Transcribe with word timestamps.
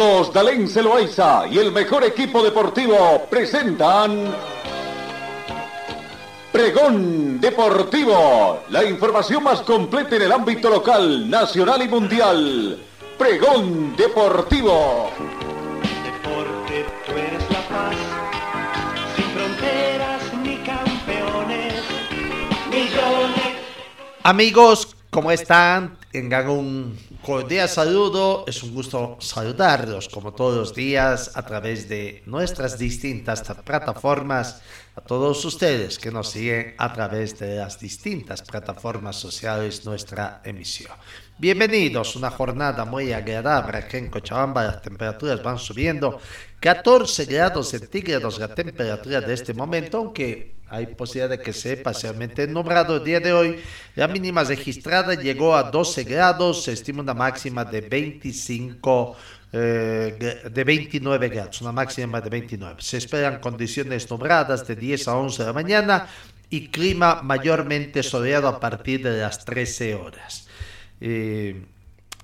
Carlos 0.00 0.32
Dalén 0.32 0.66
Celoaiza 0.66 1.46
y 1.46 1.58
el 1.58 1.72
mejor 1.72 2.02
equipo 2.04 2.42
deportivo 2.42 3.26
presentan 3.28 4.34
Pregón 6.50 7.38
Deportivo, 7.38 8.62
la 8.70 8.82
información 8.82 9.44
más 9.44 9.60
completa 9.60 10.16
en 10.16 10.22
el 10.22 10.32
ámbito 10.32 10.70
local, 10.70 11.28
nacional 11.28 11.82
y 11.82 11.88
mundial. 11.88 12.78
Pregón 13.18 13.94
Deportivo. 13.94 15.10
Deporte, 16.02 16.86
tú 17.04 17.12
eres 17.12 17.50
la 17.50 17.68
paz, 17.68 17.96
sin 19.16 19.24
fronteras 19.26 20.22
ni 20.42 20.56
campeones, 20.64 21.74
millones. 22.70 23.56
Amigos, 24.22 24.96
¿cómo 25.10 25.30
están? 25.30 25.98
Tengan 26.10 26.48
un 26.48 27.09
cordial 27.30 27.68
saludo, 27.68 28.44
es 28.48 28.60
un 28.64 28.74
gusto 28.74 29.16
saludarlos 29.20 30.08
como 30.08 30.32
todos 30.32 30.56
los 30.56 30.74
días 30.74 31.30
a 31.36 31.46
través 31.46 31.88
de 31.88 32.24
nuestras 32.26 32.76
distintas 32.76 33.42
plataformas, 33.64 34.60
a 34.96 35.00
todos 35.00 35.44
ustedes 35.44 36.00
que 36.00 36.10
nos 36.10 36.30
siguen 36.30 36.74
a 36.76 36.92
través 36.92 37.38
de 37.38 37.58
las 37.58 37.78
distintas 37.78 38.42
plataformas 38.42 39.14
sociales 39.14 39.84
nuestra 39.84 40.42
emisión. 40.44 40.90
Bienvenidos, 41.40 42.16
una 42.16 42.30
jornada 42.30 42.84
muy 42.84 43.14
agradable 43.14 43.78
aquí 43.78 43.96
en 43.96 44.10
Cochabamba, 44.10 44.62
las 44.62 44.82
temperaturas 44.82 45.42
van 45.42 45.58
subiendo, 45.58 46.20
14 46.60 47.24
grados 47.24 47.70
centígrados 47.70 48.38
la 48.38 48.54
temperatura 48.54 49.22
de 49.22 49.32
este 49.32 49.54
momento, 49.54 49.96
aunque 49.96 50.56
hay 50.68 50.88
posibilidad 50.88 51.30
de 51.30 51.40
que 51.40 51.54
sea 51.54 51.82
parcialmente 51.82 52.46
nublado 52.46 52.96
el 52.96 53.04
día 53.04 53.20
de 53.20 53.32
hoy. 53.32 53.58
La 53.94 54.06
mínima 54.06 54.44
registrada 54.44 55.14
llegó 55.14 55.56
a 55.56 55.70
12 55.70 56.04
grados, 56.04 56.64
se 56.64 56.72
estima 56.72 57.00
una 57.00 57.14
máxima 57.14 57.64
de 57.64 57.80
25 57.80 59.16
eh, 59.54 60.42
de 60.44 60.64
29 60.64 61.28
grados, 61.30 61.62
una 61.62 61.72
máxima 61.72 62.20
de 62.20 62.28
29. 62.28 62.82
Se 62.82 62.98
esperan 62.98 63.40
condiciones 63.40 64.10
nubladas 64.10 64.66
de 64.66 64.76
10 64.76 65.08
a 65.08 65.16
11 65.16 65.42
de 65.42 65.46
la 65.46 65.54
mañana 65.54 66.06
y 66.50 66.68
clima 66.68 67.22
mayormente 67.22 68.02
soleado 68.02 68.46
a 68.46 68.60
partir 68.60 69.02
de 69.02 69.22
las 69.22 69.42
13 69.42 69.94
horas. 69.94 70.49
Eh, 71.00 71.64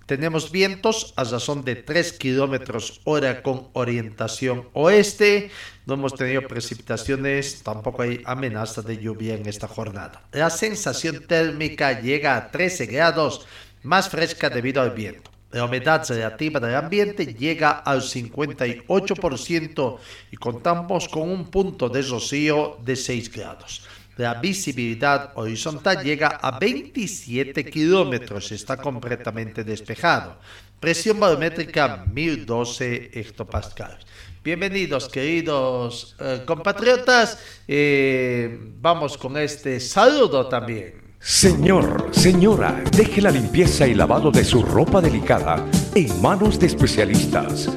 tenemos 0.07 0.53
vientos 0.53 1.13
a 1.17 1.25
razón 1.25 1.65
de 1.65 1.75
3 1.75 2.13
kilómetros 2.13 3.01
hora 3.03 3.43
con 3.43 3.69
orientación 3.73 4.69
oeste. 4.73 5.51
No 5.85 5.95
hemos 5.95 6.15
tenido 6.15 6.43
precipitaciones, 6.43 7.65
tampoco 7.65 8.03
hay 8.03 8.23
amenaza 8.25 8.83
de 8.83 8.99
lluvia 8.99 9.35
en 9.35 9.47
esta 9.47 9.67
jornada. 9.67 10.23
La 10.31 10.51
sensación 10.51 11.27
térmica 11.27 12.01
llega 12.01 12.37
a 12.37 12.53
13 12.53 12.87
grados, 12.87 13.49
más 13.83 14.09
fresca 14.09 14.49
debido 14.49 14.81
al 14.81 14.93
viento. 14.93 15.29
La 15.51 15.65
humedad 15.65 16.07
relativa 16.09 16.61
del 16.61 16.77
ambiente 16.77 17.27
llega 17.27 17.71
al 17.71 18.03
58% 18.03 19.99
y 20.31 20.37
contamos 20.37 21.09
con 21.09 21.29
un 21.29 21.51
punto 21.51 21.89
de 21.89 22.03
rocío 22.03 22.79
de 22.85 22.95
6 22.95 23.33
grados. 23.33 23.83
La 24.17 24.33
visibilidad 24.33 25.33
horizontal 25.35 26.03
llega 26.03 26.29
a 26.41 26.59
27 26.59 27.67
kilómetros, 27.67 28.51
está 28.51 28.79
completamente 28.79 29.63
despejado. 29.63 30.39
Presión 30.81 31.21
barométrica 31.21 32.07
1012 32.11 33.11
hectopascales. 33.13 34.07
Bienvenidos, 34.43 35.11
queridos 35.11 36.17
eh, 36.19 36.43
compatriotas. 36.47 37.39
Eh, 37.69 38.59
vamos 38.81 39.19
con 39.19 39.37
este 39.37 39.81
saludo 39.81 40.47
también. 40.49 40.95
Señor, 41.21 42.09
señora, 42.13 42.83
deje 42.97 43.21
la 43.21 43.31
limpieza 43.31 43.87
y 43.87 43.93
lavado 43.93 44.31
de 44.31 44.45
su 44.45 44.63
ropa 44.63 45.03
delicada 45.03 45.63
en 45.95 46.23
manos 46.23 46.59
de 46.59 46.69
especialistas. 46.69 47.69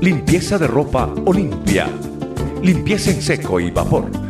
Limpieza 0.00 0.56
de 0.56 0.68
ropa 0.68 1.12
Olimpia. 1.26 1.88
Limpieza 2.62 3.10
en 3.10 3.20
seco 3.22 3.58
y 3.58 3.72
vapor 3.72 4.29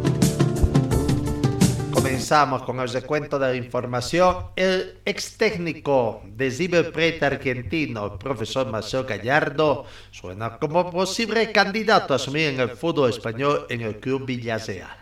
Comenzamos 2.21 2.61
con 2.61 2.79
el 2.79 2.87
recuento 2.87 3.39
de 3.39 3.47
la 3.47 3.55
información. 3.55 4.51
El 4.55 4.99
ex 5.05 5.37
técnico 5.37 6.21
de 6.23 6.51
River 6.51 6.91
Plate 6.91 7.25
argentino, 7.25 8.19
profesor 8.19 8.67
Marcelo 8.67 9.05
Gallardo, 9.05 9.87
suena 10.11 10.59
como 10.59 10.91
posible 10.91 11.51
candidato 11.51 12.13
a 12.13 12.17
asumir 12.17 12.49
en 12.49 12.59
el 12.59 12.69
fútbol 12.69 13.09
español 13.09 13.65
en 13.69 13.81
el 13.81 13.99
club 13.99 14.27
Villarreal. 14.27 14.95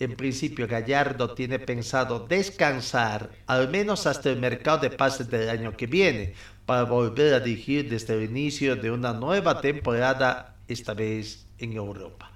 En 0.00 0.16
principio, 0.16 0.66
Gallardo 0.66 1.34
tiene 1.34 1.60
pensado 1.60 2.26
descansar 2.26 3.30
al 3.46 3.68
menos 3.70 4.08
hasta 4.08 4.30
el 4.30 4.40
mercado 4.40 4.78
de 4.78 4.90
pases 4.90 5.30
del 5.30 5.48
año 5.48 5.76
que 5.76 5.86
viene 5.86 6.34
para 6.66 6.82
volver 6.82 7.34
a 7.34 7.38
dirigir 7.38 7.88
desde 7.88 8.14
el 8.14 8.24
inicio 8.24 8.74
de 8.74 8.90
una 8.90 9.12
nueva 9.12 9.60
temporada, 9.60 10.56
esta 10.66 10.94
vez 10.94 11.46
en 11.58 11.74
Europa 11.74 12.32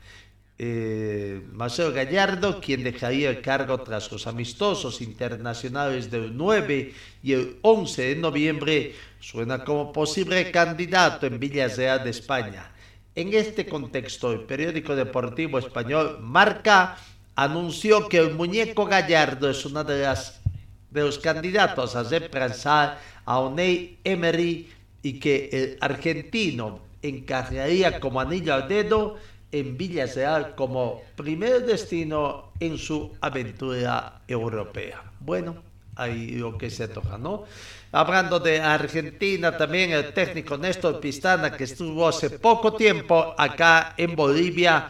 eh, 0.62 1.40
Marcelo 1.54 1.90
Gallardo, 1.90 2.60
quien 2.60 2.84
dejaría 2.84 3.30
el 3.30 3.40
cargo 3.40 3.80
tras 3.80 4.12
los 4.12 4.26
amistosos 4.26 5.00
internacionales 5.00 6.10
del 6.10 6.36
9 6.36 6.92
y 7.22 7.32
el 7.32 7.56
11 7.62 8.02
de 8.02 8.16
noviembre, 8.16 8.94
suena 9.20 9.64
como 9.64 9.90
posible 9.90 10.50
candidato 10.50 11.24
en 11.24 11.40
Villarreal 11.40 12.04
de 12.04 12.10
España. 12.10 12.70
En 13.14 13.32
este 13.32 13.64
contexto, 13.64 14.32
el 14.32 14.40
periódico 14.40 14.94
deportivo 14.94 15.58
español 15.58 16.18
Marca 16.20 16.98
anunció 17.36 18.06
que 18.06 18.18
el 18.18 18.34
muñeco 18.34 18.84
Gallardo 18.84 19.48
es 19.48 19.64
uno 19.64 19.82
de, 19.82 20.02
las, 20.02 20.42
de 20.90 21.00
los 21.00 21.18
candidatos 21.18 21.96
a 21.96 22.02
reemplazar 22.02 23.00
a 23.24 23.38
Oney 23.38 23.96
Emery 24.04 24.68
y 25.02 25.18
que 25.20 25.48
el 25.50 25.78
argentino 25.80 26.80
encargaría 27.00 27.98
como 27.98 28.20
anillo 28.20 28.52
al 28.52 28.68
dedo 28.68 29.16
en 29.52 29.76
Villarreal 29.76 30.54
como 30.54 31.02
primer 31.16 31.66
destino 31.66 32.52
en 32.60 32.78
su 32.78 33.12
aventura 33.20 34.22
europea. 34.28 35.02
Bueno, 35.20 35.56
ahí 35.96 36.32
lo 36.32 36.56
que 36.56 36.70
se 36.70 36.88
toca, 36.88 37.18
¿no? 37.18 37.44
Hablando 37.92 38.38
de 38.38 38.60
Argentina, 38.60 39.56
también 39.56 39.90
el 39.90 40.12
técnico 40.12 40.56
Néstor 40.56 41.00
Pistana, 41.00 41.56
que 41.56 41.64
estuvo 41.64 42.06
hace 42.06 42.30
poco 42.30 42.74
tiempo 42.74 43.34
acá 43.36 43.94
en 43.96 44.14
Bolivia 44.14 44.88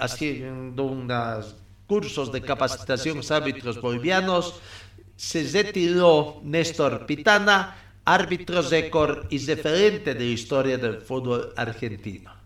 haciendo 0.00 0.84
unos 0.84 1.56
cursos 1.86 2.32
de 2.32 2.40
capacitación 2.40 3.20
a 3.28 3.36
árbitros 3.36 3.80
bolivianos, 3.80 4.60
se 5.16 5.44
retiró 5.50 6.40
Néstor 6.44 7.06
Pitana, 7.06 7.76
árbitro 8.04 8.62
récord 8.62 9.26
y 9.30 9.38
referente 9.44 10.14
de 10.14 10.20
la 10.20 10.26
historia 10.26 10.78
del 10.78 11.00
fútbol 11.00 11.52
argentino. 11.56 12.45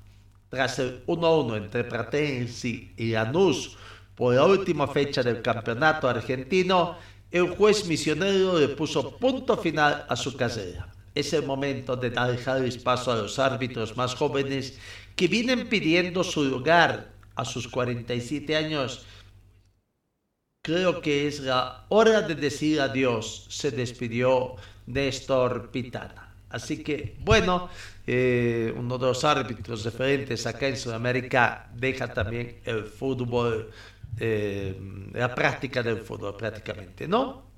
Tras 0.51 0.81
el 0.81 1.07
1-1 1.07 1.57
entre 1.57 1.85
Pratense 1.85 2.93
y 2.97 3.13
Lanús 3.13 3.77
por 4.17 4.35
la 4.35 4.45
última 4.45 4.89
fecha 4.89 5.23
del 5.23 5.43
campeonato 5.43 6.09
argentino, 6.09 6.99
el 7.31 7.51
juez 7.51 7.87
misionero 7.87 8.59
le 8.59 8.69
puso 8.69 9.17
punto 9.17 9.57
final 9.57 10.05
a 10.09 10.17
su 10.17 10.37
carrera. 10.37 10.93
Es 11.15 11.33
el 11.33 11.47
momento 11.47 11.95
de 11.97 12.11
dejar 12.11 12.65
espacio 12.65 13.13
a 13.13 13.17
los 13.17 13.39
árbitros 13.39 13.97
más 13.97 14.17
jóvenes 14.17 14.77
que 15.15 15.29
vienen 15.29 15.69
pidiendo 15.69 16.25
su 16.25 16.43
lugar 16.43 17.13
a 17.37 17.45
sus 17.45 17.69
47 17.69 18.57
años. 18.57 19.07
Creo 20.63 21.01
que 21.01 21.29
es 21.29 21.41
la 21.41 21.87
hora 21.89 22.23
de 22.23 22.35
decir 22.35 22.81
adiós, 22.81 23.47
se 23.49 23.71
despidió 23.71 24.57
Néstor 24.87 25.71
Pitana. 25.71 26.30
Así 26.51 26.83
que, 26.83 27.17
bueno, 27.21 27.71
eh, 28.07 28.75
uno 28.77 28.99
de 28.99 29.07
los 29.07 29.25
árbitros 29.25 29.85
referentes 29.85 30.47
acá 30.47 30.69
en 30.69 30.77
Sudamérica 30.77 31.71
deja 31.75 32.13
también 32.13 32.61
el 32.65 32.85
fútbol 32.85 33.71
eh, 34.19 34.77
la 35.13 35.35
práctica 35.35 35.83
del 35.83 35.99
fútbol 35.99 36.37
prácticamente, 36.37 37.07
¿no? 37.09 37.49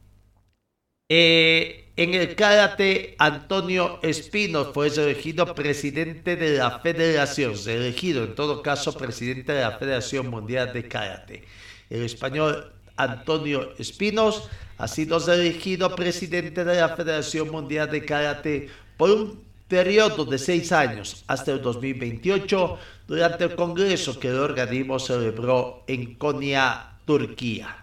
Eh, 1.08 1.92
en 1.96 2.14
el 2.14 2.34
karate, 2.34 3.16
Antonio 3.18 4.00
Espino 4.02 4.72
fue 4.72 4.88
elegido 4.88 5.54
presidente 5.54 6.36
de 6.36 6.56
la 6.58 6.80
federación, 6.80 7.54
elegido 7.66 8.24
en 8.24 8.34
todo 8.34 8.62
caso 8.62 8.96
presidente 8.96 9.52
de 9.52 9.60
la 9.60 9.78
Federación 9.78 10.28
Mundial 10.28 10.72
de 10.72 10.88
Karate. 10.88 11.44
El 11.90 12.02
español 12.02 12.71
Antonio 12.96 13.72
Espinos 13.78 14.48
ha 14.78 14.88
sido 14.88 15.18
elegido 15.32 15.94
presidente 15.94 16.64
de 16.64 16.80
la 16.80 16.90
Federación 16.96 17.50
Mundial 17.50 17.90
de 17.90 18.04
Karate 18.04 18.68
por 18.96 19.10
un 19.10 19.40
periodo 19.68 20.24
de 20.24 20.38
seis 20.38 20.70
años 20.72 21.24
hasta 21.26 21.52
el 21.52 21.62
2028 21.62 22.78
durante 23.06 23.44
el 23.44 23.54
congreso 23.54 24.18
que 24.20 24.28
el 24.28 24.38
organismo 24.38 24.98
celebró 24.98 25.84
en 25.86 26.14
Konya, 26.16 26.98
Turquía. 27.06 27.78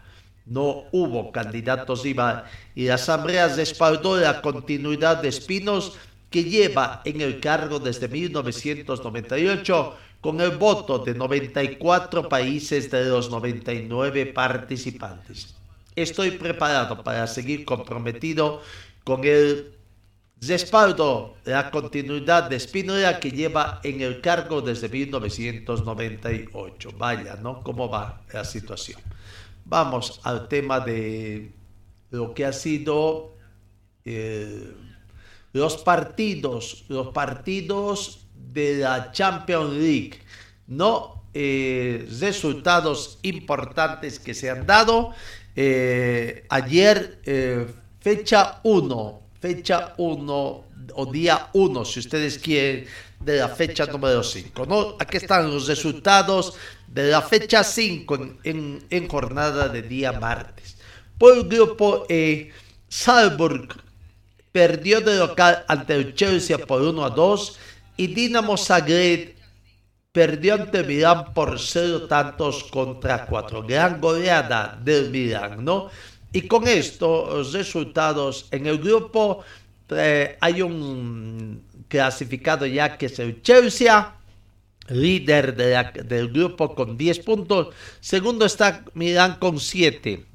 No 0.46 0.86
hubo 0.92 1.32
candidatos 1.32 2.06
y 2.06 2.14
la 2.14 2.46
Asamblea 2.94 3.48
respaldó 3.48 4.18
la 4.18 4.42
continuidad 4.42 5.22
de 5.22 5.30
Espinos 5.30 5.98
que 6.30 6.44
lleva 6.44 7.02
en 7.06 7.22
el 7.22 7.40
cargo 7.40 7.80
desde 7.80 8.08
1998 8.08 9.96
con 10.22 10.40
el 10.42 10.58
voto 10.58 11.00
de 11.00 11.14
94 11.14 12.28
países 12.28 12.92
de 12.92 13.06
los 13.06 13.30
99 13.30 14.26
participantes. 14.28 15.56
Estoy 15.96 16.32
preparado 16.32 17.04
para 17.04 17.28
seguir 17.28 17.64
comprometido 17.66 18.62
con 19.04 19.24
el 19.24 19.74
respaldo 20.42 21.36
la 21.46 21.72
continuidad 21.72 22.50
de 22.50 22.58
Espinola 22.58 23.20
que 23.20 23.32
lleva 23.32 23.80
en 23.84 24.02
el 24.02 24.22
cargo 24.22 24.62
desde 24.62 24.90
1998. 24.90 26.92
Vaya, 26.98 27.36
¿no? 27.36 27.62
¿Cómo 27.64 27.90
va 27.90 28.22
la 28.34 28.44
situación? 28.44 29.00
Vamos 29.66 30.20
al 30.24 30.48
tema 30.48 30.80
de 30.80 31.52
lo 32.12 32.34
que 32.34 32.46
ha 32.46 32.54
sido 32.54 33.36
eh, 34.06 34.74
los 35.54 35.78
partidos, 35.78 36.86
los 36.88 37.10
partidos 37.10 38.26
de 38.52 38.78
la 38.78 39.12
Champions 39.12 39.74
League, 39.74 40.20
no 40.68 41.24
eh, 41.34 42.08
resultados 42.20 43.20
importantes 43.22 44.20
que 44.20 44.34
se 44.34 44.50
han 44.50 44.66
dado. 44.66 45.14
Eh, 45.56 46.46
ayer, 46.50 47.20
fecha 48.00 48.60
1, 48.64 49.22
fecha 49.40 49.94
1 49.98 50.64
o 50.96 51.06
día 51.06 51.50
1, 51.54 51.86
si 51.86 52.00
ustedes 52.00 52.38
quieren, 52.40 52.86
de 53.20 53.38
la 53.38 53.50
fecha 53.50 53.86
número 53.86 54.24
5. 54.24 54.66
¿no? 54.66 54.96
Aquí 55.00 55.18
están 55.18 55.52
los 55.52 55.68
resultados 55.68 56.54
de 56.88 57.10
la 57.10 57.22
fecha 57.22 57.64
5 57.64 58.20
en, 58.44 59.08
jornada 59.08 59.70
de 59.70 59.82
día 59.82 60.14
martes. 60.14 60.78
Por 61.18 61.38
el 61.38 61.44
grupo 61.48 62.06
E, 62.10 62.52
Salzburg 62.88 63.68
perdió 64.52 65.02
de 65.02 65.18
local 65.18 65.64
ante 65.68 65.96
el 65.96 66.16
Chelsea 66.16 66.58
por 66.58 66.82
1 66.82 67.06
a 67.06 67.10
2 67.10 67.60
y 68.00 68.08
Dinamo 68.08 68.56
Zagreb 68.56 69.36
perdió 70.14 70.54
ante 70.54 70.86
Milán 70.86 71.34
por 71.34 71.60
0 71.60 72.08
tantos 72.08 72.64
contra 72.64 73.26
4. 73.26 73.64
Gran 73.64 74.00
goleada 74.00 74.80
del 74.82 75.10
Milán, 75.10 75.66
¿no? 75.66 75.90
Y 76.32 76.44
con 76.48 76.66
esto, 76.66 77.28
los 77.30 77.52
resultados 77.52 78.48
en 78.52 78.68
el 78.68 78.78
grupo, 78.78 79.44
eh, 79.90 80.38
hay 80.40 80.62
un 80.62 81.62
clasificado 81.90 82.66
ya 82.66 82.98
que 82.98 83.08
es 83.08 83.20
el 83.20 83.42
Chelsea 83.42 84.16
líder 84.88 85.54
del 85.58 86.30
grupo 86.30 86.74
con 86.74 86.98
10 86.98 87.20
puntos. 87.20 87.76
Segundo 88.00 88.46
está 88.46 88.86
Milán 88.94 89.36
con 89.40 89.60
7. 89.60 90.26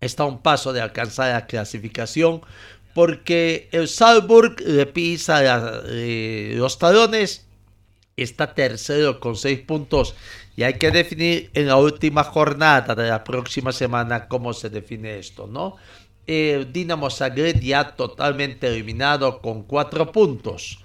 Está 0.00 0.24
un 0.24 0.40
paso 0.40 0.72
de 0.72 0.80
alcanzar 0.80 1.32
la 1.32 1.46
clasificación 1.46 2.42
porque 2.94 3.68
el 3.72 3.88
Salzburg 3.88 4.60
le 4.60 4.86
pisa 4.86 5.40
eh, 5.86 6.54
los 6.56 6.78
talones. 6.78 7.46
Está 8.16 8.54
tercero 8.54 9.20
con 9.20 9.36
6 9.36 9.60
puntos 9.60 10.14
y 10.54 10.64
hay 10.64 10.74
que 10.74 10.90
definir 10.90 11.50
en 11.54 11.66
la 11.66 11.76
última 11.76 12.24
jornada 12.24 12.94
de 12.94 13.08
la 13.08 13.24
próxima 13.24 13.72
semana 13.72 14.28
cómo 14.28 14.52
se 14.52 14.68
define 14.68 15.18
esto, 15.18 15.46
¿no? 15.46 15.76
El 16.26 16.72
Dinamo 16.72 17.10
Zagreb 17.10 17.58
ya 17.60 17.96
totalmente 17.96 18.68
eliminado 18.68 19.40
con 19.40 19.62
4 19.62 20.12
puntos. 20.12 20.78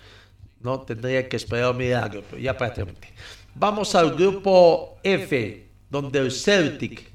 No 0.62 0.82
tendría 0.82 1.28
que 1.28 1.36
esperar 1.36 1.72
un 1.72 1.78
milagro, 1.78 2.24
pero 2.30 2.42
ya 2.42 2.58
prácticamente. 2.58 3.14
Vamos 3.54 3.94
al 3.94 4.16
grupo 4.16 4.98
F, 5.04 5.68
donde 5.90 6.20
el 6.20 6.32
Celtic 6.32 7.12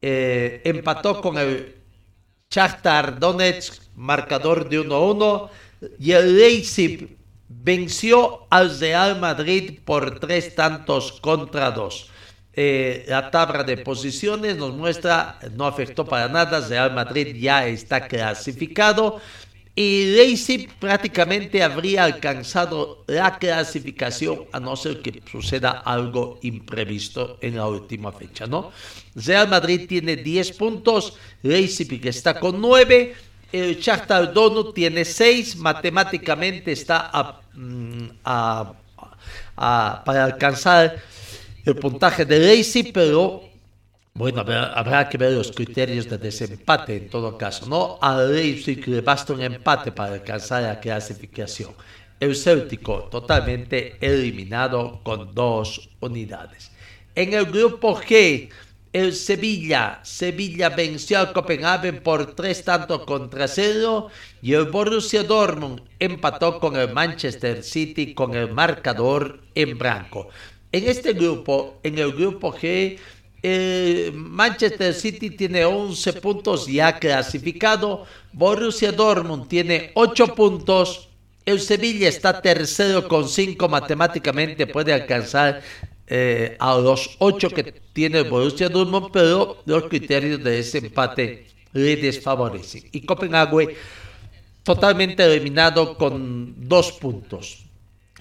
eh, 0.00 0.60
empató 0.64 1.20
con 1.20 1.38
el 1.38 1.76
Shakhtar 2.50 3.18
Donetsk, 3.18 3.81
marcador 3.96 4.68
de 4.68 4.80
1-1, 4.80 5.48
y 5.98 6.12
el 6.12 6.36
Leipzig 6.36 7.16
venció 7.48 8.46
al 8.50 8.78
Real 8.78 9.20
Madrid 9.20 9.80
por 9.84 10.18
tres 10.20 10.54
tantos 10.54 11.20
contra 11.20 11.70
dos. 11.70 12.08
Eh, 12.54 13.06
la 13.08 13.30
tabla 13.30 13.64
de 13.64 13.78
posiciones 13.78 14.56
nos 14.56 14.74
muestra, 14.74 15.38
no 15.56 15.66
afectó 15.66 16.04
para 16.04 16.28
nada, 16.28 16.60
Real 16.60 16.92
Madrid 16.92 17.34
ya 17.36 17.66
está 17.66 18.06
clasificado 18.06 19.20
y 19.74 20.04
Leipzig 20.04 20.68
prácticamente 20.78 21.62
habría 21.62 22.04
alcanzado 22.04 23.04
la 23.06 23.38
clasificación 23.38 24.44
a 24.52 24.60
no 24.60 24.76
ser 24.76 25.00
que 25.00 25.22
suceda 25.30 25.70
algo 25.70 26.38
imprevisto 26.42 27.38
en 27.40 27.56
la 27.56 27.66
última 27.66 28.12
fecha, 28.12 28.46
¿no? 28.46 28.70
Real 29.14 29.48
Madrid 29.48 29.86
tiene 29.88 30.16
10 30.16 30.52
puntos, 30.52 31.16
Leipzig 31.42 32.06
está 32.06 32.38
con 32.38 32.60
9, 32.60 33.14
el 33.52 33.76
Shakhtar 33.78 34.32
Donut 34.32 34.74
tiene 34.74 35.04
6, 35.04 35.56
matemáticamente 35.56 36.72
está 36.72 37.40
mm, 37.52 38.06
para 39.54 40.24
alcanzar 40.24 40.96
el 41.64 41.76
puntaje 41.76 42.24
de 42.24 42.38
Leipzig, 42.38 42.92
pero 42.92 43.42
bueno, 44.14 44.40
habrá, 44.40 45.08
que 45.08 45.16
ver 45.16 45.32
los 45.32 45.52
criterios 45.52 46.08
de 46.08 46.18
desempate 46.18 46.96
en 46.96 47.08
todo 47.08 47.38
caso, 47.38 47.66
¿no? 47.66 47.98
A 48.00 48.22
Leipzig 48.22 48.86
le 48.86 49.00
basta 49.00 49.32
un 49.32 49.42
empate 49.42 49.92
para 49.92 50.14
alcanzar 50.14 50.62
la 50.62 50.80
clasificación. 50.80 51.72
El 52.20 52.36
Céltico 52.36 53.04
totalmente 53.10 53.96
eliminado 54.00 55.00
con 55.02 55.34
dos 55.34 55.88
unidades. 56.00 56.70
En 57.14 57.32
el 57.32 57.46
grupo 57.46 57.96
G, 57.96 58.50
el 58.92 59.14
Sevilla. 59.14 60.00
Sevilla 60.02 60.68
venció 60.68 61.18
al 61.18 61.32
Copenhagen 61.32 62.02
por 62.02 62.34
tres 62.34 62.64
tantos 62.64 63.04
contra 63.04 63.48
cero 63.48 64.08
y 64.42 64.52
el 64.52 64.66
Borussia 64.66 65.22
Dortmund 65.22 65.82
empató 65.98 66.60
con 66.60 66.76
el 66.76 66.92
Manchester 66.92 67.62
City 67.62 68.14
con 68.14 68.34
el 68.34 68.52
marcador 68.52 69.40
en 69.54 69.78
blanco. 69.78 70.28
En 70.70 70.88
este 70.88 71.12
grupo, 71.12 71.80
en 71.82 71.98
el 71.98 72.12
grupo 72.12 72.52
G, 72.52 72.98
eh, 73.42 74.12
Manchester 74.14 74.94
City 74.94 75.30
tiene 75.30 75.64
11 75.64 76.12
puntos 76.14 76.66
ya 76.66 76.98
clasificado. 76.98 78.06
Borussia 78.32 78.92
Dortmund 78.92 79.48
tiene 79.48 79.90
8 79.94 80.34
puntos. 80.34 81.08
El 81.44 81.60
Sevilla 81.60 82.08
está 82.08 82.40
tercero 82.40 83.08
con 83.08 83.28
5 83.28 83.68
matemáticamente. 83.68 84.66
Puede 84.66 84.92
alcanzar 84.92 85.60
eh, 86.14 86.56
a 86.60 86.76
los 86.76 87.16
8 87.20 87.48
que 87.48 87.72
tiene 87.94 88.18
el 88.18 88.28
Borussia 88.28 88.68
Dortmund, 88.68 89.08
pero 89.10 89.62
los 89.64 89.84
criterios 89.84 90.44
de 90.44 90.58
ese 90.58 90.76
empate 90.76 91.46
le 91.72 91.96
desfavorecen. 91.96 92.84
Y 92.92 93.00
Copenhague 93.00 93.76
totalmente 94.62 95.24
eliminado 95.24 95.96
con 95.96 96.68
2 96.68 96.92
puntos. 97.00 97.64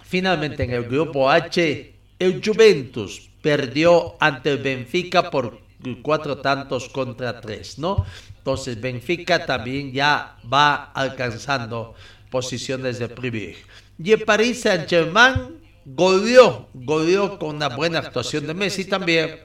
Finalmente 0.06 0.64
en 0.64 0.72
el 0.72 0.86
grupo 0.86 1.30
H, 1.30 1.94
el 2.18 2.42
Juventus 2.42 3.30
perdió 3.42 4.16
ante 4.22 4.52
el 4.52 4.60
Benfica 4.60 5.30
por 5.30 5.60
cuatro 6.02 6.38
tantos 6.38 6.88
contra 6.88 7.42
tres, 7.42 7.78
¿no? 7.78 8.06
Entonces 8.38 8.80
Benfica 8.80 9.46
también 9.46 9.92
ya 9.92 10.38
va 10.48 10.94
alcanzando 10.94 11.94
posiciones 12.30 13.00
de 13.00 13.10
privilegio. 13.10 13.66
Y 14.02 14.14
el 14.14 14.24
Paris 14.24 14.62
Saint 14.62 14.88
Germain 14.88 15.61
goleó, 15.86 16.70
goleó 16.74 17.38
con 17.40 17.56
una 17.56 17.70
buena 17.70 18.00
actuación 18.00 18.48
de 18.48 18.54
Messi 18.54 18.86
también 18.86 19.40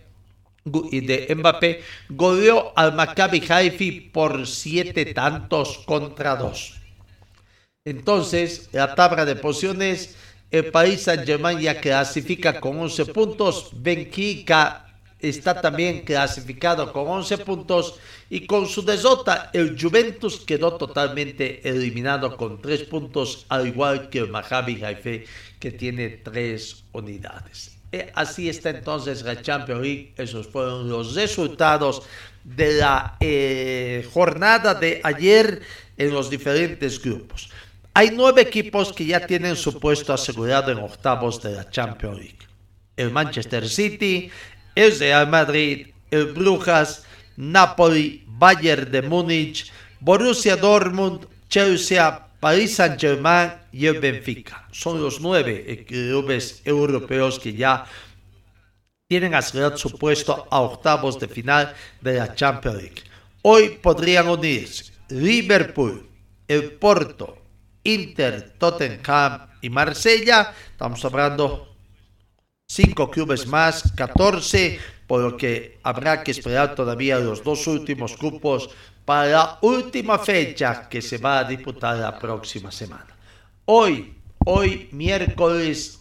y 0.90 1.00
de 1.00 1.34
Mbappé, 1.34 1.82
goleó 2.08 2.72
al 2.76 2.94
Maccabi 2.94 3.42
Haifa 3.48 4.12
por 4.12 4.46
siete 4.46 5.14
tantos 5.14 5.78
contra 5.86 6.36
dos. 6.36 6.74
Entonces, 7.84 8.68
la 8.72 8.94
tabla 8.94 9.24
de 9.24 9.36
posiciones 9.36 10.16
el 10.50 10.70
país 10.70 11.02
Saint-Germain 11.02 11.58
ya 11.58 11.80
clasifica 11.80 12.60
con 12.60 12.78
11 12.78 13.06
puntos. 13.06 13.70
Benfica 13.72 14.85
está 15.20 15.60
también 15.60 16.02
clasificado 16.02 16.92
con 16.92 17.08
11 17.08 17.38
puntos 17.38 17.98
y 18.28 18.46
con 18.46 18.66
su 18.66 18.84
desota 18.84 19.50
el 19.52 19.80
Juventus 19.80 20.40
quedó 20.40 20.76
totalmente 20.76 21.66
eliminado 21.68 22.36
con 22.36 22.60
3 22.60 22.82
puntos 22.84 23.46
al 23.48 23.66
igual 23.66 24.08
que 24.08 24.18
el 24.18 24.28
Maccabi 24.28 24.82
Haifa 24.84 25.24
que 25.58 25.72
tiene 25.72 26.08
3 26.08 26.84
unidades. 26.92 27.76
Eh, 27.92 28.10
así 28.14 28.48
está 28.48 28.70
entonces 28.70 29.22
la 29.22 29.40
Champions 29.40 29.80
League. 29.80 30.12
Esos 30.16 30.48
fueron 30.48 30.88
los 30.88 31.14
resultados 31.14 32.02
de 32.44 32.74
la 32.74 33.16
eh, 33.20 34.06
jornada 34.12 34.74
de 34.74 35.00
ayer 35.02 35.62
en 35.96 36.12
los 36.12 36.28
diferentes 36.28 37.00
grupos. 37.00 37.50
Hay 37.94 38.10
nueve 38.12 38.42
equipos 38.42 38.92
que 38.92 39.06
ya 39.06 39.26
tienen 39.26 39.56
su 39.56 39.80
puesto 39.80 40.12
asegurado 40.12 40.70
en 40.70 40.78
octavos 40.78 41.42
de 41.42 41.52
la 41.52 41.70
Champions 41.70 42.18
League. 42.18 42.38
El 42.94 43.10
Manchester 43.10 43.68
City, 43.68 44.30
el 44.76 44.96
Real 44.96 45.28
Madrid, 45.28 45.88
el 46.10 46.26
Brujas, 46.26 47.04
Napoli, 47.36 48.24
Bayern 48.28 48.92
de 48.92 49.02
Múnich, 49.02 49.72
Borussia 49.98 50.56
Dortmund, 50.56 51.26
Chelsea, 51.48 52.28
Paris 52.38 52.76
Saint-Germain 52.76 53.54
y 53.72 53.86
el 53.86 53.98
Benfica. 53.98 54.68
Son 54.70 55.02
los 55.02 55.20
nueve 55.20 55.84
clubes 55.88 56.60
europeos 56.64 57.40
que 57.40 57.54
ya 57.54 57.86
tienen 59.08 59.34
asegurado 59.34 59.78
su 59.78 59.96
puesto 59.98 60.46
a 60.50 60.60
octavos 60.60 61.18
de 61.18 61.28
final 61.28 61.74
de 62.00 62.14
la 62.14 62.34
Champions 62.34 62.76
League. 62.76 63.02
Hoy 63.42 63.78
podrían 63.82 64.28
unirse 64.28 64.92
Liverpool, 65.08 66.06
el 66.48 66.72
Porto, 66.72 67.38
Inter, 67.84 68.54
Tottenham 68.58 69.48
y 69.62 69.70
Marsella. 69.70 70.52
Estamos 70.72 71.04
hablando 71.04 71.75
cinco 72.66 73.10
clubes 73.10 73.46
más, 73.46 73.92
14, 73.92 74.78
por 75.06 75.20
lo 75.22 75.36
que 75.36 75.78
habrá 75.82 76.22
que 76.22 76.32
esperar 76.32 76.74
todavía 76.74 77.18
los 77.18 77.42
dos 77.42 77.66
últimos 77.66 78.18
grupos 78.18 78.70
para 79.04 79.30
la 79.30 79.58
última 79.62 80.18
fecha 80.18 80.88
que 80.88 81.00
se 81.00 81.18
va 81.18 81.38
a 81.38 81.44
disputar 81.44 81.96
la 81.96 82.18
próxima 82.18 82.72
semana. 82.72 83.06
Hoy, 83.66 84.14
hoy 84.44 84.88
miércoles 84.92 86.00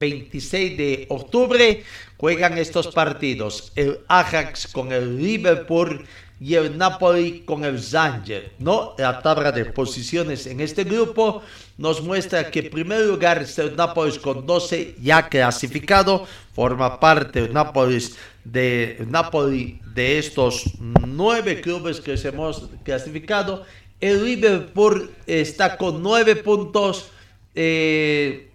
26 0.00 0.76
de 0.76 1.06
octubre, 1.08 1.82
juegan 2.18 2.58
estos 2.58 2.88
partidos, 2.88 3.72
el 3.74 4.00
Ajax 4.08 4.66
con 4.66 4.92
el 4.92 5.16
Liverpool 5.16 6.06
y 6.40 6.54
el 6.54 6.76
Napoli 6.76 7.40
con 7.40 7.64
el 7.64 7.80
Zanger. 7.80 8.52
¿no? 8.58 8.94
La 8.98 9.20
tabla 9.20 9.52
de 9.52 9.64
posiciones 9.66 10.46
en 10.46 10.60
este 10.60 10.84
grupo 10.84 11.42
nos 11.78 12.02
muestra 12.02 12.50
que 12.50 12.60
en 12.60 12.70
primer 12.70 13.02
lugar 13.02 13.42
está 13.42 13.62
el 13.62 13.76
Napoli 13.76 14.18
con 14.18 14.46
12 14.46 14.96
ya 15.00 15.28
clasificado, 15.28 16.26
forma 16.52 17.00
parte 17.00 17.40
el 17.40 17.52
Napoli 17.52 18.04
de, 18.44 19.04
Napoli 19.08 19.80
de 19.94 20.18
estos 20.18 20.64
nueve 20.78 21.60
clubes 21.60 22.00
que 22.00 22.16
se 22.16 22.28
hemos 22.28 22.68
clasificado. 22.82 23.64
El 24.00 24.24
Liverpool 24.24 25.12
está 25.26 25.76
con 25.76 26.02
nueve 26.02 26.36
puntos. 26.36 27.10
Eh, 27.54 28.50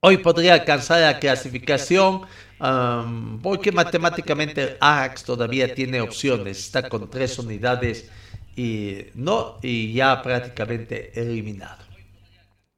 hoy 0.00 0.18
podría 0.18 0.54
alcanzar 0.54 1.00
la 1.00 1.18
clasificación 1.18 2.22
porque 2.58 3.72
matemáticamente 3.72 4.76
Ajax 4.80 5.24
todavía 5.24 5.74
tiene 5.74 6.00
opciones, 6.00 6.58
está 6.58 6.88
con 6.88 7.10
tres 7.10 7.38
unidades 7.38 8.10
y, 8.56 8.98
no, 9.14 9.58
y 9.62 9.92
ya 9.92 10.22
prácticamente 10.22 11.12
eliminado. 11.14 11.84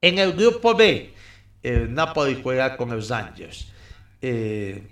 En 0.00 0.18
el 0.18 0.32
grupo 0.32 0.74
B, 0.74 1.12
el 1.62 1.92
Napoli 1.92 2.40
juega 2.42 2.76
con 2.76 2.90
los 2.90 3.08
Rangers. 3.08 3.66
Eh, 4.22 4.82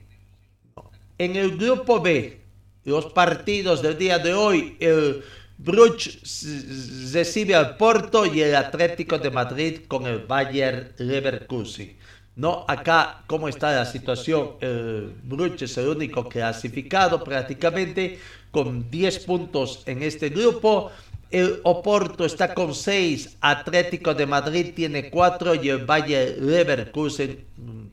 en 1.19 1.37
el 1.37 1.57
grupo 1.57 2.01
B, 2.01 2.41
los 2.85 3.07
partidos 3.07 3.81
del 3.81 3.97
día 3.97 4.19
de 4.19 4.35
hoy, 4.35 4.77
el 4.81 5.25
Bruch 5.57 6.19
recibe 7.13 7.55
al 7.55 7.77
Porto 7.77 8.27
y 8.27 8.43
el 8.43 8.57
Atlético 8.57 9.19
de 9.19 9.31
Madrid 9.31 9.81
con 9.87 10.07
el 10.07 10.19
Bayern 10.19 10.93
Leverkusen. 10.99 11.97
No, 12.37 12.65
acá, 12.67 13.23
¿cómo 13.29 13.49
está 13.49 13.73
la 13.73 13.87
situación? 13.87 14.55
El 14.61 15.15
Bruch 15.23 15.63
es 15.63 15.79
el 15.79 15.89
único 15.89 16.29
clasificado 16.29 17.23
prácticamente 17.23 18.19
con 18.51 18.91
10 18.91 19.21
puntos 19.21 19.85
en 19.87 20.03
este 20.03 20.31
grupo. 20.31 20.91
El 21.31 21.61
Oporto 21.63 22.25
está 22.25 22.53
con 22.53 22.75
6, 22.75 23.39
Atlético 23.41 24.15
de 24.15 24.27
Madrid 24.27 24.73
tiene 24.75 25.11
4 25.11 25.55
y 25.57 25.69
el 25.69 25.85
Valle 25.85 26.37
Leverkusen 26.41 27.45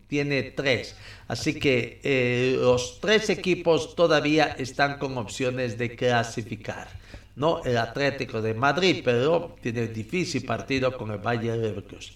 tiene 0.07 0.43
3. 0.43 0.95
Así 1.27 1.53
que 1.59 1.99
eh, 2.03 2.57
los 2.59 2.99
tres 2.99 3.29
equipos 3.29 3.95
todavía 3.95 4.55
están 4.57 4.97
con 4.97 5.17
opciones 5.17 5.77
de 5.77 5.95
clasificar. 5.95 6.87
No 7.35 7.63
el 7.63 7.77
Atlético 7.77 8.41
de 8.41 8.53
Madrid, 8.53 9.01
pero 9.05 9.55
tiene 9.61 9.87
difícil 9.87 10.45
partido 10.45 10.97
con 10.97 11.11
el 11.11 11.19
Valle 11.19 11.55
Leverkusen. 11.55 12.15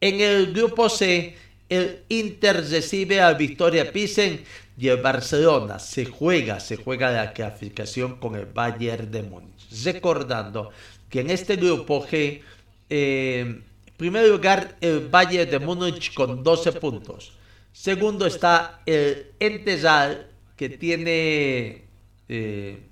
En 0.00 0.20
el 0.20 0.52
grupo 0.52 0.88
C, 0.88 1.36
el 1.70 2.02
Inter 2.08 2.68
recibe 2.68 3.20
a 3.20 3.32
Victoria 3.32 3.90
Pisen 3.92 4.42
y 4.76 4.88
el 4.88 5.00
Barcelona 5.00 5.78
se 5.78 6.04
juega, 6.04 6.58
se 6.58 6.76
juega 6.76 7.10
la 7.12 7.32
clasificación 7.32 8.16
con 8.16 8.34
el 8.34 8.46
Bayern 8.46 9.10
de 9.10 9.22
Múnich. 9.22 9.84
Recordando 9.84 10.70
que 11.08 11.20
en 11.20 11.30
este 11.30 11.56
grupo 11.56 12.04
G, 12.04 12.42
eh, 12.90 13.40
en 13.40 13.94
primer 13.96 14.28
lugar 14.28 14.76
el 14.80 15.08
Bayern 15.08 15.50
de 15.50 15.58
Múnich 15.60 16.12
con 16.12 16.42
12 16.42 16.72
puntos. 16.72 17.32
Segundo 17.72 18.26
está 18.26 18.82
el 18.84 19.28
Entesal 19.38 20.26
que 20.56 20.70
tiene 20.70 21.84
eh, 22.28 22.89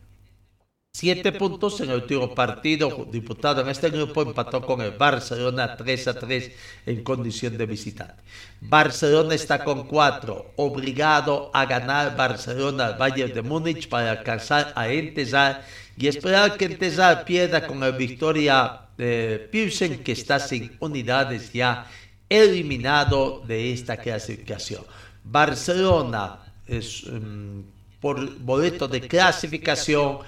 Siete 1.01 1.31
puntos 1.31 1.81
en 1.81 1.91
el 1.91 2.03
último 2.03 2.35
partido 2.35 3.07
diputado 3.09 3.61
en 3.61 3.69
este 3.69 3.89
grupo 3.89 4.23
empató 4.23 4.61
con 4.61 4.81
el 4.81 4.91
Barcelona 4.91 5.77
3 5.77 6.09
a 6.09 6.15
3 6.15 6.51
en 6.87 7.05
condición 7.05 7.57
de 7.57 7.67
visitante. 7.67 8.21
Barcelona 8.61 9.37
está 9.37 9.63
con 9.63 9.87
cuatro, 9.87 10.55
obligado 10.57 11.53
a 11.55 11.67
ganar 11.67 12.17
Barcelona 12.17 12.87
al 12.87 12.99
Bayern 12.99 13.33
de 13.33 13.43
Múnich 13.43 13.89
para 13.89 14.11
alcanzar 14.11 14.73
a 14.75 14.89
Entesal 14.89 15.63
y 15.97 16.09
esperar 16.09 16.57
que 16.57 16.65
Entesal 16.65 17.23
pierda 17.23 17.65
con 17.65 17.81
el 17.85 17.93
Victoria 17.93 18.81
de 18.97 19.49
Pilsen 19.53 20.03
que 20.03 20.11
está 20.11 20.41
sin 20.41 20.77
unidades 20.81 21.53
ya 21.53 21.87
eliminado 22.29 23.45
de 23.47 23.73
esta 23.73 23.99
clasificación. 23.99 24.83
Barcelona 25.23 26.41
es 26.67 27.05
um, 27.05 27.63
por 28.01 28.37
boleto 28.39 28.89
de 28.89 29.01
clasificación 29.03 30.19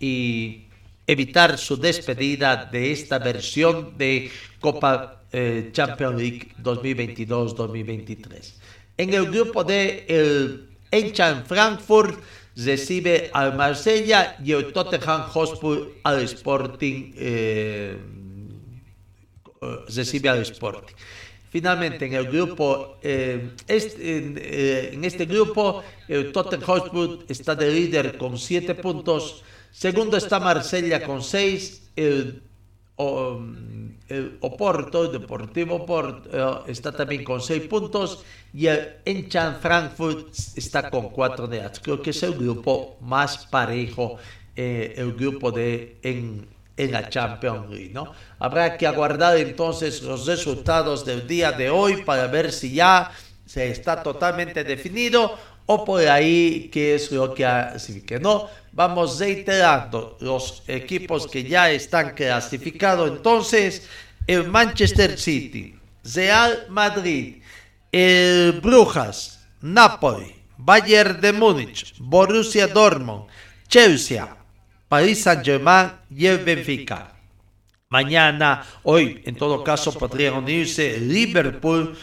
y 0.00 0.68
evitar 1.06 1.58
su 1.58 1.76
despedida 1.76 2.66
de 2.70 2.92
esta 2.92 3.18
versión 3.18 3.96
de 3.96 4.30
Copa 4.60 5.22
eh, 5.32 5.70
Champions 5.72 6.16
League 6.16 6.48
2022-2023. 6.62 8.52
En 8.98 9.14
el 9.14 9.30
grupo 9.30 9.64
de 9.64 10.04
el 10.08 10.68
Eintracht 10.90 11.46
Frankfurt 11.46 12.20
recibe 12.56 13.30
al 13.32 13.56
Marsella 13.56 14.36
y 14.44 14.52
el 14.52 14.72
Tottenham 14.72 15.22
Hotspur 15.28 15.92
al 16.02 16.22
Sporting 16.22 17.12
eh, 17.16 17.96
recibe 19.88 20.28
al 20.28 20.42
Sporting. 20.42 20.94
Finalmente, 21.50 22.04
en 22.04 22.12
el 22.12 22.26
grupo, 22.26 22.98
este, 23.02 24.92
en 24.92 25.02
este 25.02 25.24
grupo, 25.24 25.82
el 26.06 26.30
Tottenham 26.30 26.66
Hotspur 26.66 27.24
está 27.26 27.54
de 27.54 27.70
líder 27.70 28.18
con 28.18 28.36
7 28.36 28.74
puntos. 28.74 29.42
Segundo 29.78 30.16
está 30.16 30.40
Marsella 30.40 31.04
con 31.04 31.22
6. 31.22 31.90
El, 31.94 32.42
Oporto, 34.40 35.04
el 35.04 35.12
Deportivo 35.12 35.76
Oporto, 35.76 36.66
eh, 36.66 36.72
está 36.72 36.90
también 36.90 37.22
con 37.22 37.40
6 37.40 37.62
puntos. 37.68 38.24
Y 38.52 38.66
el 38.66 38.96
Enchan 39.04 39.60
Frankfurt 39.60 40.34
está 40.56 40.90
con 40.90 41.10
4 41.10 41.46
de 41.46 41.70
Creo 41.80 42.02
que 42.02 42.10
es 42.10 42.20
el 42.24 42.34
grupo 42.34 42.96
más 43.02 43.46
parejo, 43.46 44.16
eh, 44.56 44.94
el 44.96 45.12
grupo 45.12 45.52
de 45.52 46.00
en, 46.02 46.48
en 46.76 46.90
la 46.90 47.08
Champions 47.08 47.70
League. 47.70 47.92
¿no? 47.94 48.10
Habrá 48.40 48.76
que 48.76 48.84
aguardar 48.84 49.36
entonces 49.36 50.02
los 50.02 50.26
resultados 50.26 51.04
del 51.04 51.28
día 51.28 51.52
de 51.52 51.70
hoy 51.70 52.02
para 52.02 52.26
ver 52.26 52.50
si 52.50 52.72
ya 52.72 53.12
se 53.46 53.70
está 53.70 54.02
totalmente 54.02 54.64
definido 54.64 55.38
o 55.68 55.84
por 55.84 56.00
ahí 56.08 56.68
qué 56.72 56.96
es 56.96 57.12
lo 57.12 57.32
que 57.34 57.44
así 57.44 58.00
que 58.00 58.18
no 58.18 58.48
vamos 58.72 59.20
reiterando 59.20 60.16
los 60.20 60.62
equipos 60.66 61.26
que 61.26 61.44
ya 61.44 61.70
están 61.70 62.14
clasificados 62.14 63.10
entonces 63.10 63.88
el 64.26 64.48
Manchester 64.48 65.18
City 65.18 65.78
Real 66.14 66.66
Madrid 66.70 67.42
el 67.92 68.60
Brujas 68.60 69.46
Napoli 69.60 70.34
Bayern 70.56 71.20
de 71.20 71.32
Múnich 71.32 71.94
Borussia 71.98 72.66
Dortmund 72.66 73.26
Chelsea 73.68 74.38
Paris 74.88 75.22
Saint-Germain 75.22 75.92
y 76.10 76.24
el 76.26 76.38
Benfica. 76.38 77.12
Mañana 77.90 78.64
hoy 78.84 79.22
en 79.24 79.36
todo 79.36 79.62
caso 79.62 79.92
podrían 79.92 80.34
unirse 80.34 80.98
Liverpool 80.98 81.96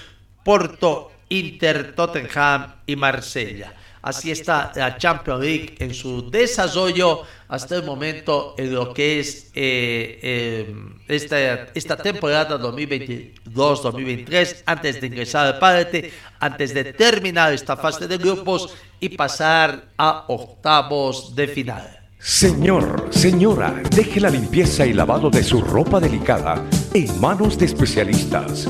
Porto 0.44 1.12
Inter, 1.40 1.96
Tottenham 1.96 2.76
y 2.86 2.96
Marsella. 2.96 3.74
Así 4.02 4.30
está 4.30 4.72
la 4.76 4.98
Champions 4.98 5.42
League 5.42 5.76
en 5.80 5.94
su 5.94 6.30
desarrollo 6.30 7.24
hasta 7.48 7.78
el 7.78 7.84
momento 7.84 8.54
en 8.56 8.72
lo 8.72 8.94
que 8.94 9.20
es 9.20 9.50
eh, 9.56 10.20
eh, 10.22 10.76
esta, 11.08 11.64
esta 11.74 11.98
temporada 11.98 12.60
2022-2023, 12.60 14.62
antes 14.68 15.02
de 15.02 15.08
ingresar 15.08 15.48
al 15.48 15.58
padre, 15.58 16.12
antes 16.40 16.72
de 16.76 16.94
terminar 16.94 17.52
esta 17.52 17.76
fase 17.76 18.08
de 18.08 18.20
grupos 18.20 18.76
y 19.00 19.10
pasar 19.10 19.86
a 19.98 20.26
octavos 20.28 21.36
de 21.36 21.48
final. 21.48 22.02
Señor, 22.20 23.08
señora, 23.10 23.82
deje 23.90 24.20
la 24.20 24.30
limpieza 24.30 24.86
y 24.86 24.94
lavado 24.94 25.32
de 25.32 25.44
su 25.44 25.62
ropa 25.62 26.00
delicada 26.00 26.64
en 26.94 27.20
manos 27.20 27.58
de 27.58 27.66
especialistas. 27.66 28.70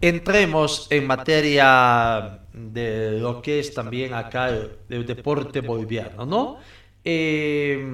Entremos 0.00 0.86
en 0.90 1.06
materia 1.06 2.40
de 2.52 3.18
lo 3.18 3.42
que 3.42 3.58
es 3.58 3.74
también 3.74 4.14
acá 4.14 4.48
el, 4.48 5.06
deporte 5.06 5.60
boliviano, 5.60 6.24
¿no? 6.24 6.58
Eh, 7.04 7.84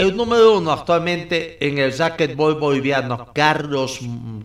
el 0.00 0.16
número 0.16 0.56
uno 0.58 0.72
actualmente 0.72 1.64
en 1.64 1.78
el 1.78 1.96
racquetball 1.96 2.54
boliviano, 2.54 3.32
Carlos 3.34 4.00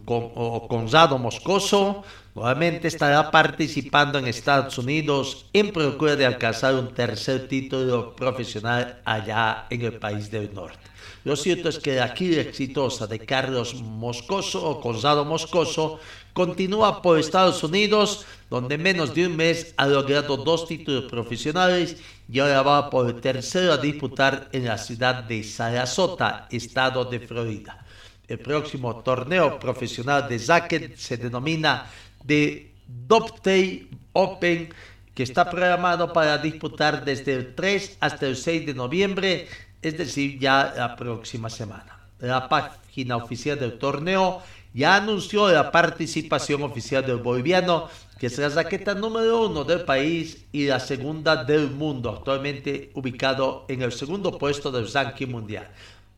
Gonzalo 0.06 1.18
Moscoso, 1.18 2.04
nuevamente 2.36 2.90
estará 2.90 3.32
participando 3.32 4.20
en 4.20 4.28
Estados 4.28 4.78
Unidos 4.78 5.50
en 5.54 5.72
procura 5.72 6.16
de 6.18 6.26
alcanzar 6.26 6.76
un 6.76 6.94
tercer 6.94 7.48
título 7.48 8.16
profesional 8.16 9.02
allá 9.06 9.66
en 9.70 9.82
el 9.82 9.94
país 9.94 10.30
del 10.30 10.54
norte. 10.54 10.85
Lo 11.26 11.36
cierto 11.36 11.70
es 11.70 11.80
que 11.80 11.96
la 11.96 12.10
gira 12.10 12.40
exitosa 12.40 13.08
de 13.08 13.18
Carlos 13.18 13.74
Moscoso 13.82 14.64
o 14.64 14.80
Gonzalo 14.80 15.26
Moscoso 15.26 16.00
continúa 16.34 17.02
por 17.02 17.18
Estados 17.18 17.64
Unidos, 17.64 18.28
donde 18.48 18.76
en 18.76 18.84
menos 18.84 19.16
de 19.16 19.26
un 19.26 19.36
mes 19.36 19.74
ha 19.76 19.88
logrado 19.88 20.38
dos 20.38 20.68
títulos 20.68 21.06
profesionales 21.10 21.98
y 22.30 22.38
ahora 22.38 22.62
va 22.62 22.90
por 22.92 23.10
el 23.10 23.20
tercero 23.20 23.74
a 23.74 23.78
disputar 23.78 24.50
en 24.52 24.66
la 24.66 24.78
ciudad 24.78 25.24
de 25.24 25.44
Sarasota, 25.44 26.48
estado 26.52 27.06
de 27.06 27.20
Florida. 27.20 27.84
El 28.28 28.38
próximo 28.38 29.02
torneo 29.02 29.58
profesional 29.58 30.30
de 30.30 30.38
Zacket 30.38 30.96
se 30.96 31.18
denomina 31.18 31.88
The 32.24 32.72
Doptey 32.86 33.90
Open 34.14 34.70
que 35.16 35.24
está 35.24 35.50
programado 35.50 36.12
para 36.12 36.38
disputar 36.38 37.04
desde 37.06 37.34
el 37.34 37.56
3 37.56 37.98
hasta 38.02 38.28
el 38.28 38.36
6 38.36 38.66
de 38.66 38.74
noviembre 38.74 39.48
es 39.82 39.98
decir, 39.98 40.40
ya 40.40 40.74
la 40.76 40.96
próxima 40.96 41.50
semana. 41.50 42.00
La 42.20 42.48
página 42.48 43.18
oficial 43.18 43.60
del 43.60 43.78
torneo 43.78 44.42
ya 44.74 44.98
anunció 44.98 45.50
la 45.52 45.72
participación 45.72 46.64
oficial 46.64 47.06
del 47.06 47.18
boliviano, 47.18 47.88
que 48.20 48.28
es 48.28 48.38
la 48.38 48.50
raqueta 48.50 48.94
número 48.94 49.48
uno 49.48 49.64
del 49.64 49.82
país 49.82 50.46
y 50.52 50.66
la 50.66 50.80
segunda 50.80 51.44
del 51.44 51.72
mundo, 51.72 52.10
actualmente 52.10 52.92
ubicado 52.94 53.66
en 53.68 53.82
el 53.82 53.92
segundo 53.92 54.38
puesto 54.38 54.72
del 54.72 54.92
ranking 54.92 55.28
mundial. 55.28 55.70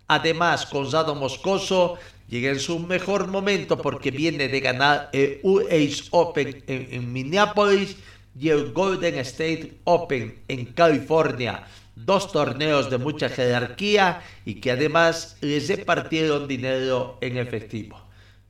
Además, 0.08 0.70
Gonzalo 0.72 1.14
Moscoso 1.16 1.98
llega 2.28 2.50
en 2.50 2.60
su 2.60 2.80
mejor 2.80 3.28
momento 3.28 3.78
porque 3.78 4.10
viene 4.10 4.48
de 4.48 4.60
ganar 4.60 5.10
el 5.14 5.40
US 5.44 6.08
Open 6.12 6.64
en, 6.68 6.88
en 6.92 7.14
Minneapolis 7.14 7.98
y 8.40 8.50
el 8.50 8.72
Golden 8.72 9.20
State 9.20 9.80
Open 9.84 10.40
en 10.48 10.66
California 10.68 11.68
dos 12.06 12.32
torneos 12.32 12.90
de 12.90 12.98
mucha 12.98 13.30
jerarquía 13.30 14.22
y 14.46 14.56
que 14.56 14.72
además 14.72 15.38
les 15.42 15.68
repartieron 15.68 16.48
dinero 16.48 17.18
en 17.22 17.38
efectivo. 17.38 18.00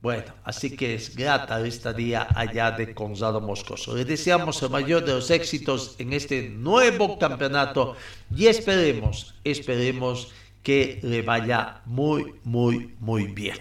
Bueno, 0.01 0.31
así 0.43 0.75
que 0.75 0.93
es 0.93 1.15
grata 1.15 1.65
esta 1.65 1.91
día 1.91 2.27
allá 2.35 2.71
de 2.71 2.93
Gonzalo 2.93 3.41
Moscoso. 3.41 3.95
Le 3.95 4.05
deseamos 4.05 4.61
el 4.61 4.69
mayor 4.69 5.03
de 5.03 5.13
los 5.13 5.31
éxitos 5.31 5.95
en 5.97 6.13
este 6.13 6.49
nuevo 6.49 7.17
campeonato 7.17 7.95
y 8.35 8.45
esperemos, 8.45 9.33
esperemos 9.43 10.31
que 10.61 10.99
le 11.01 11.23
vaya 11.23 11.81
muy, 11.85 12.35
muy, 12.43 12.93
muy 12.99 13.27
bien. 13.27 13.57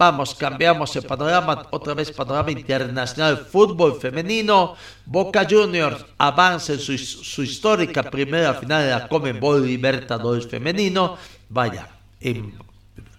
Vamos, 0.00 0.34
cambiamos 0.34 0.96
el 0.96 1.02
panorama, 1.02 1.66
otra 1.68 1.92
vez 1.92 2.10
panorama 2.10 2.50
internacional, 2.50 3.36
fútbol 3.36 4.00
femenino. 4.00 4.74
Boca 5.04 5.46
Juniors 5.46 6.06
avanza 6.16 6.72
en 6.72 6.78
su, 6.78 7.42
histórica 7.42 8.04
primera 8.04 8.54
final 8.54 8.82
de 8.82 8.90
la 8.92 9.06
Comenbol 9.06 9.66
Libertadores 9.66 10.46
femenino. 10.48 11.18
Vaya, 11.50 11.86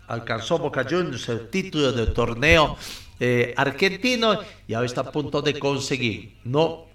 alcanzó 0.08 0.58
Boca 0.58 0.84
Juniors 0.84 1.30
el 1.30 1.50
título 1.50 1.91
del 1.91 2.13
torneo 2.13 2.76
eh, 3.20 3.54
argentino 3.56 4.39
y 4.67 4.74
ahora 4.74 4.88
está 4.88 5.02
a 5.02 5.12
punto 5.12 5.39
de 5.44 5.60
conseguir, 5.60 6.39
¿no? 6.46 6.88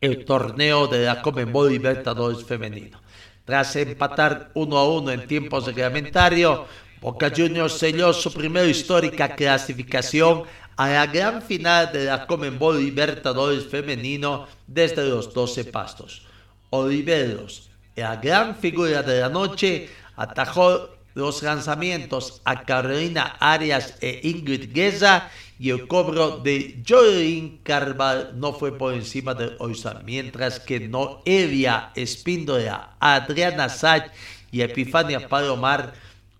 El 0.00 0.24
torneo 0.24 0.86
de 0.86 1.06
la 1.06 1.20
Comenbol 1.20 1.70
Libertadores 1.70 2.44
femenino. 2.44 3.00
Tras 3.44 3.74
empatar 3.74 4.52
uno 4.54 4.78
a 4.78 4.88
uno 4.88 5.10
en 5.10 5.26
tiempos 5.26 5.66
reglamentarios, 5.66 6.60
Boca 7.04 7.30
Juniors 7.30 7.74
selló 7.74 8.14
su 8.14 8.32
primera 8.32 8.66
histórica 8.66 9.36
clasificación 9.36 10.44
a 10.74 10.88
la 10.88 11.06
gran 11.06 11.42
final 11.42 11.92
de 11.92 12.06
la 12.06 12.26
Comenbol 12.26 12.82
Libertadores 12.82 13.66
femenino 13.66 14.46
desde 14.66 15.06
los 15.06 15.34
12 15.34 15.66
pastos. 15.66 16.22
Oliveros, 16.70 17.68
la 17.94 18.16
gran 18.16 18.56
figura 18.56 19.02
de 19.02 19.20
la 19.20 19.28
noche, 19.28 19.90
atajó 20.16 20.88
los 21.12 21.42
lanzamientos 21.42 22.40
a 22.46 22.62
Carolina 22.62 23.36
Arias 23.38 23.98
e 24.00 24.20
Ingrid 24.22 24.72
Gueza 24.72 25.28
y 25.58 25.68
el 25.68 25.86
cobro 25.86 26.38
de 26.38 26.82
Jolín 26.88 27.60
Carval 27.62 28.32
no 28.36 28.54
fue 28.54 28.78
por 28.78 28.94
encima 28.94 29.34
de 29.34 29.54
Oisa, 29.58 30.00
mientras 30.06 30.58
que 30.58 30.88
Noelia 30.88 31.90
Espíndola, 31.96 32.96
Adriana 32.98 33.68
Sach 33.68 34.10
y 34.50 34.62
Epifania 34.62 35.28
Palomar 35.28 35.92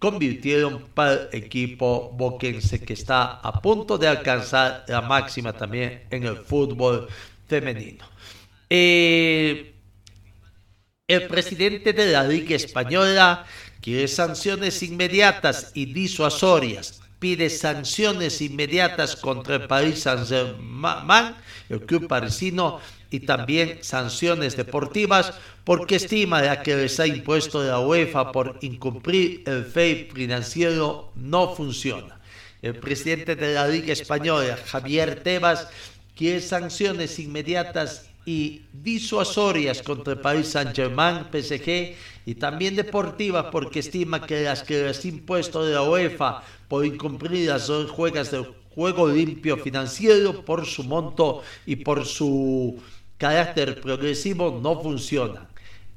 convirtieron 0.05 0.88
para 0.93 1.14
el 1.14 1.29
equipo 1.33 2.11
boquense 2.12 2.79
que 2.79 2.93
está 2.93 3.40
a 3.40 3.62
punto 3.62 3.97
de 3.97 4.07
alcanzar 4.07 4.85
la 4.87 5.01
máxima 5.01 5.55
también 5.55 6.03
en 6.11 6.25
el 6.25 6.37
fútbol 6.37 7.09
femenino. 7.49 8.05
Eh, 8.69 9.73
el 11.09 11.27
presidente 11.27 11.95
de 11.95 12.12
la 12.12 12.23
Liga 12.23 12.55
Española 12.55 13.47
quiere 13.81 14.07
sanciones 14.07 14.83
inmediatas 14.83 15.71
y 15.73 15.87
disuasorias. 15.87 17.01
Pide 17.19 17.49
sanciones 17.49 18.43
inmediatas 18.43 19.17
contra 19.17 19.55
el 19.55 19.67
Paris 19.67 20.01
Saint-Germain, 20.01 21.35
el 21.71 21.81
club 21.87 22.09
parisino, 22.09 22.79
y 23.14 23.20
también 23.20 23.79
sanciones 23.81 24.57
deportivas 24.57 25.35
porque 25.62 25.94
estima 25.96 26.62
que 26.62 26.74
les 26.74 26.98
ha 26.98 27.07
impuesto 27.07 27.62
la 27.62 27.79
UEFA 27.79 28.33
por 28.33 28.59
incumplir 28.62 29.44
el 29.46 29.64
FEI 29.64 30.11
financiero 30.12 31.12
no 31.14 31.55
funciona. 31.55 32.18
El 32.61 32.74
presidente 32.74 33.37
de 33.37 33.55
la 33.55 33.68
Liga 33.68 33.92
Española, 33.92 34.59
Javier 34.66 35.22
Tebas, 35.22 35.68
quiere 36.16 36.40
sanciones 36.40 37.20
inmediatas 37.20 38.11
y 38.27 38.62
disuasorias 38.72 39.81
contra 39.83 40.14
el 40.14 40.18
Paris 40.18 40.48
Saint-Germain, 40.48 41.27
PSG, 41.31 41.94
y 42.27 42.35
también 42.35 42.74
deportivas 42.74 43.46
porque 43.53 43.79
estima 43.79 44.27
que 44.27 44.42
las 44.42 44.64
que 44.64 44.83
les 44.83 45.05
ha 45.05 45.09
impuesto 45.09 45.62
la 45.62 45.83
UEFA 45.83 46.42
por 46.66 46.85
incumplir 46.85 47.48
las 47.48 47.68
dos 47.68 47.92
juegas 47.92 48.33
del 48.33 48.46
juego 48.74 49.09
limpio 49.09 49.57
financiero 49.57 50.44
por 50.44 50.66
su 50.66 50.83
monto 50.83 51.42
y 51.64 51.77
por 51.77 52.05
su 52.05 52.83
carácter 53.18 53.81
progresivo 53.81 54.61
no 54.62 54.81
funciona. 54.81 55.48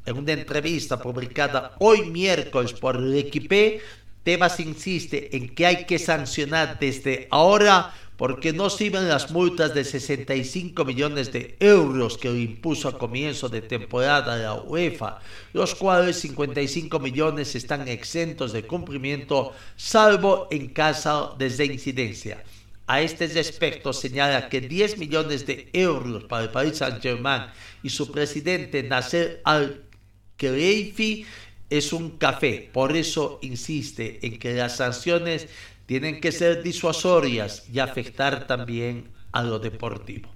En 0.06 0.18
una 0.18 0.34
entrevista 0.34 1.00
publicada 1.00 1.74
hoy 1.80 2.10
miércoles 2.10 2.74
por 2.74 2.96
el 2.96 3.14
Equipe, 3.16 3.82
Tebas 4.24 4.60
insiste 4.60 5.36
en 5.38 5.56
que 5.56 5.66
hay 5.66 5.86
que 5.86 6.00
sancionar 6.00 6.80
desde 6.80 7.28
ahora 7.32 7.94
porque 8.18 8.52
no 8.52 8.70
sirven 8.70 9.08
las 9.08 9.32
multas 9.32 9.74
de 9.74 9.86
65 9.86 10.84
millones 10.84 11.32
de 11.32 11.56
euros 11.60 12.18
que 12.18 12.30
impuso 12.30 12.90
a 12.90 12.98
comienzo 12.98 13.48
de 13.48 13.62
temporada 13.62 14.36
la 14.36 14.56
UEFA, 14.56 15.20
los 15.54 15.76
cuales 15.76 16.20
55 16.20 17.00
millones 17.00 17.56
están 17.56 17.88
exentos 17.88 18.52
de 18.52 18.64
cumplimiento 18.64 19.54
salvo 19.76 20.48
en 20.52 20.70
caso 20.70 21.36
de 21.38 21.66
incidencia. 21.66 22.44
A 22.88 23.02
este 23.02 23.28
respecto 23.28 23.92
señala 23.92 24.48
que 24.48 24.62
10 24.62 24.98
millones 24.98 25.46
de 25.46 25.70
euros 25.74 26.24
para 26.24 26.44
el 26.44 26.50
país 26.50 26.78
Saint-Germain 26.78 27.44
y 27.84 27.90
su 27.90 28.12
presidente 28.12 28.82
Nasser 28.82 29.42
Al-Khelaifi 29.44 31.26
es 31.70 31.92
un 31.92 32.18
café. 32.18 32.70
Por 32.72 32.96
eso 32.96 33.40
insiste 33.42 34.26
en 34.26 34.40
que 34.40 34.54
las 34.54 34.78
sanciones 34.78 35.50
tienen 35.86 36.22
que 36.22 36.32
ser 36.32 36.64
disuasorias 36.64 37.68
y 37.72 37.80
afectar 37.80 38.48
también 38.48 39.10
a 39.34 39.44
lo 39.44 39.60
deportivo. 39.60 40.30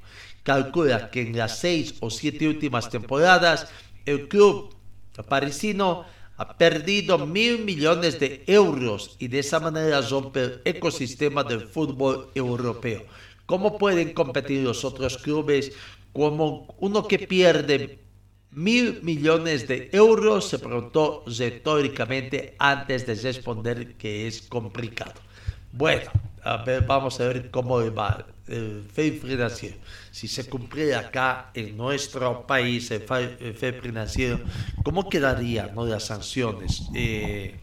Calcula 0.44 1.10
que 1.10 1.22
en 1.22 1.38
las 1.38 1.60
seis 1.60 1.96
o 2.02 2.10
siete 2.10 2.48
últimas 2.48 2.90
temporadas 2.90 3.70
el 4.06 4.28
club 4.28 4.76
parisino 5.30 6.06
ha 6.42 6.58
perdido 6.58 7.28
mil 7.28 7.64
millones 7.66 8.20
de 8.20 8.44
euros 8.48 9.16
y 9.20 9.28
de 9.28 9.40
esa 9.40 9.60
manera 9.60 10.02
rompe 10.02 10.42
el 10.42 10.62
ecosistema 10.66 11.44
del 11.44 11.68
fútbol 11.68 12.32
europeo. 12.34 13.04
¿Cómo 13.46 13.78
pueden 13.78 14.14
competir 14.14 14.64
los 14.64 14.84
otros 14.84 15.20
clubes 15.20 15.72
como 16.14 16.76
uno 16.80 17.08
que 17.08 17.20
pierde 17.20 18.00
mil 18.50 19.04
millones 19.04 19.68
de 19.68 19.92
euros? 19.94 20.50
Se 20.50 20.58
preguntó 20.58 21.24
retóricamente 21.28 22.56
antes 22.58 23.06
de 23.06 23.14
responder 23.14 23.94
que 23.98 24.26
es 24.26 24.42
complicado. 24.42 25.22
Bueno, 25.72 26.10
vamos 26.88 27.20
a 27.20 27.28
ver 27.28 27.52
cómo 27.52 27.76
va 27.94 28.26
el 28.48 28.84
FEI 28.92 29.12
financiero. 29.12 29.78
Si 30.12 30.28
se 30.28 30.50
cumple 30.50 30.94
acá 30.94 31.52
en 31.54 31.78
nuestro 31.78 32.46
país 32.46 32.92
el 32.92 33.02
FEI 33.02 33.80
financiero, 33.82 34.42
¿cómo 34.84 35.10
quedarían 35.10 35.74
¿no? 35.74 35.86
las 35.86 36.04
sanciones? 36.04 36.84
Eh, 36.94 37.58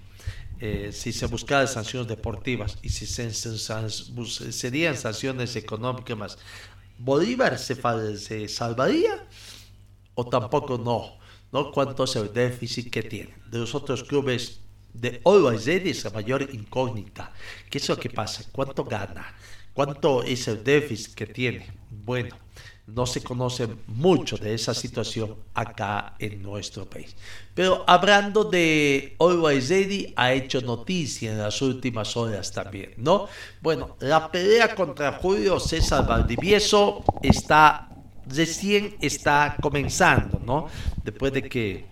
eh, 0.60 0.90
si 0.92 1.12
se 1.12 1.26
buscaran 1.26 1.68
sanciones 1.68 2.08
deportivas 2.08 2.78
y 2.82 2.88
si 2.88 3.06
se, 3.06 3.30
serían 3.32 4.96
sanciones 4.96 5.54
económicas 5.56 6.16
más, 6.16 6.38
¿Bolívar 6.98 7.58
se, 7.58 7.76
se 8.16 8.48
salvaría 8.48 9.24
o 10.14 10.24
tampoco 10.28 10.78
no? 10.78 11.18
¿no? 11.52 11.70
¿Cuánto 11.70 12.04
es 12.04 12.16
el 12.16 12.32
déficit 12.32 12.90
que 12.90 13.02
tiene? 13.02 13.34
De 13.46 13.58
los 13.58 13.74
otros 13.74 14.02
clubes 14.02 14.60
de 14.92 15.20
Ready 15.24 15.90
es 15.90 16.04
la 16.04 16.10
mayor 16.10 16.42
incógnita. 16.52 17.32
¿Qué 17.70 17.78
es 17.78 17.88
lo 17.88 17.96
que 17.98 18.10
pasa? 18.10 18.42
¿Cuánto 18.50 18.84
gana? 18.84 19.34
¿Cuánto 19.72 20.24
es 20.24 20.48
el 20.48 20.64
déficit 20.64 21.14
que 21.14 21.26
tiene? 21.26 21.77
Bueno, 21.90 22.36
no 22.86 23.04
se 23.06 23.22
conoce 23.22 23.68
mucho 23.86 24.38
de 24.38 24.54
esa 24.54 24.72
situación 24.72 25.36
acá 25.52 26.14
en 26.18 26.42
nuestro 26.42 26.88
país. 26.88 27.14
Pero 27.54 27.84
hablando 27.86 28.44
de 28.44 29.14
Always 29.18 29.70
ha 30.16 30.32
hecho 30.32 30.60
noticia 30.62 31.32
en 31.32 31.38
las 31.38 31.60
últimas 31.60 32.16
horas 32.16 32.50
también, 32.50 32.94
¿no? 32.96 33.28
Bueno, 33.60 33.96
la 34.00 34.30
pelea 34.30 34.74
contra 34.74 35.12
Julio 35.12 35.60
César 35.60 36.06
Valdivieso 36.06 37.04
está 37.22 37.88
recién 38.26 38.96
está 39.00 39.56
comenzando, 39.60 40.40
¿no? 40.44 40.68
Después 41.02 41.32
de 41.32 41.42
que 41.42 41.86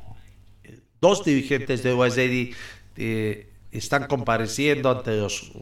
dos 1.01 1.25
dirigentes 1.25 1.83
de 1.83 1.91
Always 1.91 2.55
eh, 2.97 3.51
están 3.71 4.07
compareciendo 4.07 4.91
ante 4.91 5.17
los 5.17 5.53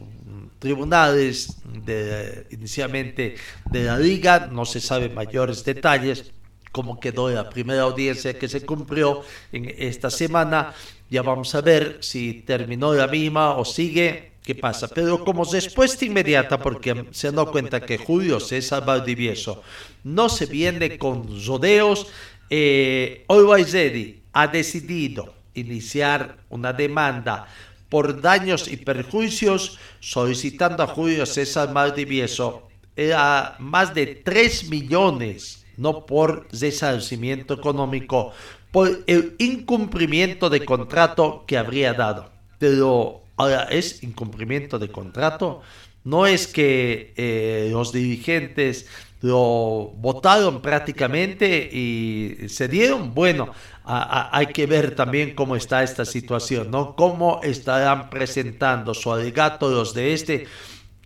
tribunales 0.59 1.57
de, 1.63 2.47
inicialmente 2.51 3.35
de 3.69 3.83
la 3.83 3.99
liga, 3.99 4.47
no 4.51 4.65
se 4.65 4.79
saben 4.79 5.13
mayores 5.13 5.63
detalles, 5.63 6.31
cómo 6.71 6.99
quedó 6.99 7.29
la 7.29 7.49
primera 7.49 7.83
audiencia 7.83 8.37
que 8.37 8.49
se 8.49 8.65
cumplió 8.65 9.21
en 9.51 9.73
esta 9.77 10.09
semana, 10.09 10.73
ya 11.09 11.21
vamos 11.21 11.55
a 11.55 11.61
ver 11.61 11.99
si 12.01 12.43
terminó 12.45 12.93
la 12.93 13.07
misma 13.07 13.55
o 13.55 13.63
sigue, 13.63 14.33
qué 14.43 14.55
pasa, 14.55 14.87
pero 14.87 15.23
como 15.23 15.45
respuesta 15.45 16.03
inmediata, 16.03 16.59
porque 16.59 17.05
se 17.11 17.29
han 17.29 17.35
dado 17.35 17.51
cuenta 17.51 17.79
que 17.79 17.97
Julio 17.97 18.39
César 18.39 18.85
Valdivieso 18.85 19.63
no 20.03 20.27
se 20.27 20.45
viene 20.47 20.97
con 20.97 21.27
rodeos, 21.45 22.07
eh, 22.49 23.25
Ready 23.27 24.21
ha 24.33 24.47
decidido 24.47 25.33
iniciar 25.53 26.37
una 26.49 26.73
demanda 26.73 27.47
por 27.89 28.21
daños 28.21 28.67
y 28.67 28.77
perjuicios 28.77 29.79
solicitando 29.99 30.83
a 30.83 30.87
Julio 30.87 31.25
César 31.25 31.71
Maldivieso 31.71 32.67
a 33.15 33.55
más 33.59 33.93
de 33.93 34.07
3 34.07 34.69
millones, 34.69 35.65
no 35.77 36.05
por 36.05 36.47
resarcimiento 36.51 37.55
económico, 37.55 38.31
por 38.71 39.03
el 39.07 39.35
incumplimiento 39.37 40.49
de 40.49 40.65
contrato 40.65 41.43
que 41.47 41.57
habría 41.57 41.93
dado. 41.93 42.31
Pero 42.57 43.21
ahora 43.37 43.63
es 43.69 44.03
incumplimiento 44.03 44.79
de 44.79 44.89
contrato. 44.89 45.61
No 46.03 46.27
es 46.27 46.47
que 46.47 47.13
eh, 47.17 47.69
los 47.71 47.91
dirigentes 47.91 48.87
lo 49.21 49.93
votaron 49.95 50.61
prácticamente 50.61 51.69
y 51.71 52.47
se 52.49 52.67
dieron. 52.67 53.13
Bueno, 53.13 53.51
hay 53.85 54.47
que 54.47 54.65
ver 54.65 54.95
también 54.95 55.35
cómo 55.35 55.55
está 55.55 55.83
esta 55.83 56.05
situación, 56.05 56.69
¿no? 56.71 56.95
Cómo 56.95 57.39
estarán 57.43 58.09
presentando 58.09 58.93
su 58.93 59.11
alegato 59.11 59.69
los 59.69 59.93
de 59.93 60.13
este 60.13 60.47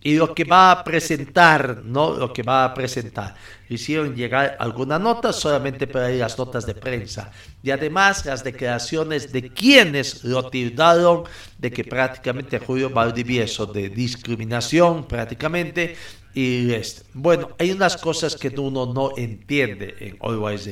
y 0.02 0.14
lo 0.16 0.34
que 0.34 0.44
va 0.44 0.70
a 0.70 0.82
presentar, 0.82 1.82
¿no? 1.84 2.14
Lo 2.14 2.32
que 2.32 2.42
va 2.42 2.64
a 2.64 2.72
presentar. 2.72 3.34
Hicieron 3.68 4.16
llegar 4.16 4.56
alguna 4.58 4.98
nota 4.98 5.32
solamente 5.32 5.86
para 5.86 6.08
las 6.08 6.38
notas 6.38 6.64
de 6.64 6.74
prensa. 6.74 7.30
Y 7.62 7.70
además 7.70 8.24
las 8.24 8.42
declaraciones 8.42 9.30
de 9.30 9.50
quienes 9.50 10.24
lo 10.24 10.48
tildaron 10.48 11.24
de 11.58 11.70
que 11.70 11.84
prácticamente 11.84 12.58
Julio 12.58 12.88
Valdivieso 12.88 13.66
de 13.66 13.90
discriminación 13.90 15.06
prácticamente 15.06 15.96
y 16.34 16.72
este. 16.72 17.02
Bueno, 17.14 17.50
hay 17.58 17.72
unas 17.72 17.96
cosas 17.96 18.36
que 18.36 18.48
uno 18.48 18.92
no 18.92 19.10
entiende 19.16 19.96
en 20.00 20.18
Always 20.20 20.68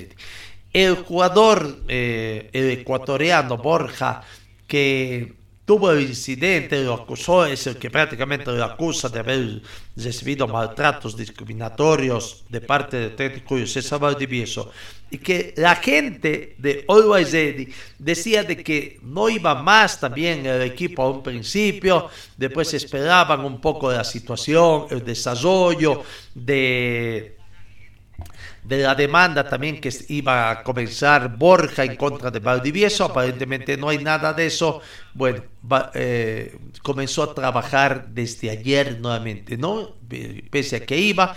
El 0.73 0.97
jugador 0.97 1.83
eh, 1.89 2.51
el 2.53 2.71
ecuatoriano 2.71 3.57
Borja, 3.57 4.23
que 4.67 5.38
tuvo 5.69 5.91
el 5.91 6.01
incidente, 6.01 6.83
lo 6.83 6.95
acusó, 6.95 7.45
es 7.45 7.67
el 7.67 7.77
que 7.77 7.91
prácticamente 7.91 8.51
lo 8.51 8.65
acusa 8.65 9.11
de 9.11 9.19
haber 9.19 9.61
recibido 9.97 10.49
maltratos 10.49 11.15
discriminatorios 11.15 12.43
de 12.49 12.63
parte 12.63 12.97
del 12.97 13.15
técnico 13.15 13.55
César 13.67 14.01
Valdivieso, 14.01 14.73
y 15.11 15.19
que 15.19 15.53
la 15.59 15.77
gente 15.77 16.55
de 16.57 16.87
Always 16.89 17.33
Ready 17.33 17.69
decía 17.99 18.45
de 18.45 18.65
que 18.65 18.99
no 19.03 19.29
iba 19.29 19.55
más 19.57 20.01
también 20.01 20.47
el 20.47 20.63
equipo 20.63 21.03
a 21.03 21.11
un 21.11 21.23
principio, 21.23 22.09
después 22.35 22.73
esperaban 22.73 23.45
un 23.45 23.61
poco 23.61 23.93
la 23.93 24.05
situación, 24.05 24.87
el 24.89 25.05
desarrollo 25.05 26.03
de 26.35 27.38
de 28.69 28.83
la 28.83 28.95
demanda 28.95 29.49
también 29.49 29.81
que 29.81 29.91
iba 30.09 30.51
a 30.51 30.63
comenzar 30.63 31.37
Borja 31.37 31.85
en 31.85 31.97
contra 31.97 32.31
de 32.31 32.39
Valdivieso, 32.39 33.05
aparentemente 33.05 33.79
no 33.79 33.89
hay 33.89 33.99
nada 33.99 34.35
de 34.35 34.47
eso, 34.47 34.83
bueno, 35.15 35.43
eh, 35.95 36.55
comenzó 36.83 37.23
a 37.23 37.35
trabajar 37.35 38.09
desde 38.09 38.51
ayer 38.51 39.01
nuevamente, 39.01 39.57
¿no? 39.57 39.97
Pese 40.51 40.77
a 40.77 40.81
que 40.81 40.99
iba, 40.99 41.35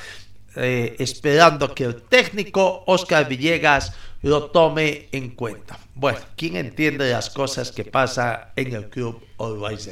eh, 0.57 0.97
esperando 0.99 1.73
que 1.73 1.85
el 1.85 2.01
técnico 2.01 2.83
Oscar 2.85 3.29
Villegas 3.29 3.93
lo 4.23 4.51
tome 4.51 5.07
en 5.13 5.29
cuenta. 5.29 5.79
Bueno, 5.95 6.19
¿quién 6.35 6.57
entiende 6.57 7.11
las 7.11 7.29
cosas 7.29 7.71
que 7.71 7.85
pasa 7.85 8.51
en 8.57 8.75
el 8.75 8.89
club 8.89 9.23
Always 9.39 9.89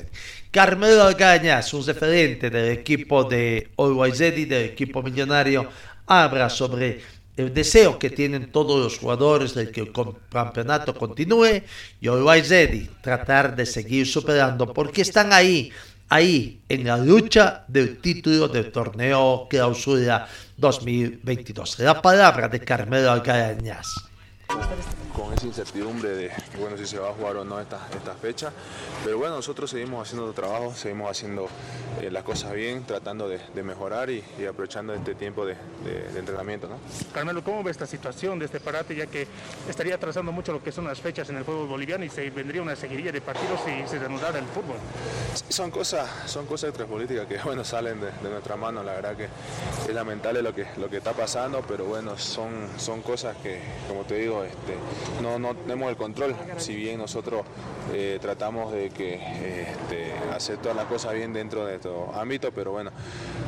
Carmelo 0.52 1.04
Algañas, 1.04 1.74
un 1.74 1.86
referente 1.86 2.50
del 2.50 2.72
equipo 2.72 3.24
de 3.24 3.70
Always 3.78 4.20
y 4.20 4.46
del 4.46 4.66
equipo 4.66 5.02
millonario, 5.02 5.70
habla 6.06 6.50
sobre 6.50 7.19
el 7.40 7.54
deseo 7.54 7.98
que 7.98 8.10
tienen 8.10 8.52
todos 8.52 8.78
los 8.78 8.98
jugadores 8.98 9.56
de 9.56 9.72
que 9.72 9.80
el 9.80 9.94
campeonato 10.30 10.94
continúe 10.94 11.64
y 12.02 12.08
Always 12.10 12.50
Ready 12.50 12.90
tratar 13.02 13.56
de 13.56 13.66
seguir 13.66 14.06
superando 14.06 14.74
porque 14.74 15.04
están 15.04 15.32
ahí, 15.32 15.72
ahí 16.10 16.60
en 16.68 16.86
la 16.86 16.98
lucha 16.98 17.64
del 17.70 18.00
título 18.00 18.50
del 18.50 18.74
torneo 18.74 19.48
clausura 19.50 20.28
2022. 20.58 21.80
La 21.80 22.02
palabra 22.02 22.50
de 22.50 22.60
Carmelo 22.60 23.10
Algarañas 23.10 23.88
con 25.20 25.34
esa 25.34 25.46
incertidumbre 25.46 26.10
de 26.10 26.32
bueno, 26.60 26.78
si 26.78 26.86
se 26.86 26.98
va 26.98 27.10
a 27.10 27.14
jugar 27.14 27.36
o 27.38 27.44
no 27.44 27.60
esta, 27.60 27.88
esta 27.96 28.14
fecha. 28.16 28.52
Pero 29.04 29.18
bueno, 29.18 29.36
nosotros 29.36 29.70
seguimos 29.70 30.08
haciendo 30.08 30.32
trabajo, 30.34 30.74
seguimos 30.74 31.12
haciendo 31.12 31.48
eh, 32.02 32.10
las 32.10 32.24
cosas 32.24 32.54
bien, 32.54 32.86
tratando 32.86 33.28
de, 33.28 33.40
mejorar 33.64 34.10
y, 34.10 34.24
aprovechando 34.50 34.94
este 34.94 35.16
tiempo 35.16 35.46
de, 35.46 35.56
entrenamiento. 36.18 36.68
¿no? 36.68 36.78
Carmelo, 37.14 37.44
¿cómo 37.44 37.62
ve 37.64 37.72
esta 37.72 37.86
situación 37.86 38.40
de 38.40 38.46
este 38.46 38.60
parate, 38.60 38.96
ya 38.96 39.08
que 39.08 39.28
estaría 39.68 39.96
atrasando 39.96 40.32
mucho 40.32 40.54
lo 40.54 40.64
que 40.64 40.72
son 40.72 40.86
las 40.86 41.02
fechas 41.02 41.30
en 41.30 41.38
el 41.38 41.44
fútbol 41.44 41.68
boliviano 41.68 42.06
y 42.06 42.10
se 42.10 42.30
vendría 42.30 42.62
una 42.62 42.76
seguidilla 42.76 43.12
de 43.12 43.22
partidos 43.22 43.60
si 43.66 43.88
se 43.88 44.00
reanudara 44.00 44.40
el 44.40 44.46
fútbol? 44.46 44.78
Son 45.50 45.70
cosas, 45.72 46.10
son 46.26 46.46
cosas 46.46 46.70
extrapolíticas 46.70 47.28
que 47.28 47.38
bueno, 47.44 47.64
salen 47.64 48.00
de, 48.00 48.30
nuestra 48.30 48.56
mano, 48.56 48.84
la 48.84 48.94
verdad 48.94 49.18
que 49.18 49.26
es 49.26 49.94
lamentable 49.94 50.42
lo 50.42 50.56
que, 50.56 50.68
lo 50.78 50.90
que 50.90 50.98
está 50.98 51.14
pasando, 51.14 51.62
pero 51.68 51.86
bueno, 51.86 52.18
son, 52.18 52.68
son 52.78 53.02
cosas 53.02 53.36
que, 53.38 53.60
como 53.88 54.04
te 54.04 54.16
digo, 54.16 54.44
este, 54.44 54.76
no, 55.22 55.40
no 55.40 55.56
tenemos 55.56 55.90
el 55.90 55.98
control. 55.98 56.36
Si 56.58 56.76
bien 56.76 56.98
nosotros 56.98 57.44
eh, 57.94 58.20
tratamos 58.22 58.72
de 58.72 58.90
que 58.90 59.16
este, 59.16 60.14
hacer 60.34 60.58
todas 60.58 60.76
las 60.76 60.86
cosas 60.86 61.14
bien 61.14 61.34
dentro 61.34 61.66
de 61.66 61.76
estos 61.76 62.16
ámbito, 62.16 62.52
pero 62.52 62.72
bueno, 62.72 62.92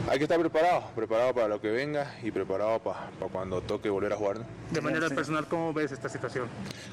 hay 0.10 0.18
que 0.18 0.26
estar 0.26 0.40
preparado, 0.40 0.84
preparado 0.96 1.34
para 1.34 1.48
lo 1.48 1.62
que 1.62 1.70
venga 1.70 2.16
y 2.24 2.32
preparado 2.32 2.80
para 2.80 3.10
cuando 3.32 3.62
toque 3.62 3.90
volver 3.90 4.14
a 4.14 4.16
jugar. 4.18 4.38
De 4.72 4.82
manera 4.82 5.10
personal, 5.10 5.48
¿cómo 5.48 5.74
ves 5.74 5.92
esta 5.92 6.10
situación? 6.10 6.48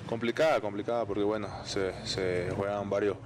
Complicada, 0.09 0.61
complicada, 0.61 1.05
porque 1.05 1.23
bueno, 1.23 1.49
se, 1.65 1.93
se 2.07 2.51
juegan 2.57 2.89
varios 2.89 3.17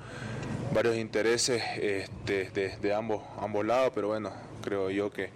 varios 0.73 0.97
intereses 0.97 1.63
este, 1.77 2.51
de, 2.51 2.77
de, 2.81 2.95
ambos, 2.95 3.23
ambos 3.39 3.67
lados, 3.67 3.93
pero 3.95 4.09
bueno, 4.09 4.31
creo 4.63 4.91
yo 4.91 5.11
que, 5.11 5.31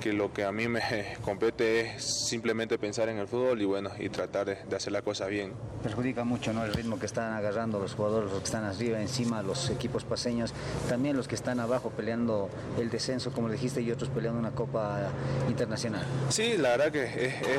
que 0.00 0.12
lo 0.12 0.32
que 0.32 0.44
a 0.44 0.52
mí 0.52 0.66
me 0.66 0.80
compete 1.24 1.80
es 1.80 2.02
simplemente 2.28 2.78
pensar 2.78 3.08
en 3.08 3.18
el 3.18 3.28
fútbol 3.28 3.60
y 3.60 3.64
bueno, 3.64 3.90
y 3.98 4.08
tratar 4.08 4.46
de, 4.46 4.56
de, 4.68 4.76
hacer 4.76 4.92
la 4.92 5.02
cosa 5.02 5.26
bien. 5.26 5.52
Perjudica 5.82 6.24
mucho 6.24 6.52
¿no? 6.52 6.64
el 6.64 6.72
ritmo 6.72 6.98
que 6.98 7.06
están 7.06 7.34
agarrando 7.34 7.78
los 7.78 7.94
jugadores, 7.94 8.30
los 8.30 8.40
que 8.40 8.46
están 8.46 8.64
arriba, 8.64 9.00
encima, 9.00 9.42
los 9.42 9.70
equipos 9.70 10.04
paseños, 10.04 10.52
también 10.88 11.16
los 11.16 11.28
que 11.28 11.34
están 11.34 11.60
abajo 11.60 11.90
peleando 11.90 12.48
el 12.78 12.90
descenso, 12.90 13.32
como 13.32 13.48
dijiste, 13.48 13.82
y 13.82 13.90
otros 13.90 14.10
peleando 14.10 14.40
una 14.40 14.52
Copa 14.52 15.10
Internacional. 15.48 16.04
Sí, 16.30 16.56
la 16.56 16.70
verdad 16.70 16.90
que 16.90 17.04
es, 17.04 17.34
es 17.42 17.58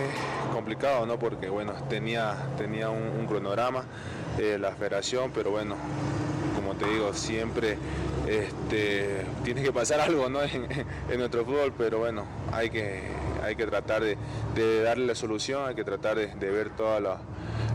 complicado, 0.54 1.06
¿no? 1.06 1.20
Porque 1.20 1.50
bueno, 1.50 1.74
tenía, 1.90 2.36
tenía 2.58 2.90
un, 2.90 3.04
un 3.04 3.28
cronograma, 3.28 3.86
eh, 4.40 4.58
la 4.60 4.72
federación, 4.72 5.32
pero 5.34 5.52
bueno, 5.52 5.76
como 6.56 6.76
te 6.76 6.86
digo, 6.86 7.14
siempre 7.14 7.78
este, 8.32 9.26
tiene 9.44 9.62
que 9.62 9.72
pasar 9.74 10.00
algo 10.02 10.30
¿no? 10.30 10.42
en, 10.44 10.68
en, 11.10 11.20
nuestro 11.20 11.46
fútbol, 11.46 11.74
pero 11.78 12.00
bueno, 12.00 12.26
hay 12.52 12.70
que, 12.70 13.02
hay 13.42 13.56
que 13.56 13.66
tratar 13.66 14.04
de, 14.04 14.18
de 14.56 14.84
darle 14.84 15.06
la 15.06 15.16
solución, 15.16 15.68
hay 15.68 15.76
que 15.76 15.84
tratar 15.84 16.18
de, 16.18 16.28
de 16.28 16.50
ver 16.52 16.70
todas 16.70 17.02
las, 17.02 17.20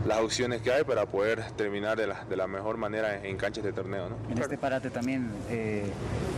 las, 0.05 0.19
opciones 0.19 0.61
que 0.61 0.71
hay 0.71 0.83
para 0.83 1.05
poder 1.05 1.43
terminar 1.51 1.97
de 1.97 2.07
la, 2.07 2.23
de 2.25 2.35
la 2.35 2.47
mejor 2.47 2.77
manera 2.77 3.23
en 3.23 3.37
canchas 3.37 3.63
de 3.63 3.73
torneo. 3.73 4.09
¿no? 4.09 4.17
En 4.29 4.37
este 4.37 4.57
parate 4.57 4.89
también, 4.89 5.29
eh, 5.49 5.85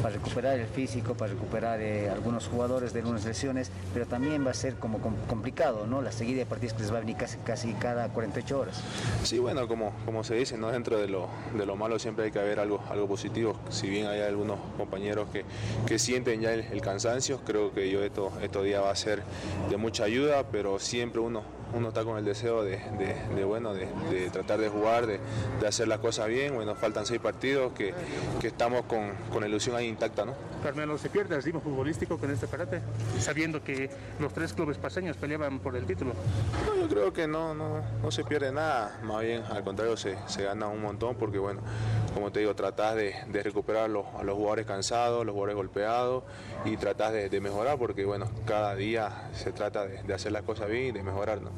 para 0.01 0.15
recuperar 0.15 0.59
el 0.59 0.67
físico, 0.67 1.13
para 1.15 1.33
recuperar 1.33 1.81
eh, 1.81 2.09
algunos 2.09 2.47
jugadores 2.47 2.93
de 2.93 2.99
algunas 2.99 3.25
lesiones, 3.25 3.71
pero 3.93 4.05
también 4.05 4.45
va 4.45 4.51
a 4.51 4.55
ser 4.55 4.75
como 4.75 4.99
complicado, 5.27 5.85
¿no? 5.87 6.01
La 6.01 6.11
seguida 6.11 6.39
de 6.39 6.45
partidos 6.45 6.73
que 6.73 6.81
les 6.81 6.93
va 6.93 6.97
a 6.97 7.01
venir 7.01 7.17
casi, 7.17 7.37
casi 7.39 7.73
cada 7.73 8.09
48 8.09 8.59
horas. 8.59 8.81
Sí, 9.23 9.39
bueno, 9.39 9.67
como, 9.67 9.93
como 10.05 10.23
se 10.23 10.35
dice, 10.35 10.57
¿no? 10.57 10.71
dentro 10.71 10.97
de 10.97 11.07
lo, 11.07 11.27
de 11.55 11.65
lo 11.65 11.75
malo 11.75 11.99
siempre 11.99 12.25
hay 12.25 12.31
que 12.31 12.39
haber 12.39 12.59
algo, 12.59 12.81
algo 12.89 13.07
positivo. 13.07 13.55
Si 13.69 13.89
bien 13.89 14.07
hay 14.07 14.21
algunos 14.21 14.59
compañeros 14.77 15.29
que, 15.29 15.43
que 15.85 15.99
sienten 15.99 16.41
ya 16.41 16.53
el, 16.53 16.61
el, 16.61 16.81
cansancio, 16.81 17.41
creo 17.45 17.73
que 17.73 17.89
yo 17.89 18.03
esto, 18.03 18.31
estos 18.41 18.63
días 18.63 18.83
va 18.83 18.91
a 18.91 18.95
ser 18.95 19.18
de 19.69 19.77
mucha 19.77 20.03
ayuda, 20.05 20.43
pero 20.51 20.79
siempre 20.79 21.19
uno, 21.21 21.43
uno 21.73 21.89
está 21.89 22.03
con 22.03 22.17
el 22.17 22.25
deseo 22.25 22.63
de, 22.63 22.77
de, 22.97 23.15
de 23.35 23.43
bueno, 23.43 23.73
de, 23.73 23.87
de, 24.09 24.29
tratar 24.29 24.59
de 24.59 24.69
jugar, 24.69 25.05
de, 25.05 25.19
hacer 25.67 25.87
las 25.87 25.99
cosas 25.99 26.27
bien. 26.27 26.55
Bueno, 26.55 26.75
faltan 26.75 27.05
seis 27.05 27.19
partidos 27.19 27.73
que, 27.73 27.93
que 28.39 28.47
estamos 28.47 28.85
con, 28.85 29.13
con, 29.31 29.41
la 29.41 29.47
ilusión 29.47 29.75
ahí 29.75 29.87
intacta, 29.87 30.25
¿no? 30.25 30.33
Carmelo, 30.63 30.97
¿se 30.97 31.09
pierde 31.09 31.35
el 31.35 31.43
ritmo 31.43 31.61
futbolístico 31.61 32.17
con 32.17 32.31
este 32.31 32.47
parate? 32.47 32.81
Sabiendo 33.19 33.63
que 33.63 33.89
los 34.19 34.33
tres 34.33 34.53
clubes 34.53 34.77
paseños 34.77 35.15
peleaban 35.17 35.59
por 35.59 35.75
el 35.75 35.85
título. 35.85 36.13
No, 36.65 36.75
yo 36.81 36.87
creo 36.87 37.13
que 37.13 37.27
no, 37.27 37.53
no, 37.53 37.81
no 38.01 38.11
se 38.11 38.23
pierde 38.23 38.51
nada, 38.51 38.99
más 39.03 39.21
bien 39.21 39.43
al 39.49 39.63
contrario 39.63 39.95
se, 39.95 40.17
se 40.27 40.43
gana 40.43 40.67
un 40.67 40.81
montón 40.81 41.15
porque 41.15 41.37
bueno, 41.37 41.61
como 42.13 42.31
te 42.31 42.39
digo, 42.39 42.55
tratás 42.55 42.95
de, 42.95 43.15
de 43.27 43.43
recuperar 43.43 43.85
a 43.85 43.87
los, 43.87 44.05
a 44.17 44.23
los, 44.23 44.35
jugadores 44.35 44.65
cansados, 44.65 45.25
los 45.25 45.33
jugadores 45.33 45.55
golpeados 45.55 46.23
y 46.65 46.77
tratás 46.77 47.13
de, 47.13 47.29
de, 47.29 47.41
mejorar 47.41 47.77
porque 47.77 48.05
bueno, 48.05 48.27
cada 48.45 48.75
día 48.75 49.29
se 49.33 49.51
trata 49.51 49.85
de, 49.85 50.03
de 50.03 50.13
hacer 50.13 50.31
las 50.31 50.43
cosas 50.43 50.69
bien 50.69 50.87
y 50.87 50.91
de 50.91 51.03
mejorar, 51.03 51.41
¿no? 51.41 51.51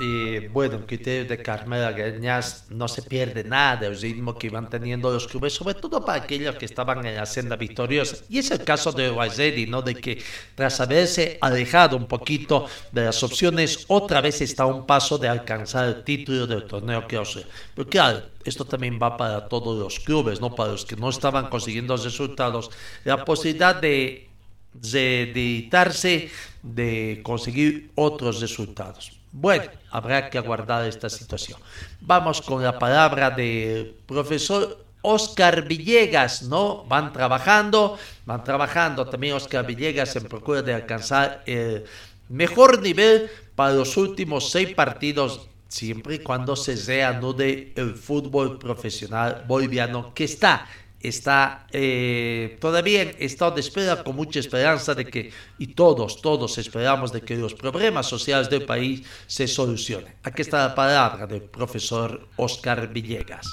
Y 0.00 0.46
bueno, 0.48 0.86
criterio 0.86 1.28
de 1.28 1.42
Carmela 1.42 1.90
Greñas 1.90 2.66
no 2.70 2.86
se 2.86 3.02
pierde 3.02 3.42
nada 3.42 3.76
del 3.76 4.00
ritmo 4.00 4.38
que 4.38 4.48
van 4.48 4.70
teniendo 4.70 5.10
los 5.10 5.26
clubes, 5.26 5.54
sobre 5.54 5.74
todo 5.74 6.04
para 6.04 6.22
aquellos 6.22 6.54
que 6.54 6.66
estaban 6.66 7.04
en 7.04 7.16
la 7.16 7.26
senda 7.26 7.56
victoriosa. 7.56 8.18
Y 8.28 8.38
es 8.38 8.50
el 8.52 8.62
caso 8.62 8.92
de 8.92 9.10
Guayzeri, 9.10 9.66
¿no? 9.66 9.82
De 9.82 9.96
que 9.96 10.22
tras 10.54 10.80
haberse 10.80 11.38
alejado 11.40 11.96
un 11.96 12.06
poquito 12.06 12.66
de 12.92 13.06
las 13.06 13.20
opciones, 13.24 13.86
otra 13.88 14.20
vez 14.20 14.40
está 14.40 14.62
a 14.62 14.66
un 14.66 14.86
paso 14.86 15.18
de 15.18 15.26
alcanzar 15.26 15.88
el 15.88 16.04
título 16.04 16.46
del 16.46 16.64
torneo 16.64 17.04
Clausura. 17.08 17.46
Pero 17.74 17.88
claro, 17.88 18.22
esto 18.44 18.64
también 18.64 19.00
va 19.02 19.16
para 19.16 19.48
todos 19.48 19.76
los 19.76 19.98
clubes, 19.98 20.40
¿no? 20.40 20.54
Para 20.54 20.72
los 20.72 20.84
que 20.84 20.94
no 20.94 21.10
estaban 21.10 21.48
consiguiendo 21.48 21.96
resultados. 21.96 22.70
La 23.02 23.24
posibilidad 23.24 23.74
de, 23.74 24.27
de 24.72 25.22
editarse, 25.22 26.30
de 26.62 27.20
conseguir 27.22 27.90
otros 27.94 28.40
resultados. 28.40 29.18
Bueno, 29.32 29.64
habrá 29.90 30.30
que 30.30 30.38
aguardar 30.38 30.86
esta 30.86 31.10
situación. 31.10 31.60
Vamos 32.00 32.40
con 32.40 32.62
la 32.62 32.78
palabra 32.78 33.30
del 33.30 33.94
profesor 34.06 34.84
Oscar 35.02 35.66
Villegas, 35.66 36.42
¿no? 36.42 36.84
Van 36.84 37.12
trabajando, 37.12 37.98
van 38.24 38.42
trabajando 38.42 39.06
también 39.06 39.34
Oscar 39.34 39.66
Villegas 39.66 40.16
en 40.16 40.24
procura 40.24 40.62
de 40.62 40.74
alcanzar 40.74 41.42
el 41.46 41.84
mejor 42.28 42.82
nivel 42.82 43.30
para 43.54 43.74
los 43.74 43.96
últimos 43.96 44.50
seis 44.50 44.74
partidos, 44.74 45.48
siempre 45.68 46.16
y 46.16 46.18
cuando 46.20 46.56
se 46.56 46.74
reanude 46.76 47.72
el 47.76 47.94
fútbol 47.94 48.58
profesional 48.58 49.44
boliviano 49.46 50.12
que 50.14 50.24
está 50.24 50.66
está 51.00 51.66
eh, 51.72 52.56
todavía 52.60 53.02
en 53.02 53.16
estado 53.18 53.52
de 53.52 53.60
espera 53.60 54.02
con 54.02 54.16
mucha 54.16 54.40
esperanza 54.40 54.94
de 54.94 55.04
que, 55.04 55.32
y 55.58 55.68
todos, 55.68 56.20
todos 56.20 56.58
esperamos 56.58 57.12
de 57.12 57.20
que 57.20 57.36
los 57.36 57.54
problemas 57.54 58.06
sociales 58.06 58.50
del 58.50 58.64
país 58.64 59.06
se 59.26 59.46
solucionen. 59.46 60.14
Aquí 60.22 60.42
está 60.42 60.68
la 60.68 60.74
palabra 60.74 61.26
del 61.26 61.42
profesor 61.42 62.28
Oscar 62.36 62.88
Villegas. 62.88 63.46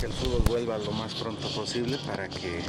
Que 0.00 0.06
el 0.06 0.12
fútbol 0.12 0.42
vuelva 0.48 0.78
lo 0.78 0.90
más 0.90 1.14
pronto 1.14 1.48
posible 1.48 1.96
para 2.04 2.28
que 2.28 2.60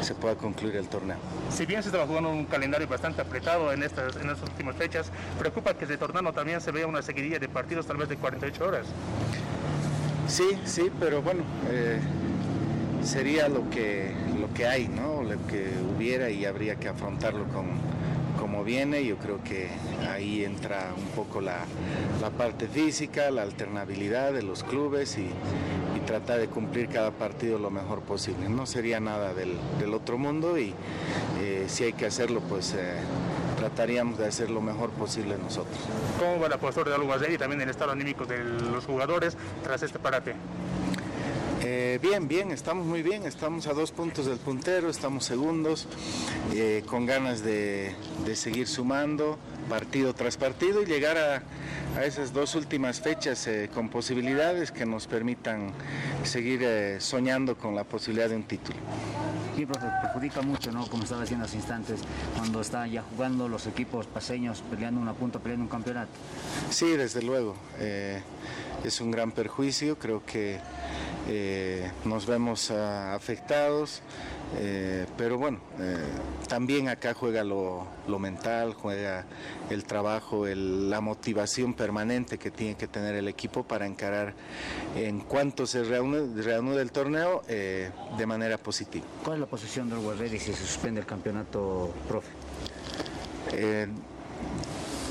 se 0.00 0.14
pueda 0.14 0.34
concluir 0.34 0.76
el 0.76 0.88
torneo. 0.88 1.18
Si 1.50 1.66
bien 1.66 1.82
se 1.82 1.90
estaba 1.90 2.06
jugando 2.06 2.30
un 2.30 2.46
calendario 2.46 2.88
bastante 2.88 3.20
apretado 3.20 3.70
en 3.70 3.82
estas, 3.82 4.16
en 4.16 4.30
estas 4.30 4.48
últimas 4.48 4.74
fechas, 4.74 5.10
preocupa 5.38 5.74
que 5.74 5.84
de 5.84 5.98
torneo 5.98 6.32
también 6.32 6.62
se 6.62 6.70
vea 6.70 6.86
una 6.86 7.02
seguidilla 7.02 7.38
de 7.38 7.50
partidos 7.50 7.86
tal 7.86 7.98
vez 7.98 8.08
de 8.08 8.16
48 8.16 8.64
horas. 8.64 8.86
Sí, 10.26 10.58
sí, 10.64 10.90
pero 10.98 11.20
bueno, 11.20 11.44
eh, 11.68 12.00
sería 13.04 13.48
lo 13.48 13.68
que, 13.70 14.12
lo 14.38 14.52
que 14.54 14.66
hay, 14.66 14.88
¿no? 14.88 15.22
lo 15.22 15.46
que 15.46 15.68
hubiera 15.96 16.30
y 16.30 16.44
habría 16.44 16.76
que 16.76 16.88
afrontarlo 16.88 17.44
con, 17.44 17.66
como 18.38 18.64
viene. 18.64 19.04
Yo 19.04 19.16
creo 19.16 19.42
que 19.42 19.68
ahí 20.10 20.44
entra 20.44 20.92
un 20.96 21.08
poco 21.14 21.40
la, 21.40 21.64
la 22.20 22.30
parte 22.30 22.66
física, 22.66 23.30
la 23.30 23.42
alternabilidad 23.42 24.32
de 24.32 24.42
los 24.42 24.64
clubes 24.64 25.18
y, 25.18 25.22
y, 25.22 26.00
tratar 26.06 26.38
de 26.38 26.48
cumplir 26.48 26.88
cada 26.88 27.10
partido 27.10 27.58
lo 27.58 27.70
mejor 27.70 28.00
posible. 28.02 28.48
No 28.48 28.66
sería 28.66 29.00
nada 29.00 29.34
del, 29.34 29.56
del 29.78 29.94
otro 29.94 30.18
mundo 30.18 30.58
y 30.58 30.74
eh, 31.40 31.64
si 31.68 31.84
hay 31.84 31.92
que 31.92 32.06
hacerlo, 32.06 32.40
pues 32.40 32.74
eh, 32.74 32.96
trataríamos 33.58 34.18
de 34.18 34.26
hacer 34.26 34.50
lo 34.50 34.60
mejor 34.60 34.90
posible 34.90 35.36
nosotros. 35.42 35.78
¿Cómo 36.18 36.40
va 36.40 36.48
la 36.48 36.58
postura 36.58 36.90
de 36.90 36.96
Alguacel 36.96 37.32
y 37.32 37.38
también 37.38 37.60
el 37.62 37.70
estado 37.70 37.92
anímico 37.92 38.26
de 38.26 38.44
los 38.44 38.84
jugadores 38.84 39.36
tras 39.62 39.82
este 39.82 39.98
parate? 39.98 40.34
Bien, 42.04 42.28
bien, 42.28 42.50
estamos 42.50 42.84
muy 42.84 43.02
bien, 43.02 43.24
estamos 43.24 43.66
a 43.66 43.72
dos 43.72 43.90
puntos 43.90 44.26
del 44.26 44.36
puntero, 44.36 44.90
estamos 44.90 45.24
segundos, 45.24 45.88
eh, 46.52 46.84
con 46.84 47.06
ganas 47.06 47.42
de, 47.42 47.94
de, 48.26 48.36
seguir 48.36 48.68
sumando 48.68 49.38
partido 49.70 50.12
tras 50.14 50.36
partido 50.36 50.82
y 50.82 50.84
llegar 50.84 51.16
a, 51.16 51.42
a 51.98 52.04
esas 52.04 52.34
dos 52.34 52.56
últimas 52.56 53.00
fechas 53.00 53.46
eh, 53.46 53.70
con 53.72 53.88
posibilidades 53.88 54.70
que 54.70 54.84
nos 54.84 55.06
permitan 55.06 55.72
seguir 56.24 56.60
eh, 56.62 57.00
soñando 57.00 57.56
con 57.56 57.74
la 57.74 57.84
posibilidad 57.84 58.28
de 58.28 58.36
un 58.36 58.42
título. 58.42 58.76
Sí, 59.56 59.64
profe, 59.64 59.86
perjudica 60.02 60.42
mucho, 60.42 60.72
¿no? 60.72 60.86
Como 60.88 61.04
estaba 61.04 61.22
haciendo 61.22 61.46
hace 61.46 61.56
instantes, 61.56 62.00
cuando 62.36 62.60
están 62.60 62.90
ya 62.90 63.00
jugando 63.00 63.48
los 63.48 63.66
equipos 63.66 64.04
paseños, 64.04 64.62
peleando 64.70 65.00
una 65.00 65.14
punta, 65.14 65.38
peleando 65.38 65.64
un 65.64 65.70
campeonato. 65.70 66.12
Sí, 66.68 66.98
desde 66.98 67.22
luego. 67.22 67.56
Es 68.84 69.00
un 69.00 69.10
gran 69.10 69.32
perjuicio, 69.32 69.98
creo 69.98 70.22
que 70.26 70.60
eh, 71.28 71.90
nos 72.04 72.26
vemos 72.26 72.70
uh, 72.70 72.74
afectados, 73.14 74.02
eh, 74.56 75.06
pero 75.16 75.38
bueno, 75.38 75.58
eh, 75.80 75.96
también 76.48 76.88
acá 76.88 77.14
juega 77.14 77.42
lo, 77.44 77.86
lo, 78.06 78.18
mental, 78.18 78.74
juega 78.74 79.24
el 79.70 79.84
trabajo, 79.84 80.46
el, 80.46 80.90
la 80.90 81.00
motivación 81.00 81.74
permanente 81.74 82.36
que 82.36 82.50
tiene 82.50 82.76
que 82.76 82.86
tener 82.86 83.14
el 83.14 83.28
equipo 83.28 83.62
para 83.62 83.86
encarar 83.86 84.34
en 84.96 85.20
cuanto 85.20 85.66
se 85.66 85.82
reanude, 85.84 86.42
reanude 86.42 86.82
el 86.82 86.92
torneo 86.92 87.42
de 87.48 88.26
manera 88.26 88.58
positiva. 88.58 89.06
¿Cuál 89.22 89.36
es 89.36 89.40
la 89.40 89.46
posición 89.46 89.88
del 89.88 90.00
Guerrero 90.00 90.32
si 90.32 90.38
se 90.38 90.54
suspende 90.54 91.00
el 91.00 91.06
campeonato, 91.06 91.92
profe? 92.06 92.30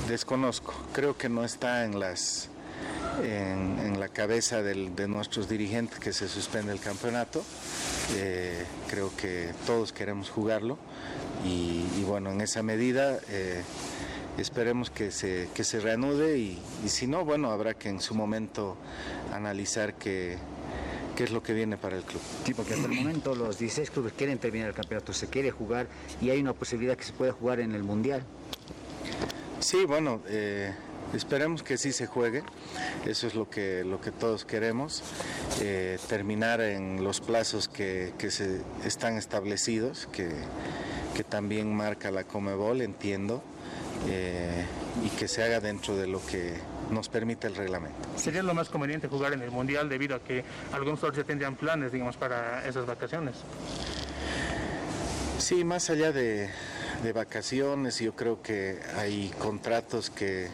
Desconozco, 0.07 0.73
creo 0.91 1.17
que 1.17 1.29
no 1.29 1.43
está 1.43 1.85
en 1.85 1.99
las 1.99 2.49
en, 3.23 3.79
en 3.79 3.99
la 3.99 4.07
cabeza 4.07 4.61
del, 4.61 4.95
de 4.95 5.07
nuestros 5.07 5.47
dirigentes 5.49 5.99
que 5.99 6.13
se 6.13 6.27
suspende 6.27 6.71
el 6.71 6.79
campeonato. 6.79 7.43
Eh, 8.15 8.65
creo 8.89 9.15
que 9.15 9.49
todos 9.65 9.93
queremos 9.93 10.29
jugarlo 10.29 10.77
y, 11.45 11.85
y, 11.97 12.03
bueno, 12.05 12.31
en 12.31 12.41
esa 12.41 12.63
medida 12.63 13.19
eh, 13.29 13.61
esperemos 14.37 14.89
que 14.89 15.11
se, 15.11 15.49
que 15.53 15.63
se 15.63 15.79
reanude 15.79 16.37
y, 16.37 16.59
y 16.85 16.89
si 16.89 17.07
no, 17.07 17.23
bueno, 17.25 17.51
habrá 17.51 17.73
que 17.73 17.89
en 17.89 18.01
su 18.01 18.15
momento 18.15 18.77
analizar 19.31 19.93
qué, 19.95 20.37
qué 21.15 21.23
es 21.23 21.31
lo 21.31 21.43
que 21.43 21.53
viene 21.53 21.77
para 21.77 21.97
el 21.97 22.03
club. 22.03 22.21
Sí, 22.45 22.53
porque 22.53 22.73
hasta 22.73 22.87
el 22.87 22.93
momento 22.93 23.35
los 23.35 23.57
16 23.57 23.91
clubes 23.91 24.13
quieren 24.13 24.37
terminar 24.37 24.69
el 24.69 24.75
campeonato, 24.75 25.13
se 25.13 25.27
quiere 25.27 25.51
jugar 25.51 25.87
y 26.21 26.29
hay 26.29 26.39
una 26.39 26.53
posibilidad 26.53 26.97
que 26.97 27.03
se 27.03 27.13
pueda 27.13 27.31
jugar 27.31 27.59
en 27.59 27.73
el 27.73 27.83
Mundial. 27.83 28.23
Sí, 29.59 29.85
bueno, 29.85 30.21
eh, 30.27 30.73
esperemos 31.13 31.63
que 31.63 31.77
sí 31.77 31.91
se 31.91 32.07
juegue, 32.07 32.43
eso 33.05 33.27
es 33.27 33.35
lo 33.35 33.49
que, 33.49 33.83
lo 33.83 34.01
que 34.01 34.11
todos 34.11 34.45
queremos, 34.45 35.03
eh, 35.61 35.97
terminar 36.07 36.61
en 36.61 37.03
los 37.03 37.21
plazos 37.21 37.67
que, 37.67 38.13
que 38.17 38.31
se 38.31 38.61
están 38.85 39.17
establecidos, 39.17 40.07
que, 40.11 40.29
que 41.15 41.23
también 41.23 41.73
marca 41.75 42.11
la 42.11 42.23
Comebol, 42.23 42.81
entiendo, 42.81 43.43
eh, 44.09 44.65
y 45.03 45.09
que 45.09 45.27
se 45.27 45.43
haga 45.43 45.59
dentro 45.59 45.95
de 45.95 46.07
lo 46.07 46.25
que 46.25 46.55
nos 46.89 47.09
permite 47.09 47.47
el 47.47 47.55
reglamento. 47.55 47.97
¿Sería 48.17 48.43
lo 48.43 48.53
más 48.53 48.69
conveniente 48.69 49.07
jugar 49.07 49.33
en 49.33 49.41
el 49.41 49.51
Mundial 49.51 49.89
debido 49.89 50.15
a 50.15 50.19
que 50.19 50.43
algunos 50.73 50.99
jugadores 50.99 51.23
ya 51.23 51.27
tendrían 51.27 51.55
planes, 51.55 51.91
digamos, 51.91 52.17
para 52.17 52.67
esas 52.67 52.85
vacaciones? 52.85 53.35
Sí, 55.37 55.63
más 55.63 55.89
allá 55.89 56.11
de, 56.11 56.49
de 57.03 57.13
vacaciones, 57.13 57.99
yo 57.99 58.15
creo 58.15 58.41
que 58.41 58.79
hay 58.97 59.29
contratos 59.39 60.09
que, 60.09 60.47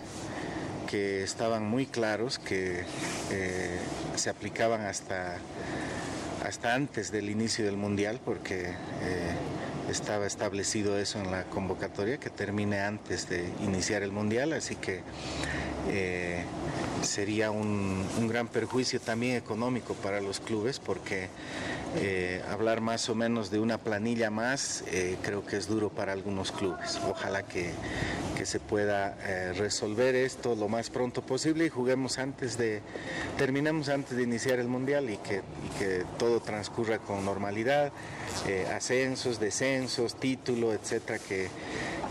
que 0.89 1.21
estaban 1.21 1.63
muy 1.69 1.85
claros, 1.85 2.39
que 2.39 2.83
eh, 3.29 3.79
se 4.15 4.31
aplicaban 4.31 4.81
hasta, 4.81 5.37
hasta 6.43 6.73
antes 6.73 7.11
del 7.11 7.29
inicio 7.29 7.63
del 7.63 7.77
Mundial, 7.77 8.19
porque 8.25 8.71
eh, 8.71 9.35
estaba 9.87 10.25
establecido 10.25 10.97
eso 10.97 11.19
en 11.19 11.29
la 11.29 11.43
convocatoria, 11.43 12.17
que 12.17 12.31
termine 12.31 12.79
antes 12.79 13.29
de 13.29 13.47
iniciar 13.61 14.01
el 14.01 14.11
Mundial, 14.11 14.51
así 14.51 14.77
que 14.77 15.01
eh, 15.89 16.43
sería 17.03 17.51
un, 17.51 18.03
un, 18.17 18.27
gran 18.27 18.47
perjuicio 18.47 18.99
también 18.99 19.35
económico 19.37 19.93
para 19.93 20.21
los 20.21 20.39
clubes, 20.39 20.79
porque 20.79 21.27
hablar 22.49 22.81
más 22.81 23.09
o 23.09 23.15
menos 23.15 23.49
de 23.49 23.59
una 23.59 23.79
planilla 23.79 24.29
más 24.29 24.83
creo 25.23 25.43
que 25.43 25.57
es 25.57 25.67
duro 25.67 25.89
para 25.89 26.13
algunos 26.13 26.51
clubes. 26.51 26.99
Ojalá 27.07 27.41
que, 27.41 27.71
que 28.39 28.45
se 28.45 28.61
pueda 28.61 29.17
eh, 29.25 29.51
resolver 29.51 30.15
esto 30.15 30.55
lo 30.55 30.69
más 30.69 30.89
pronto 30.89 31.21
posible 31.21 31.65
y 31.65 31.69
juguemos 31.69 32.19
antes 32.19 32.57
de, 32.57 32.81
terminemos 33.37 33.89
antes 33.89 34.15
de 34.15 34.23
iniciar 34.23 34.59
el 34.59 34.69
Mundial 34.69 35.09
y 35.09 35.17
que, 35.17 35.41
que 35.77 36.05
todo 36.17 36.39
transcurra 36.39 36.99
con 36.99 37.25
normalidad, 37.25 37.91
eh, 38.47 38.65
ascensos, 38.73 39.41
descensos, 39.41 40.15
título, 40.15 40.71
etcétera, 40.71 41.19
que, 41.19 41.49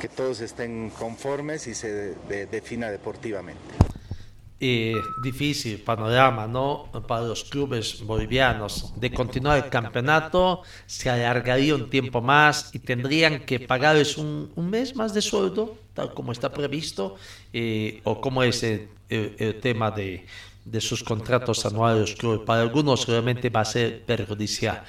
que 0.02 0.08
todos 0.10 0.42
estén 0.42 0.90
conformes 0.90 1.66
y 1.66 1.74
se 1.74 1.94
de, 1.94 2.14
de, 2.28 2.44
defina 2.44 2.90
deportivamente. 2.90 3.87
Eh, 4.60 4.96
difícil 5.22 5.78
panorama, 5.78 6.48
¿no? 6.48 6.90
Para 7.06 7.22
los 7.28 7.44
clubes 7.44 8.02
bolivianos. 8.02 8.92
De 8.96 9.12
continuar 9.12 9.56
el 9.64 9.70
campeonato, 9.70 10.62
se 10.84 11.08
alargaría 11.08 11.76
un 11.76 11.88
tiempo 11.88 12.20
más 12.20 12.74
y 12.74 12.80
tendrían 12.80 13.46
que 13.46 13.60
pagarles 13.60 14.18
un, 14.18 14.50
un 14.56 14.68
mes 14.68 14.96
más 14.96 15.14
de 15.14 15.22
sueldo, 15.22 15.78
tal 15.94 16.12
como 16.12 16.32
está 16.32 16.50
previsto, 16.50 17.14
eh, 17.52 18.00
o 18.02 18.20
como 18.20 18.42
es 18.42 18.64
el, 18.64 18.88
tema 19.62 19.92
de, 19.92 20.26
de, 20.64 20.80
sus 20.80 21.04
contratos 21.04 21.64
anuales. 21.64 22.16
Para 22.44 22.62
algunos 22.62 23.06
realmente 23.06 23.50
va 23.50 23.60
a 23.60 23.64
ser 23.64 24.02
perjudicial. 24.02 24.82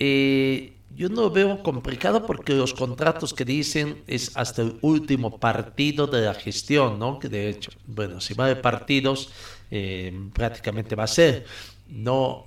Eh, 0.00 0.72
yo 0.96 1.10
no 1.10 1.22
lo 1.22 1.30
veo 1.30 1.62
complicado 1.62 2.24
porque 2.24 2.54
los 2.54 2.72
contratos 2.72 3.34
que 3.34 3.44
dicen 3.44 4.02
es 4.06 4.34
hasta 4.34 4.62
el 4.62 4.78
último 4.80 5.38
partido 5.38 6.06
de 6.06 6.22
la 6.22 6.34
gestión, 6.34 6.98
¿no? 6.98 7.18
Que 7.18 7.28
de 7.28 7.50
hecho, 7.50 7.70
bueno, 7.86 8.20
si 8.20 8.32
va 8.32 8.48
de 8.48 8.56
partidos, 8.56 9.30
eh, 9.70 10.12
prácticamente 10.32 10.96
va 10.96 11.04
a 11.04 11.08
ser. 11.08 11.44
No, 11.88 12.44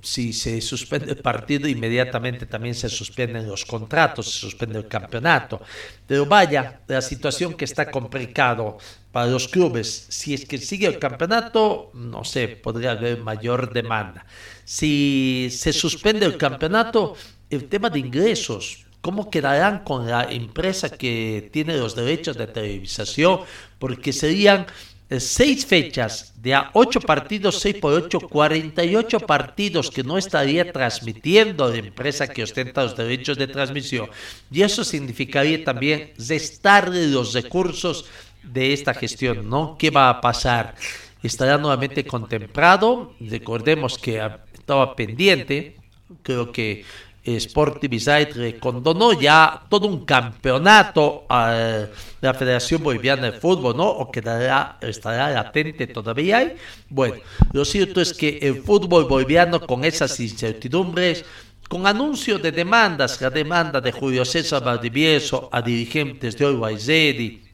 si 0.00 0.32
se 0.32 0.60
suspende 0.60 1.12
el 1.12 1.18
partido, 1.18 1.66
inmediatamente 1.66 2.46
también 2.46 2.74
se 2.74 2.88
suspenden 2.88 3.48
los 3.48 3.64
contratos, 3.64 4.32
se 4.32 4.38
suspende 4.38 4.78
el 4.78 4.86
campeonato. 4.86 5.60
Pero 6.06 6.26
vaya, 6.26 6.82
la 6.86 7.02
situación 7.02 7.54
que 7.54 7.64
está 7.64 7.90
complicado 7.90 8.78
para 9.10 9.26
los 9.26 9.48
clubes, 9.48 10.06
si 10.10 10.34
es 10.34 10.44
que 10.44 10.58
sigue 10.58 10.86
el 10.86 11.00
campeonato, 11.00 11.90
no 11.94 12.22
sé, 12.22 12.46
podría 12.48 12.92
haber 12.92 13.18
mayor 13.18 13.72
demanda. 13.72 14.24
Si 14.64 15.48
se 15.50 15.72
suspende 15.72 16.26
el 16.26 16.36
campeonato, 16.36 17.16
el 17.50 17.68
tema 17.68 17.90
de 17.90 17.98
ingresos, 17.98 18.86
cómo 19.00 19.30
quedarán 19.30 19.84
con 19.84 20.08
la 20.08 20.24
empresa 20.24 20.90
que 20.90 21.50
tiene 21.52 21.76
los 21.76 21.94
derechos 21.94 22.36
de 22.36 22.46
televisación, 22.46 23.40
porque 23.78 24.12
serían 24.12 24.66
seis 25.18 25.66
fechas 25.66 26.34
de 26.36 26.54
a 26.54 26.70
ocho 26.74 27.00
partidos, 27.00 27.58
seis 27.58 27.76
por 27.76 27.92
ocho, 27.92 28.20
48 28.20 29.20
partidos 29.20 29.90
que 29.90 30.04
no 30.04 30.16
estaría 30.16 30.70
transmitiendo 30.70 31.68
la 31.68 31.78
empresa 31.78 32.28
que 32.28 32.44
ostenta 32.44 32.84
los 32.84 32.96
derechos 32.96 33.36
de 33.36 33.48
transmisión. 33.48 34.08
Y 34.52 34.62
eso 34.62 34.84
significaría 34.84 35.64
también 35.64 36.12
restarle 36.16 37.08
los 37.08 37.32
recursos 37.32 38.04
de 38.44 38.72
esta 38.72 38.94
gestión, 38.94 39.48
¿no? 39.48 39.76
¿Qué 39.76 39.90
va 39.90 40.08
a 40.08 40.20
pasar? 40.20 40.76
Estará 41.22 41.58
nuevamente 41.58 42.04
contemplado, 42.04 43.14
recordemos 43.20 43.98
que 43.98 44.22
estaba 44.54 44.94
pendiente, 44.94 45.76
creo 46.22 46.52
que 46.52 46.84
Sport 47.22 47.80
TV 47.80 48.58
condonó 48.58 49.12
ya 49.12 49.62
todo 49.68 49.86
un 49.86 50.04
campeonato 50.04 51.24
a 51.28 51.86
la 52.20 52.34
Federación 52.34 52.82
Boliviana 52.82 53.30
de 53.30 53.38
Fútbol, 53.38 53.76
¿no? 53.76 53.88
O 53.88 54.10
quedará, 54.10 54.78
estará 54.80 55.30
latente 55.30 55.86
todavía. 55.86 56.54
Bueno, 56.88 57.16
lo 57.52 57.64
cierto 57.64 58.00
es 58.00 58.14
que 58.14 58.38
el 58.40 58.62
fútbol 58.62 59.04
boliviano 59.04 59.60
con 59.60 59.84
esas 59.84 60.18
incertidumbres, 60.18 61.24
con 61.68 61.86
anuncios 61.86 62.42
de 62.42 62.52
demandas, 62.52 63.20
la 63.20 63.30
demanda 63.30 63.80
de 63.80 63.92
Julio 63.92 64.24
César 64.24 64.64
Valdivieso 64.64 65.48
a 65.52 65.60
dirigentes 65.62 66.36
de 66.36 66.46
Olwaizedi, 66.46 67.49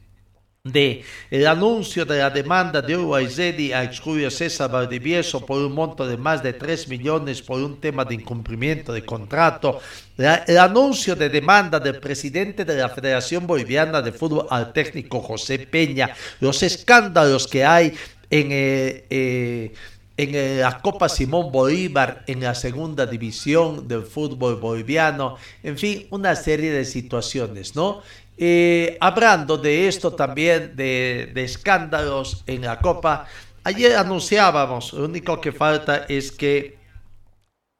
de 0.71 1.03
el 1.29 1.47
anuncio 1.47 2.05
de 2.05 2.19
la 2.19 2.29
demanda 2.29 2.81
de 2.81 2.95
Uruguayzedi 2.95 3.73
a 3.73 3.91
Julio 3.93 4.29
César 4.31 4.71
Valdivieso 4.71 5.45
por 5.45 5.61
un 5.61 5.73
monto 5.73 6.07
de 6.07 6.17
más 6.17 6.43
de 6.43 6.53
3 6.53 6.87
millones 6.87 7.41
por 7.41 7.61
un 7.61 7.79
tema 7.79 8.05
de 8.05 8.15
incumplimiento 8.15 8.93
de 8.93 9.05
contrato, 9.05 9.79
la, 10.17 10.35
el 10.47 10.57
anuncio 10.57 11.15
de 11.15 11.29
demanda 11.29 11.79
del 11.79 11.99
presidente 11.99 12.65
de 12.65 12.75
la 12.75 12.89
Federación 12.89 13.47
Boliviana 13.47 14.01
de 14.01 14.11
Fútbol 14.11 14.47
al 14.49 14.73
técnico 14.73 15.21
José 15.21 15.59
Peña, 15.59 16.09
los 16.39 16.63
escándalos 16.63 17.47
que 17.47 17.65
hay 17.65 17.93
en... 18.29 18.47
Eh, 18.51 19.05
eh, 19.09 19.73
en 20.17 20.61
la 20.61 20.81
Copa 20.81 21.09
Simón 21.09 21.51
Bolívar, 21.51 22.23
en 22.25 22.41
la 22.41 22.55
segunda 22.55 23.05
división 23.05 23.87
del 23.87 24.01
fútbol 24.01 24.55
boliviano, 24.55 25.37
en 25.61 25.77
fin, 25.77 26.07
una 26.09 26.35
serie 26.35 26.71
de 26.71 26.85
situaciones, 26.85 27.75
¿no? 27.75 28.01
Eh, 28.37 28.97
hablando 28.99 29.57
de 29.57 29.87
esto 29.87 30.13
también, 30.13 30.75
de, 30.75 31.31
de, 31.33 31.43
escándalos 31.43 32.43
en 32.45 32.61
la 32.61 32.79
Copa, 32.79 33.25
ayer 33.63 33.95
anunciábamos, 33.95 34.93
lo 34.93 35.05
único 35.05 35.41
que 35.41 35.51
falta 35.51 36.05
es 36.07 36.31
que 36.31 36.77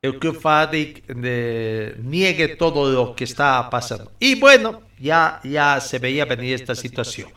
el 0.02 0.20
Club 0.20 0.40
Fadik 0.40 1.04
eh, 1.08 1.96
niegue 2.04 2.56
todo 2.56 2.92
lo 2.92 3.16
que 3.16 3.24
está 3.24 3.70
pasando. 3.70 4.12
Y 4.20 4.36
bueno, 4.36 4.84
ya, 5.00 5.40
ya 5.44 5.80
se 5.80 6.00
veía 6.00 6.26
venir 6.26 6.56
esta 6.56 6.76
situación. 6.76 7.30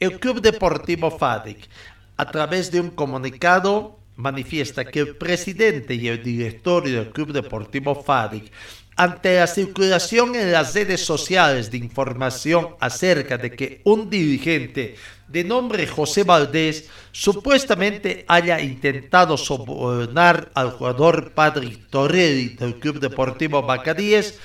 El 0.00 0.18
Club 0.18 0.40
Deportivo 0.40 1.10
Fadik, 1.10 1.68
a 2.16 2.30
través 2.30 2.70
de 2.70 2.80
un 2.80 2.90
comunicado, 2.90 3.98
manifiesta 4.16 4.84
que 4.84 5.00
el 5.00 5.16
presidente 5.16 5.94
y 5.94 6.08
el 6.08 6.22
directorio 6.22 7.00
del 7.00 7.12
Club 7.12 7.32
Deportivo 7.32 8.02
Fadik 8.02 8.50
ante 8.96 9.36
la 9.36 9.46
circulación 9.46 10.34
en 10.34 10.50
las 10.52 10.74
redes 10.74 11.04
sociales 11.04 11.70
de 11.70 11.76
información 11.76 12.76
acerca 12.80 13.36
de 13.36 13.50
que 13.50 13.82
un 13.84 14.08
dirigente 14.08 14.96
de 15.28 15.44
nombre 15.44 15.86
José 15.86 16.24
Valdés 16.24 16.88
supuestamente 17.12 18.24
haya 18.26 18.58
intentado 18.60 19.36
sobornar 19.36 20.50
al 20.54 20.70
jugador 20.70 21.32
Patrick 21.32 21.90
Torrelli 21.90 22.50
del 22.50 22.76
Club 22.76 22.98
Deportivo 22.98 23.62
Bacadíes 23.62 24.38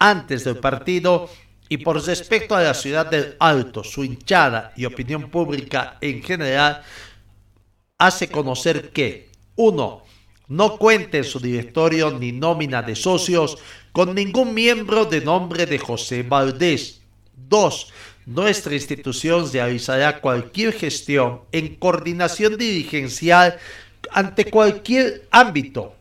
antes 0.00 0.42
del 0.42 0.56
partido 0.56 1.30
y 1.68 1.78
por 1.78 2.04
respecto 2.04 2.56
a 2.56 2.62
la 2.62 2.74
ciudad 2.74 3.06
del 3.06 3.36
Alto, 3.38 3.84
su 3.84 4.02
hinchada 4.02 4.72
y 4.76 4.86
opinión 4.86 5.30
pública 5.30 5.98
en 6.00 6.22
general, 6.22 6.82
hace 7.96 8.28
conocer 8.28 8.90
que, 8.90 9.30
uno, 9.56 10.02
no 10.48 10.76
cuente 10.76 11.18
en 11.18 11.24
su 11.24 11.40
directorio 11.40 12.10
ni 12.10 12.32
nómina 12.32 12.82
de 12.82 12.96
socios 12.96 13.56
con 13.94 14.12
ningún 14.12 14.54
miembro 14.54 15.04
de 15.04 15.20
nombre 15.20 15.66
de 15.66 15.78
José 15.78 16.24
Valdés. 16.24 17.00
2. 17.48 17.92
Nuestra 18.26 18.74
institución 18.74 19.48
realizará 19.52 20.20
cualquier 20.20 20.72
gestión 20.72 21.42
en 21.52 21.76
coordinación 21.76 22.58
dirigencial 22.58 23.56
ante 24.10 24.46
cualquier 24.46 25.28
ámbito, 25.30 25.94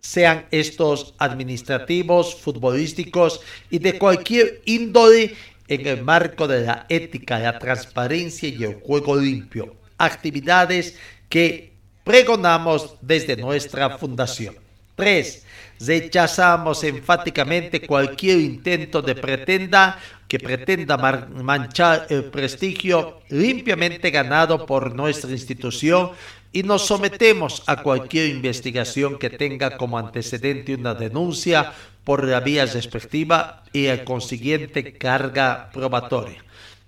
sean 0.00 0.46
estos 0.50 1.14
administrativos, 1.18 2.34
futbolísticos 2.34 3.42
y 3.68 3.78
de 3.78 3.98
cualquier 3.98 4.62
índole 4.64 5.34
en 5.68 5.86
el 5.86 6.02
marco 6.02 6.48
de 6.48 6.62
la 6.62 6.86
ética, 6.88 7.38
la 7.40 7.58
transparencia 7.58 8.48
y 8.48 8.64
el 8.64 8.76
juego 8.76 9.16
limpio, 9.16 9.76
actividades 9.98 10.96
que 11.28 11.74
pregonamos 12.04 12.94
desde 13.02 13.36
nuestra 13.36 13.98
fundación. 13.98 14.56
3. 14.96 15.44
Rechazamos 15.80 16.82
enfáticamente 16.84 17.86
cualquier 17.86 18.38
intento 18.38 19.00
de 19.00 19.14
pretenda 19.14 19.98
que 20.26 20.38
pretenda 20.38 20.96
manchar 20.96 22.06
el 22.10 22.24
prestigio 22.24 23.22
limpiamente 23.30 24.10
ganado 24.10 24.66
por 24.66 24.94
nuestra 24.94 25.30
institución 25.30 26.10
y 26.52 26.62
nos 26.62 26.86
sometemos 26.86 27.62
a 27.66 27.82
cualquier 27.82 28.28
investigación 28.28 29.18
que 29.18 29.30
tenga 29.30 29.76
como 29.76 29.98
antecedente 29.98 30.74
una 30.74 30.94
denuncia 30.94 31.72
por 32.04 32.24
la 32.24 32.40
vía 32.40 32.66
respectiva 32.66 33.62
y 33.72 33.86
el 33.86 34.04
consiguiente 34.04 34.94
carga 34.94 35.70
probatoria. 35.72 36.44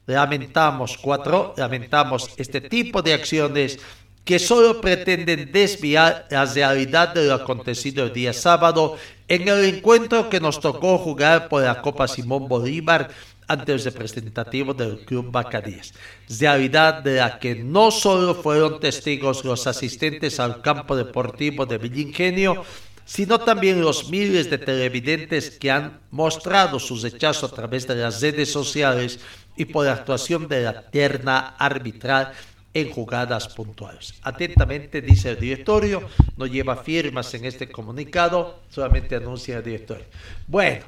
Lamentamos, 0.07 0.99
cuatro, 0.99 1.55
lamentamos 1.57 2.31
este 2.37 2.61
tipo 2.61 3.01
de 3.01 3.15
acciones 3.15 3.79
que 4.25 4.39
solo 4.39 4.81
pretenden 4.81 5.51
desviar 5.51 6.27
la 6.31 6.45
realidad 6.45 7.15
de 7.15 7.27
lo 7.27 7.35
acontecido 7.35 8.05
el 8.05 8.13
día 8.13 8.33
sábado 8.33 8.97
en 9.29 9.49
el 9.49 9.65
encuentro 9.65 10.29
que 10.29 10.41
nos 10.41 10.61
tocó 10.61 10.99
jugar 10.99 11.49
por 11.49 11.63
la 11.63 11.81
Copa 11.81 12.07
Simón 12.07 12.49
Bolívar 12.49 13.11
ante 13.49 13.73
el 13.73 13.83
representativo 13.83 14.75
del 14.75 15.05
Club 15.05 15.33
Bacadíes. 15.33 15.93
Realidad 16.39 17.03
de 17.03 17.17
la 17.17 17.39
que 17.41 17.57
no 17.57 17.91
solo 17.91 18.35
fueron 18.35 18.79
testigos 18.79 19.45
los 19.45 19.67
asistentes 19.67 20.39
al 20.39 20.63
campo 20.63 20.97
deportivo 20.97 21.67
de 21.67 21.79
Villingenio, 21.79 22.65
sino 23.05 23.41
también 23.41 23.81
los 23.81 24.09
miles 24.09 24.49
de 24.51 24.59
televidentes 24.59 25.51
que 25.59 25.73
han 25.73 25.99
mostrado 26.13 26.79
su 26.79 26.97
rechazo 26.97 27.47
a 27.47 27.51
través 27.51 27.89
de 27.89 27.97
las 27.97 28.21
redes 28.21 28.53
sociales 28.53 29.19
y 29.57 29.65
por 29.65 29.87
la 29.87 29.95
actuación 29.95 30.47
de 30.47 30.63
la 30.63 30.83
tierna 30.89 31.57
arbitral 31.59 32.33
en 32.73 32.91
jugadas 32.91 33.49
puntuales. 33.49 34.15
Atentamente, 34.23 35.01
dice 35.03 35.31
el 35.31 35.41
directorio, 35.41 36.03
no 36.37 36.47
lleva 36.47 36.77
firmas 36.77 37.35
en 37.35 37.45
este 37.45 37.69
comunicado, 37.69 38.61
solamente 38.69 39.17
anuncia 39.17 39.57
el 39.59 39.65
directorio. 39.65 40.05
Bueno, 40.47 40.85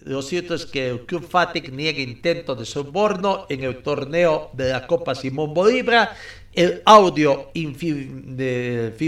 lo 0.00 0.20
cierto 0.20 0.54
es 0.54 0.66
que 0.66 0.90
el 0.90 1.06
Club 1.06 1.26
Fatic 1.26 1.70
niega 1.70 2.00
intento 2.00 2.54
de 2.54 2.66
soborno 2.66 3.46
en 3.48 3.64
el 3.64 3.82
torneo 3.82 4.50
de 4.52 4.70
la 4.70 4.86
Copa 4.86 5.14
Simón 5.14 5.54
Bolívar. 5.54 6.10
El 6.52 6.82
audio 6.84 7.50
infiltrado 7.54 9.00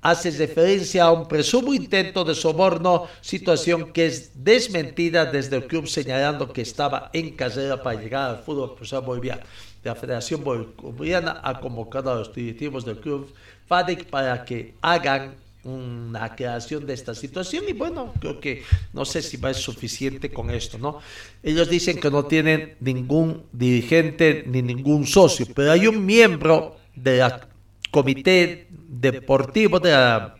hace 0.00 0.30
referencia 0.30 1.04
a 1.04 1.12
un 1.12 1.26
presumo 1.28 1.74
intento 1.74 2.24
de 2.24 2.34
soborno, 2.34 3.08
situación 3.20 3.92
que 3.92 4.06
es 4.06 4.30
desmentida 4.44 5.26
desde 5.26 5.56
el 5.56 5.66
club 5.66 5.86
señalando 5.86 6.52
que 6.52 6.62
estaba 6.62 7.10
en 7.12 7.34
carrera 7.36 7.82
para 7.82 8.00
llegar 8.00 8.30
al 8.30 8.38
fútbol 8.42 8.74
profesional 8.74 9.06
boliviano. 9.06 9.42
La 9.82 9.94
Federación 9.94 10.44
Boliviana 10.44 11.40
ha 11.42 11.60
convocado 11.60 12.12
a 12.12 12.16
los 12.16 12.34
directivos 12.34 12.84
del 12.84 12.98
club 12.98 13.32
FADEC 13.66 14.06
para 14.06 14.44
que 14.44 14.74
hagan 14.82 15.36
una 15.62 16.34
creación 16.34 16.86
de 16.86 16.94
esta 16.94 17.14
situación 17.14 17.64
y 17.68 17.72
bueno, 17.72 18.14
creo 18.18 18.40
que 18.40 18.62
no 18.92 19.04
sé 19.04 19.20
si 19.20 19.36
va 19.36 19.50
a 19.50 19.54
ser 19.54 19.62
suficiente 19.62 20.30
con 20.30 20.50
esto, 20.50 20.78
¿no? 20.78 21.00
Ellos 21.42 21.68
dicen 21.68 22.00
que 22.00 22.10
no 22.10 22.24
tienen 22.24 22.76
ningún 22.80 23.44
dirigente 23.52 24.44
ni 24.46 24.62
ningún 24.62 25.06
socio, 25.06 25.46
pero 25.54 25.72
hay 25.72 25.86
un 25.86 26.04
miembro 26.04 26.76
del 26.94 27.30
comité 27.90 28.68
deportivo 28.70 29.80
de 29.80 29.90
la 29.90 30.39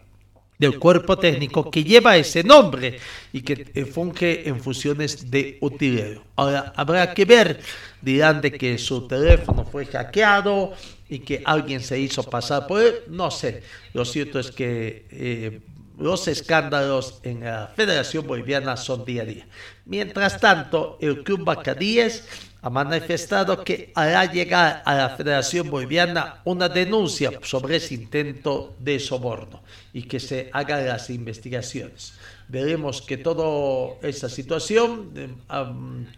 del 0.61 0.79
cuerpo 0.79 1.19
técnico 1.19 1.71
que 1.71 1.83
lleva 1.83 2.19
ese 2.19 2.45
nombre 2.45 3.01
y 3.33 3.41
que 3.41 3.87
funge 3.87 4.47
en 4.47 4.61
funciones 4.61 5.31
de 5.31 5.57
utilero. 5.63 6.23
Ahora, 6.37 6.75
habrá 6.77 7.15
que 7.15 7.25
ver, 7.25 7.61
dirán 8.03 8.43
de 8.43 8.53
que 8.53 8.77
su 8.77 9.09
teléfono 9.09 9.65
fue 9.65 9.87
hackeado 9.87 10.75
y 11.09 11.21
que 11.21 11.43
alguien 11.47 11.81
se 11.81 11.99
hizo 11.99 12.23
pasar 12.25 12.67
por 12.67 12.83
él, 12.83 12.95
no 13.09 13.31
sé. 13.31 13.63
Lo 13.95 14.05
cierto 14.05 14.39
es 14.39 14.51
que 14.51 15.07
eh, 15.11 15.61
los 15.99 16.29
escándalos 16.29 17.21
en 17.23 17.41
la 17.41 17.73
Federación 17.75 18.27
Boliviana 18.27 18.77
son 18.77 19.07
día 19.07 19.23
a 19.23 19.25
día. 19.25 19.47
Mientras 19.87 20.39
tanto, 20.39 20.99
el 21.01 21.23
Club 21.23 21.43
Bacadíes 21.43 22.25
ha 22.63 22.71
manifestado 22.71 23.65
que 23.65 23.93
hará 23.95 24.25
llegar 24.31 24.83
a 24.85 24.95
la 24.95 25.09
Federación 25.11 25.71
Boliviana 25.71 26.41
una 26.45 26.69
denuncia 26.69 27.33
sobre 27.43 27.77
ese 27.77 27.95
intento 27.95 28.75
de 28.79 29.01
soborno 29.01 29.63
y 29.93 30.03
que 30.03 30.21
se 30.21 30.51
hagan 30.53 30.87
las 30.87 31.11
investigaciones. 31.11 32.15
Veremos 32.49 33.01
que 33.01 33.17
toda 33.17 33.97
esa 34.03 34.29
situación, 34.29 35.11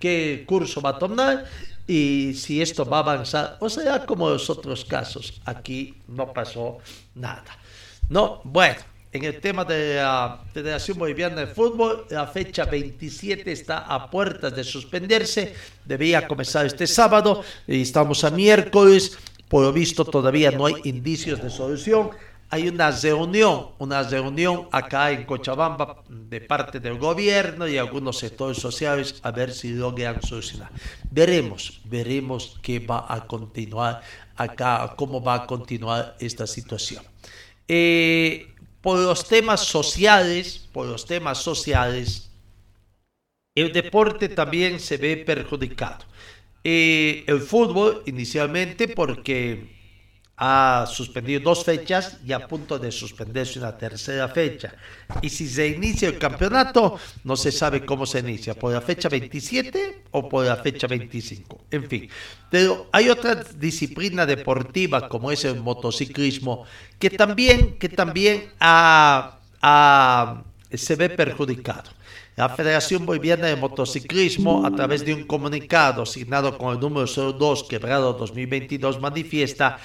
qué 0.01 0.45
curso 0.47 0.81
va 0.81 0.91
a 0.91 0.99
tomar 0.99 1.45
y 1.87 2.35
si 2.35 2.63
esto 2.63 2.85
va 2.85 2.99
a 2.99 3.01
avanzar 3.01 3.57
o 3.61 3.69
será 3.69 4.05
como 4.05 4.31
los 4.31 4.49
otros 4.51 4.85
casos. 4.85 5.41
Aquí 5.45 5.95
no 6.09 6.33
pasó 6.33 6.79
nada. 7.15 7.45
No, 8.09 8.41
bueno 8.45 8.92
en 9.13 9.25
el 9.25 9.41
tema 9.41 9.65
de 9.65 9.97
la 9.97 10.41
Federación 10.55 10.99
Boliviana 10.99 11.37
de 11.37 11.47
Fútbol, 11.47 12.07
la 12.09 12.27
fecha 12.27 12.65
27 12.65 13.53
está 13.53 13.81
a 13.81 14.11
puertas 14.11 14.57
de 14.57 14.65
suspenderse, 14.65 15.55
debía 15.85 16.27
comenzar 16.27 16.65
este 16.65 16.87
sábado 16.87 17.43
y 17.67 17.83
estamos 17.83 18.25
a 18.25 18.31
miércoles, 18.31 19.19
por 19.49 19.65
lo 19.65 19.73
visto 19.73 20.07
todavía 20.07 20.51
no 20.51 20.65
hay 20.65 20.77
indicios 20.85 21.43
de 21.43 21.51
solución. 21.51 22.11
Hay 22.49 22.69
una 22.69 22.91
reunión, 22.91 23.69
una 23.79 24.03
reunión 24.03 24.69
acá 24.73 25.11
en 25.11 25.25
Cochabamba 25.25 26.03
de 26.09 26.41
parte 26.43 26.81
del 26.81 26.99
gobierno 26.99 27.67
y 27.67 27.79
algunos 27.79 28.19
sectores 28.19 28.59
sociales 28.59 29.21
a 29.23 29.31
ver 29.31 29.53
si 29.53 29.71
logran 29.71 30.23
solucionar. 30.23 30.71
Veremos, 31.11 31.81
veremos 31.85 32.59
qué 32.61 32.79
va 32.79 33.07
a 33.09 33.27
continuar 33.27 34.03
acá, 34.37 34.95
cómo 34.97 35.23
va 35.23 35.35
a 35.35 35.47
continuar 35.47 36.15
esta 36.19 36.47
situación. 36.47 37.03
Eh, 37.69 38.52
por 38.83 38.99
los 38.99 39.27
temas 39.27 39.61
sociales, 39.61 40.69
por 40.73 40.87
los 40.87 41.07
temas 41.07 41.39
sociales, 41.39 42.31
el 43.55 43.73
deporte 43.73 44.29
también 44.29 44.81
se 44.81 44.97
ve 44.97 45.17
perjudicado. 45.17 46.05
Eh, 46.65 47.25
el 47.27 47.41
fútbol 47.41 48.03
inicialmente 48.07 48.89
porque 48.89 49.82
ha 50.45 50.87
suspendido 50.89 51.39
dos 51.41 51.63
fechas 51.63 52.19
y 52.27 52.33
a 52.33 52.49
punto 52.49 52.77
de 52.77 52.91
suspenderse 52.91 53.61
una 53.61 53.79
tercera 53.79 54.27
fecha. 54.27 54.75
Y 55.23 55.29
si 55.29 55.47
se 55.47 55.69
inicia 55.69 56.09
el 56.09 56.19
campeonato, 56.19 56.99
no 57.23 57.37
se 57.37 57.53
sabe 57.53 57.85
cómo 57.85 58.07
se 58.07 58.19
inicia, 58.19 58.55
por 58.55 58.73
la 58.73 58.81
fecha 58.81 59.09
27 59.09 60.03
o 60.11 60.29
por 60.29 60.45
la 60.45 60.57
fecha 60.57 60.89
25. 60.89 61.67
En 61.71 61.89
fin, 61.89 62.09
pero 62.51 62.89
hay 62.91 63.09
otra 63.09 63.37
disciplina 63.37 64.27
deportiva 64.27 65.09
como 65.09 65.31
es 65.31 65.45
el 65.45 65.61
motociclismo 65.61 66.65
que 66.99 67.11
también, 67.11 67.79
que 67.79 67.89
también 67.89 68.51
se 70.75 70.97
ve 70.97 71.09
perjudicado. 71.11 71.91
La 72.35 72.49
Federación 72.49 73.05
Boliviana 73.05 73.47
de 73.47 73.57
Motociclismo, 73.57 74.65
a 74.65 74.71
través 74.71 75.05
de 75.05 75.13
un 75.13 75.25
comunicado 75.25 76.03
asignado 76.03 76.57
con 76.57 76.73
el 76.73 76.81
número 76.81 77.07
02 77.07 77.65
quebrado 77.65 78.15
2022, 78.15 78.99
manifiesta 79.01 79.79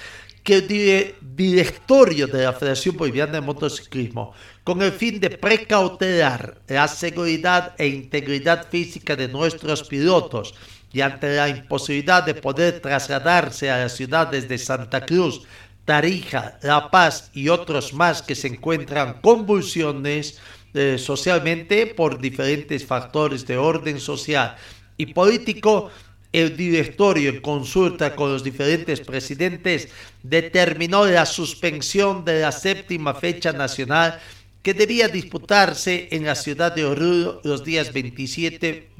que 0.48 0.56
el 0.56 1.14
directorio 1.36 2.26
de 2.26 2.44
la 2.44 2.54
Federación 2.54 2.96
Boliviana 2.96 3.32
de 3.32 3.42
Motociclismo, 3.42 4.32
con 4.64 4.80
el 4.80 4.92
fin 4.92 5.20
de 5.20 5.28
precautelar 5.28 6.62
la 6.66 6.88
seguridad 6.88 7.74
e 7.76 7.86
integridad 7.88 8.66
física 8.66 9.14
de 9.14 9.28
nuestros 9.28 9.82
pilotos 9.82 10.54
y 10.90 11.02
ante 11.02 11.36
la 11.36 11.50
imposibilidad 11.50 12.24
de 12.24 12.32
poder 12.32 12.80
trasladarse 12.80 13.70
a 13.70 13.76
las 13.76 13.92
ciudades 13.92 14.48
de 14.48 14.56
Santa 14.56 15.04
Cruz, 15.04 15.42
Tarija, 15.84 16.58
La 16.62 16.90
Paz 16.90 17.30
y 17.34 17.50
otros 17.50 17.92
más 17.92 18.22
que 18.22 18.34
se 18.34 18.48
encuentran 18.48 19.20
convulsiones 19.20 20.40
eh, 20.72 20.96
socialmente 20.96 21.88
por 21.88 22.18
diferentes 22.18 22.86
factores 22.86 23.46
de 23.46 23.58
orden 23.58 24.00
social 24.00 24.56
y 24.96 25.12
político, 25.12 25.90
el 26.32 26.56
directorio 26.56 27.30
en 27.30 27.40
consulta 27.40 28.14
con 28.14 28.32
los 28.32 28.44
diferentes 28.44 29.00
presidentes 29.00 29.88
determinó 30.22 31.06
la 31.06 31.24
suspensión 31.24 32.24
de 32.24 32.40
la 32.40 32.52
séptima 32.52 33.14
fecha 33.14 33.52
nacional 33.52 34.20
que 34.62 34.74
debía 34.74 35.08
disputarse 35.08 36.08
en 36.10 36.26
la 36.26 36.34
ciudad 36.34 36.74
de 36.74 36.84
Oruro 36.84 37.40
los 37.44 37.64
días 37.64 37.92
27, 37.92 38.90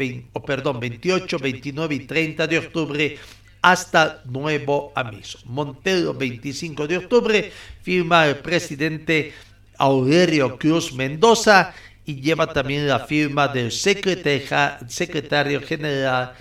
perdón, 0.46 0.80
28, 0.80 1.38
29 1.38 1.94
y 1.94 1.98
30 2.00 2.46
de 2.46 2.58
octubre 2.58 3.18
hasta 3.60 4.22
nuevo 4.24 4.92
aviso. 4.94 5.40
Montero, 5.44 6.14
25 6.14 6.86
de 6.86 6.98
octubre, 6.98 7.52
firma 7.82 8.26
el 8.26 8.36
presidente 8.36 9.34
Aurelio 9.76 10.56
Cruz 10.56 10.92
Mendoza 10.94 11.74
y 12.06 12.20
lleva 12.20 12.50
también 12.52 12.88
la 12.88 13.00
firma 13.00 13.48
del 13.48 13.70
secretario 13.70 15.60
general 15.60 16.32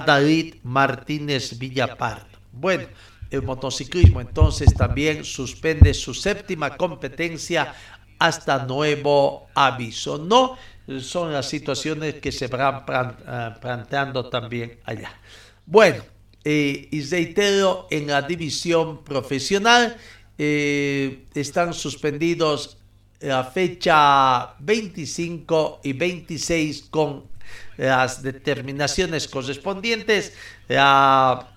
David 0.00 0.56
Martínez 0.62 1.58
Villapar. 1.58 2.26
Bueno, 2.52 2.84
el 3.30 3.42
motociclismo 3.42 4.20
entonces 4.20 4.72
también 4.74 5.24
suspende 5.24 5.92
su 5.94 6.14
séptima 6.14 6.76
competencia 6.76 7.74
hasta 8.18 8.64
nuevo 8.64 9.48
aviso. 9.54 10.18
No 10.18 10.56
son 11.00 11.32
las 11.32 11.48
situaciones 11.48 12.14
que 12.14 12.32
se 12.32 12.46
van 12.46 12.84
ah, 12.88 13.56
planteando 13.60 14.28
también 14.28 14.78
allá. 14.84 15.12
Bueno, 15.66 16.02
eh, 16.44 16.88
y 16.90 17.02
reitero, 17.02 17.86
en 17.90 18.06
la 18.06 18.22
división 18.22 19.02
profesional 19.02 19.96
eh, 20.36 21.24
están 21.34 21.72
suspendidos 21.72 22.76
la 23.20 23.44
fecha 23.44 24.54
25 24.58 25.80
y 25.84 25.92
26 25.94 26.88
con 26.90 27.33
las 27.76 28.22
determinaciones 28.22 29.28
correspondientes. 29.28 30.34
La 30.68 31.48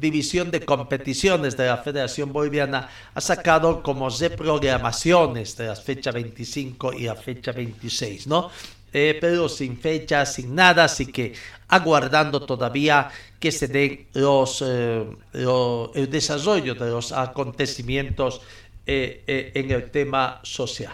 división 0.00 0.50
de 0.50 0.64
competiciones 0.64 1.56
de 1.56 1.66
la 1.66 1.78
Federación 1.78 2.32
Boliviana 2.32 2.88
ha 3.14 3.20
sacado 3.20 3.82
como 3.82 4.08
reprogramaciones 4.08 5.56
de 5.56 5.66
las 5.66 5.82
fechas 5.82 6.14
25 6.14 6.92
y 6.92 7.02
la 7.02 7.16
fecha 7.16 7.52
26, 7.52 8.26
¿no? 8.26 8.50
Eh, 8.94 9.16
pero 9.20 9.48
sin 9.48 9.78
fecha, 9.78 10.26
sin 10.26 10.54
nada, 10.54 10.84
así 10.84 11.06
que 11.06 11.32
aguardando 11.68 12.42
todavía 12.42 13.08
que 13.40 13.50
se 13.50 13.66
den 13.66 14.06
los, 14.12 14.62
eh, 14.66 15.06
el 15.32 16.10
desarrollo 16.10 16.74
de 16.74 16.90
los 16.90 17.10
acontecimientos 17.10 18.42
eh, 18.86 19.52
en 19.54 19.70
el 19.70 19.90
tema 19.90 20.40
social. 20.42 20.92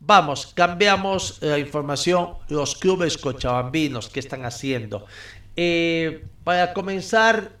Vamos, 0.00 0.52
cambiamos 0.54 1.38
la 1.42 1.58
información, 1.58 2.34
los 2.48 2.76
clubes 2.76 3.18
cochabambinos 3.18 4.08
que 4.08 4.20
están 4.20 4.44
haciendo. 4.44 5.06
para 6.44 6.72
comenzar, 6.72 7.52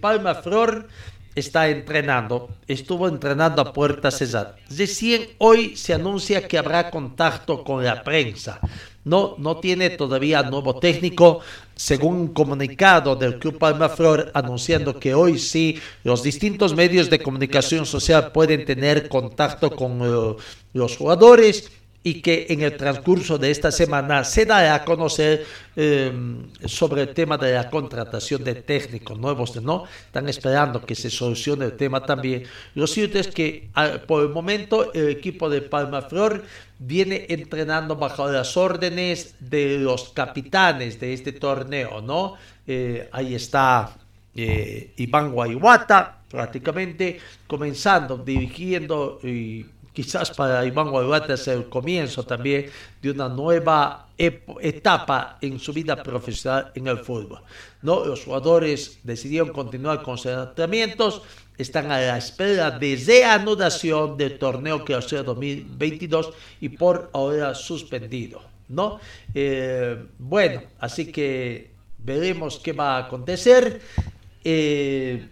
Palma 0.00 0.34
Flor 0.34 0.88
está 1.34 1.68
entrenando, 1.68 2.48
estuvo 2.66 3.08
entrenando 3.08 3.60
a 3.60 3.72
puerta 3.72 4.10
cerrada. 4.10 4.56
Recién 4.70 5.28
hoy 5.38 5.76
se 5.76 5.92
anuncia 5.92 6.48
que 6.48 6.58
habrá 6.58 6.90
contacto 6.90 7.64
con 7.64 7.84
la 7.84 8.02
prensa. 8.02 8.60
No, 9.04 9.34
no 9.38 9.58
tiene 9.58 9.90
todavía 9.90 10.42
nuevo 10.42 10.78
técnico, 10.78 11.40
según 11.76 12.16
un 12.16 12.28
comunicado 12.28 13.16
del 13.16 13.38
Club 13.38 13.58
Palma 13.58 13.88
Flor 13.88 14.30
anunciando 14.34 14.98
que 14.98 15.14
hoy 15.14 15.38
sí 15.38 15.78
los 16.02 16.22
distintos 16.22 16.74
medios 16.74 17.10
de 17.10 17.18
comunicación 17.18 17.86
social 17.86 18.32
pueden 18.32 18.64
tener 18.64 19.08
contacto 19.08 19.74
con 19.74 20.00
eh, 20.02 20.36
los 20.72 20.96
jugadores 20.96 21.70
y 22.06 22.20
que 22.20 22.46
en 22.50 22.60
el 22.60 22.76
transcurso 22.76 23.38
de 23.38 23.50
esta 23.50 23.72
semana 23.72 24.24
se 24.24 24.44
dará 24.44 24.74
a 24.74 24.84
conocer 24.84 25.46
em, 25.74 26.46
sobre 26.66 27.00
el 27.02 27.14
tema 27.14 27.38
de 27.38 27.54
la 27.54 27.70
contratación 27.70 28.44
de 28.44 28.56
técnicos 28.56 29.18
nuevos, 29.18 29.56
¿no? 29.62 29.84
Están 30.06 30.28
esperando 30.28 30.84
que 30.84 30.94
se 30.94 31.08
solucione 31.08 31.64
el 31.64 31.72
tema 31.78 32.04
también. 32.04 32.44
Lo 32.74 32.86
cierto 32.86 33.18
es 33.18 33.28
que 33.28 33.70
por 34.06 34.22
el 34.22 34.28
momento 34.28 34.92
el 34.92 35.08
equipo 35.08 35.48
de 35.48 35.62
Palma 35.62 36.02
Flor 36.02 36.44
viene 36.78 37.24
entrenando 37.30 37.96
bajo 37.96 38.30
las 38.30 38.54
órdenes 38.58 39.36
de 39.40 39.78
los 39.78 40.10
capitanes 40.10 41.00
de 41.00 41.14
este 41.14 41.32
torneo, 41.32 42.02
¿no? 42.02 42.34
Eh, 42.66 43.08
ahí 43.12 43.34
está 43.34 43.96
eh, 44.34 44.92
Iván 44.98 45.32
Guayuata, 45.32 46.18
prácticamente 46.28 47.18
comenzando, 47.46 48.18
dirigiendo 48.18 49.20
y 49.22 49.64
quizás 49.94 50.30
para 50.32 50.66
Iván 50.66 50.90
Guayuata 50.90 51.34
es 51.34 51.48
el 51.48 51.68
comienzo 51.70 52.24
también 52.24 52.66
de 53.00 53.10
una 53.12 53.28
nueva 53.28 54.08
etapa 54.18 55.38
en 55.40 55.58
su 55.58 55.72
vida 55.72 56.02
profesional 56.02 56.72
en 56.74 56.88
el 56.88 56.98
fútbol. 56.98 57.40
Los 57.80 58.24
jugadores 58.24 58.98
decidieron 59.02 59.50
continuar 59.50 60.02
con 60.02 60.18
sus 60.18 60.32
tratamientos, 60.32 61.22
están 61.56 61.90
a 61.90 62.00
la 62.00 62.18
espera 62.18 62.72
de 62.72 63.00
reanudación 63.06 64.16
del 64.18 64.38
torneo 64.38 64.84
que 64.84 65.00
sea 65.00 65.22
2022 65.22 66.32
y 66.60 66.68
por 66.70 67.10
ahora 67.14 67.54
suspendido. 67.54 68.42
¿no? 68.68 68.98
Eh, 69.32 70.04
bueno, 70.18 70.62
así 70.80 71.12
que 71.12 71.70
veremos 71.98 72.58
qué 72.58 72.72
va 72.72 72.96
a 72.96 73.06
acontecer. 73.06 73.80
Eh, 74.42 75.28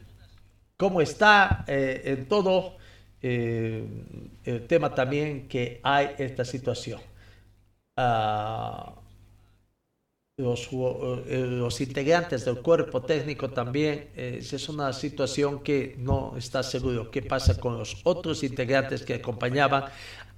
cómo 0.77 1.01
está 1.01 1.65
eh, 1.69 2.03
en 2.05 2.27
todo 2.27 2.77
eh, 3.23 3.87
el 4.45 4.67
tema 4.67 4.95
también 4.95 5.49
que 5.49 5.81
hay 5.83 6.11
esta 6.19 6.45
situación. 6.45 7.01
Ah, 7.97 8.95
los, 10.39 10.69
eh, 10.73 11.47
los, 11.47 11.81
integrantes 11.81 12.45
del 12.45 12.61
cuerpo 12.63 13.03
técnico 13.03 13.51
también 13.51 14.09
eh, 14.17 14.39
es 14.41 14.69
una 14.69 14.93
situación 14.93 15.63
que 15.63 15.95
no 15.99 16.35
está 16.37 16.63
seguro 16.63 17.11
qué 17.11 17.23
pasa 17.23 17.61
con 17.61 17.79
los 17.79 18.01
otros 18.05 18.43
integrantes 18.43 19.03
que 19.03 19.15
acompañaban 19.15 19.85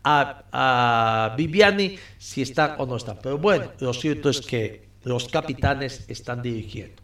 a, 0.02 0.44
a 0.52 1.34
Viviani, 1.36 1.96
si 2.18 2.42
están 2.42 2.74
o 2.78 2.86
no 2.86 2.96
están. 2.96 3.18
Pero 3.22 3.38
bueno, 3.38 3.70
lo 3.78 3.94
cierto 3.94 4.28
es 4.28 4.40
que 4.40 4.88
los 5.04 5.28
capitanes 5.28 6.04
están 6.08 6.42
dirigiendo. 6.42 7.03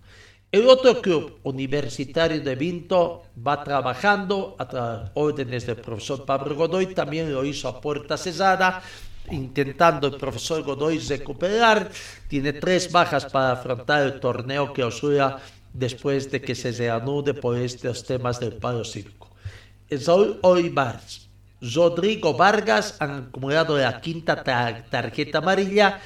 El 0.52 0.66
otro 0.66 1.00
club 1.00 1.38
universitario 1.44 2.40
de 2.40 2.56
Vinto 2.56 3.22
va 3.46 3.62
trabajando 3.62 4.56
a 4.58 4.64
las 4.64 5.10
órdenes 5.14 5.64
del 5.64 5.76
profesor 5.76 6.24
Pablo 6.24 6.56
Godoy, 6.56 6.92
también 6.92 7.32
lo 7.32 7.44
hizo 7.44 7.68
a 7.68 7.80
puerta 7.80 8.16
cerrada, 8.16 8.82
intentando 9.30 10.08
el 10.08 10.16
profesor 10.16 10.64
Godoy 10.64 10.98
recuperar. 10.98 11.88
Tiene 12.26 12.54
tres 12.54 12.90
bajas 12.90 13.26
para 13.26 13.52
afrontar 13.52 14.02
el 14.02 14.18
torneo 14.18 14.72
que 14.72 14.82
osura 14.82 15.38
después 15.72 16.28
de 16.32 16.40
que 16.40 16.56
se 16.56 16.72
reanude 16.72 17.32
por 17.32 17.56
estos 17.56 18.04
temas 18.04 18.40
del 18.40 18.54
paro 18.54 18.84
cívico. 18.84 19.30
Saúl 20.00 20.40
Oibars, 20.42 21.28
Rodrigo 21.60 22.34
Vargas 22.34 22.96
han 22.98 23.28
acumulado 23.28 23.78
la 23.78 24.00
quinta 24.00 24.42
tarjeta 24.42 25.38
amarilla 25.38 26.00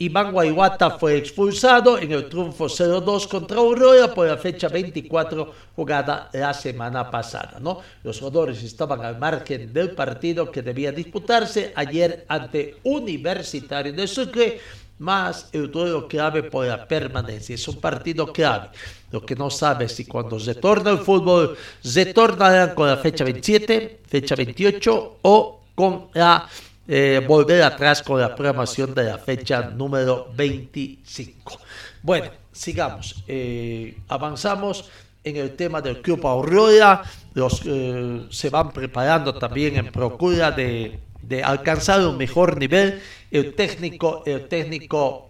Iván 0.00 0.30
Guayuata 0.30 0.90
fue 0.90 1.16
expulsado 1.16 1.98
en 1.98 2.12
el 2.12 2.28
triunfo 2.28 2.66
0-2 2.66 3.26
contra 3.26 3.58
Aurora 3.58 4.14
por 4.14 4.28
la 4.28 4.36
fecha 4.36 4.68
24 4.68 5.52
jugada 5.74 6.30
la 6.32 6.54
semana 6.54 7.10
pasada. 7.10 7.58
¿no? 7.60 7.80
Los 8.04 8.20
jugadores 8.20 8.62
estaban 8.62 9.04
al 9.04 9.18
margen 9.18 9.72
del 9.72 9.90
partido 9.90 10.52
que 10.52 10.62
debía 10.62 10.92
disputarse 10.92 11.72
ayer 11.74 12.24
ante 12.28 12.76
Universitario 12.84 13.92
de 13.92 14.06
Sucre, 14.06 14.60
más 15.00 15.48
el 15.52 15.68
duelo 15.68 16.06
clave 16.06 16.44
por 16.44 16.66
la 16.66 16.86
permanencia. 16.86 17.56
Es 17.56 17.66
un 17.66 17.80
partido 17.80 18.32
clave. 18.32 18.68
Lo 19.10 19.26
que 19.26 19.34
no 19.34 19.50
sabe 19.50 19.88
si 19.88 20.04
cuando 20.04 20.38
se 20.38 20.54
torna 20.54 20.92
el 20.92 20.98
fútbol, 20.98 21.56
se 21.82 22.06
tornarán 22.06 22.76
con 22.76 22.86
la 22.86 22.98
fecha 22.98 23.24
27, 23.24 24.02
fecha 24.06 24.36
28 24.36 25.18
o 25.22 25.60
con 25.74 26.08
la 26.14 26.48
eh, 26.90 27.22
volver 27.28 27.62
atrás 27.62 28.02
con 28.02 28.18
la 28.18 28.34
programación 28.34 28.94
de 28.94 29.04
la 29.04 29.18
fecha 29.18 29.60
número 29.60 30.32
25. 30.34 31.60
Bueno, 32.00 32.30
sigamos. 32.50 33.22
Eh, 33.28 33.98
avanzamos 34.08 34.88
en 35.22 35.36
el 35.36 35.54
tema 35.54 35.82
del 35.82 36.00
Club 36.00 36.26
Aurora. 36.26 37.02
Los 37.34 37.60
eh, 37.66 38.26
se 38.30 38.48
van 38.48 38.72
preparando 38.72 39.34
también 39.34 39.76
en 39.76 39.92
procura 39.92 40.50
de, 40.50 40.98
alcanzar 41.44 42.00
un 42.06 42.16
mejor 42.16 42.56
nivel. 42.56 43.02
El 43.30 43.54
técnico, 43.54 44.22
el 44.24 44.48
técnico 44.48 45.28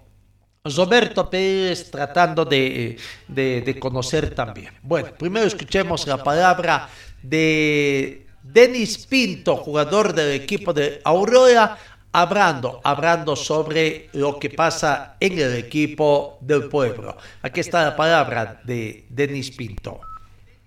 Roberto 0.63 1.29
Pérez 1.29 1.91
tratando 1.91 2.45
de, 2.45 2.97
de 3.27 3.79
conocer 3.81 4.33
también. 4.33 4.75
Bueno, 4.81 5.09
primero 5.19 5.45
escuchemos 5.45 6.07
la 6.07 6.23
palabra 6.23 6.89
de 7.21 8.28
Denis 8.51 9.07
Pinto, 9.07 9.57
jugador 9.57 10.15
del 10.15 10.33
equipo 10.33 10.73
de 10.73 11.03
Aurora, 11.05 11.77
hablando, 12.13 12.81
hablando 12.83 13.37
sobre 13.37 14.09
lo 14.15 14.39
que 14.39 14.49
pasa 14.49 15.17
en 15.21 15.39
el 15.39 15.55
equipo 15.55 16.39
del 16.41 16.67
pueblo. 16.71 17.15
Aquí 17.43 17.61
está 17.61 17.85
la 17.85 17.95
palabra 17.95 18.59
de 18.65 19.05
Denis 19.11 19.51
Pinto. 19.51 20.01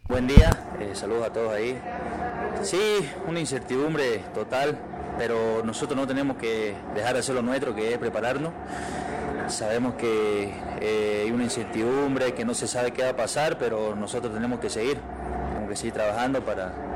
Buen 0.08 0.28
día, 0.28 0.76
eh, 0.80 0.92
saludos 0.94 1.26
a 1.26 1.34
todos 1.34 1.52
ahí. 1.54 1.76
Sí, 2.62 3.00
una 3.28 3.40
incertidumbre 3.40 4.20
total, 4.36 4.78
pero 5.18 5.64
nosotros 5.66 5.98
no 6.00 6.06
tenemos 6.06 6.38
que 6.38 6.76
dejar 6.94 7.14
de 7.14 7.22
hacer 7.22 7.34
lo 7.34 7.42
nuestro, 7.42 7.74
que 7.74 7.94
es 7.94 7.98
prepararnos. 7.98 8.54
Sabemos 9.48 9.96
que 9.96 10.54
eh, 10.82 11.24
hay 11.26 11.32
una 11.32 11.46
incertidumbre, 11.46 12.36
que 12.36 12.46
no 12.46 12.54
se 12.54 12.68
sabe 12.68 12.92
qué 12.92 13.02
va 13.02 13.10
a 13.10 13.16
pasar, 13.16 13.58
pero 13.58 13.96
nosotros 13.96 14.32
tenemos 14.32 14.60
que 14.60 14.70
seguir, 14.70 15.00
tenemos 15.48 15.70
que 15.72 15.76
seguir 15.76 15.94
trabajando 15.94 16.46
para, 16.46 16.91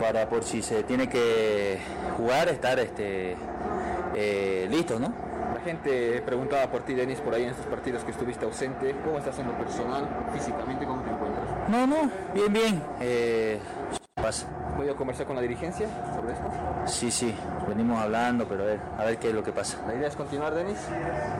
para 0.00 0.28
por 0.28 0.42
si 0.44 0.62
se 0.62 0.82
tiene 0.82 1.08
que 1.08 1.78
jugar, 2.16 2.48
estar 2.48 2.78
este, 2.78 3.36
eh, 4.14 4.66
listos, 4.70 5.00
¿no? 5.00 5.12
La 5.54 5.60
gente 5.60 6.22
preguntaba 6.24 6.70
por 6.70 6.82
ti, 6.82 6.94
Denis, 6.94 7.20
por 7.20 7.34
ahí 7.34 7.44
en 7.44 7.50
estos 7.50 7.66
partidos 7.66 8.04
que 8.04 8.12
estuviste 8.12 8.44
ausente. 8.44 8.94
¿Cómo 9.04 9.18
estás 9.18 9.38
en 9.38 9.48
lo 9.48 9.58
personal, 9.58 10.06
físicamente, 10.32 10.86
cómo 10.86 11.02
te 11.02 11.10
encuentras? 11.10 11.44
No, 11.68 11.86
no, 11.86 12.10
bien, 12.34 12.52
bien. 12.52 12.82
Eh, 13.00 13.58
pasa. 14.14 14.46
¿Voy 14.76 14.88
a 14.88 14.94
conversar 14.94 15.26
con 15.26 15.36
la 15.36 15.42
dirigencia 15.42 15.88
sobre 16.14 16.34
esto? 16.34 16.44
Sí, 16.84 17.10
sí, 17.10 17.34
venimos 17.66 17.98
hablando, 18.00 18.46
pero 18.46 18.64
a 18.64 18.66
ver, 18.66 18.80
a 18.98 19.04
ver 19.04 19.18
qué 19.18 19.28
es 19.28 19.34
lo 19.34 19.42
que 19.42 19.52
pasa. 19.52 19.78
¿La 19.86 19.94
idea 19.94 20.08
es 20.08 20.16
continuar, 20.16 20.54
Denis? 20.54 20.78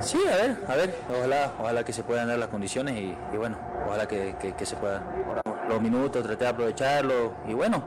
Sí, 0.00 0.18
a 0.26 0.36
ver, 0.36 0.56
a 0.66 0.74
ver, 0.74 0.94
ojalá, 1.14 1.52
ojalá 1.58 1.84
que 1.84 1.92
se 1.92 2.02
puedan 2.02 2.28
dar 2.28 2.38
las 2.38 2.48
condiciones 2.48 2.96
y, 2.96 3.14
bueno, 3.36 3.58
ojalá 3.86 4.08
que, 4.08 4.36
que, 4.40 4.54
que 4.54 4.66
se 4.66 4.76
puedan. 4.76 5.02
Los 5.68 5.82
minutos, 5.82 6.22
traté 6.22 6.44
de 6.44 6.50
aprovecharlo 6.50 7.34
y 7.46 7.52
bueno, 7.52 7.82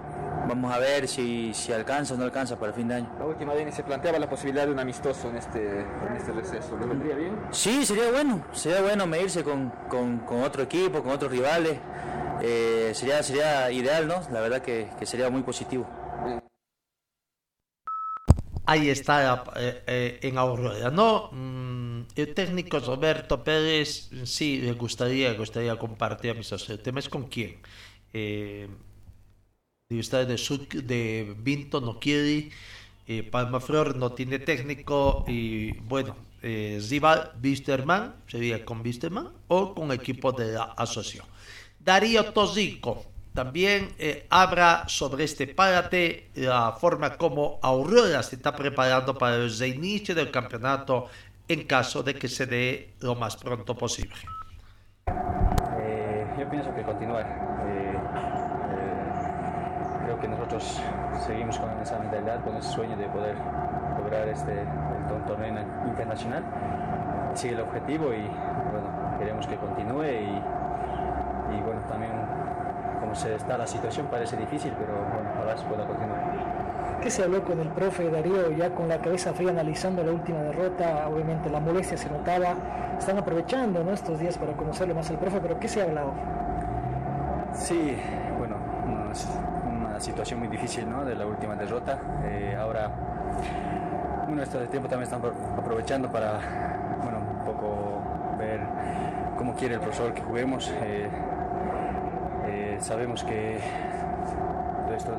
vamos 0.50 0.74
a 0.74 0.80
ver 0.80 1.08
si, 1.08 1.54
si 1.54 1.72
alcanza 1.72 2.16
o 2.16 2.18
no 2.18 2.24
alcanza 2.24 2.58
para 2.58 2.72
el 2.72 2.76
fin 2.76 2.88
de 2.88 2.96
año. 2.96 3.10
La 3.20 3.26
última, 3.26 3.54
Denis, 3.54 3.76
se 3.76 3.84
planteaba 3.84 4.18
la 4.20 4.28
posibilidad 4.28 4.66
de 4.66 4.72
un 4.72 4.80
amistoso 4.80 5.30
en 5.30 5.38
este, 5.38 5.82
en 5.82 6.16
este 6.18 6.32
receso. 6.32 6.76
¿Le 6.78 6.88
vendría 6.88 7.16
bien? 7.16 7.38
Sí, 7.52 7.86
sería 7.86 8.12
bueno, 8.12 8.44
sería 8.52 8.82
bueno 8.82 9.06
medirse 9.06 9.44
con, 9.44 9.70
con, 9.88 10.20
con 10.20 10.42
otro 10.42 10.64
equipo, 10.64 11.02
con 11.04 11.12
otros 11.12 11.32
rivales. 11.32 11.78
Eh, 12.42 12.92
sería, 12.96 13.22
sería 13.22 13.72
ideal, 13.72 14.08
¿no? 14.08 14.22
La 14.32 14.42
verdad 14.42 14.62
que, 14.62 14.90
que 14.98 15.06
sería 15.06 15.30
muy 15.30 15.44
positivo. 15.44 15.88
Ahí 18.66 18.90
está 18.90 19.44
eh, 19.56 19.84
eh, 19.88 20.20
en 20.24 20.38
Aurora, 20.38 20.92
¿no? 20.92 21.30
Mm, 21.32 22.02
el 22.16 22.34
técnico 22.34 22.80
Roberto 22.80 23.44
Pérez, 23.44 24.10
sí, 24.26 24.62
le 24.62 24.74
gustaría, 24.74 25.34
gustaría 25.34 25.76
compartir 25.78 26.32
amistosos. 26.32 26.70
El 26.70 26.80
tema 26.80 27.00
es 27.00 27.10
con 27.10 27.28
quién. 27.28 27.62
Eh, 28.14 28.68
está 29.98 30.24
de, 30.24 30.36
de 30.84 31.36
Vinto 31.40 31.82
no 31.82 32.00
quiere, 32.00 32.52
eh, 33.08 33.24
Palma 33.24 33.60
Flor 33.60 33.96
no 33.96 34.12
tiene 34.12 34.38
técnico 34.38 35.26
y 35.28 35.72
bueno, 35.80 36.16
eh, 36.44 36.78
Zival 36.80 37.32
Bisterman 37.40 38.14
sería 38.28 38.64
con 38.64 38.84
Bisterman 38.84 39.30
o 39.48 39.74
con 39.74 39.92
equipo 39.92 40.32
de 40.32 40.52
la 40.52 40.64
asociación. 40.78 41.26
Darío 41.80 42.26
Tosico 42.34 43.04
también 43.34 43.90
eh, 43.98 44.28
habla 44.30 44.84
sobre 44.88 45.24
este 45.24 45.48
párate, 45.48 46.30
la 46.36 46.74
forma 46.74 47.18
como 47.18 47.58
Aurora 47.64 48.22
se 48.22 48.36
está 48.36 48.56
preparando 48.56 49.18
para 49.18 49.38
el 49.38 49.58
reinicio 49.58 50.14
del 50.14 50.30
campeonato 50.30 51.08
en 51.48 51.64
caso 51.66 52.04
de 52.04 52.14
que 52.14 52.28
se 52.28 52.46
dé 52.46 52.94
lo 53.00 53.16
más 53.16 53.38
pronto 53.38 53.76
posible. 53.76 54.14
Eh, 55.08 56.28
yo 56.38 56.48
pienso 56.48 56.76
que 56.76 56.84
continuar. 56.84 58.39
Creo 60.10 60.22
que 60.22 60.28
nosotros 60.28 60.82
seguimos 61.24 61.60
con 61.60 61.70
esa 61.84 62.00
mentalidad, 62.00 62.44
con 62.44 62.56
ese 62.56 62.72
sueño 62.72 62.98
de 62.98 63.06
poder 63.10 63.36
lograr 63.96 64.28
este 64.28 64.54
el, 64.54 64.68
un 64.68 65.24
torneo 65.28 65.64
internacional. 65.86 66.44
Sigue 67.36 67.54
el 67.54 67.62
objetivo 67.62 68.12
y 68.12 68.22
bueno, 68.22 69.20
queremos 69.20 69.46
que 69.46 69.56
continúe 69.58 70.06
y, 70.06 70.42
y 71.56 71.62
bueno, 71.62 71.82
también 71.88 72.10
como 73.00 73.14
se 73.14 73.36
está 73.36 73.56
la 73.56 73.68
situación 73.68 74.08
parece 74.08 74.36
difícil, 74.36 74.74
pero 74.80 74.94
bueno, 74.94 75.30
ojalá 75.36 75.56
se 75.56 75.66
pueda 75.68 75.86
continuar. 75.86 76.20
¿Qué 77.04 77.12
se 77.12 77.24
habló 77.26 77.44
con 77.44 77.60
el 77.60 77.68
profe 77.68 78.10
Darío 78.10 78.50
ya 78.54 78.72
con 78.72 78.88
la 78.88 78.98
cabeza 78.98 79.32
fría 79.34 79.52
analizando 79.52 80.04
la 80.04 80.12
última 80.12 80.40
derrota? 80.40 81.08
Obviamente 81.08 81.52
la 81.52 81.60
molestia 81.60 81.98
se 81.98 82.10
notaba. 82.10 82.56
Están 82.98 83.20
aprovechando 83.20 83.84
¿no? 83.84 83.92
estos 83.92 84.18
días 84.18 84.40
para 84.40 84.54
conocerle 84.54 84.96
más 84.96 85.08
al 85.12 85.20
profe, 85.20 85.40
pero 85.40 85.60
¿qué 85.60 85.68
se 85.68 85.82
ha 85.82 85.84
hablado? 85.84 86.14
Sí, 87.54 87.96
bueno, 88.40 88.56
situación 90.00 90.40
muy 90.40 90.48
difícil 90.48 90.90
¿no? 90.90 91.04
de 91.06 91.16
la 91.16 91.26
última 91.26 91.56
derrota. 91.56 92.00
Eh, 92.26 92.56
ahora, 92.60 92.90
bueno, 94.26 94.42
este 94.44 94.68
tiempo 94.68 94.88
también 94.88 95.12
están 95.12 95.22
aprovechando 95.58 96.10
para, 96.12 96.40
bueno, 97.02 97.20
un 97.20 97.46
poco 97.46 98.02
ver 98.38 98.62
cómo 99.38 99.54
quiere 99.54 99.76
el 99.76 99.82
profesor 99.82 100.14
que 100.14 100.22
juguemos. 100.22 100.72
Eh, 100.82 101.10
eh, 102.48 102.78
sabemos 102.80 103.24
que 103.24 103.60
de 104.90 104.96
estos 104.96 105.16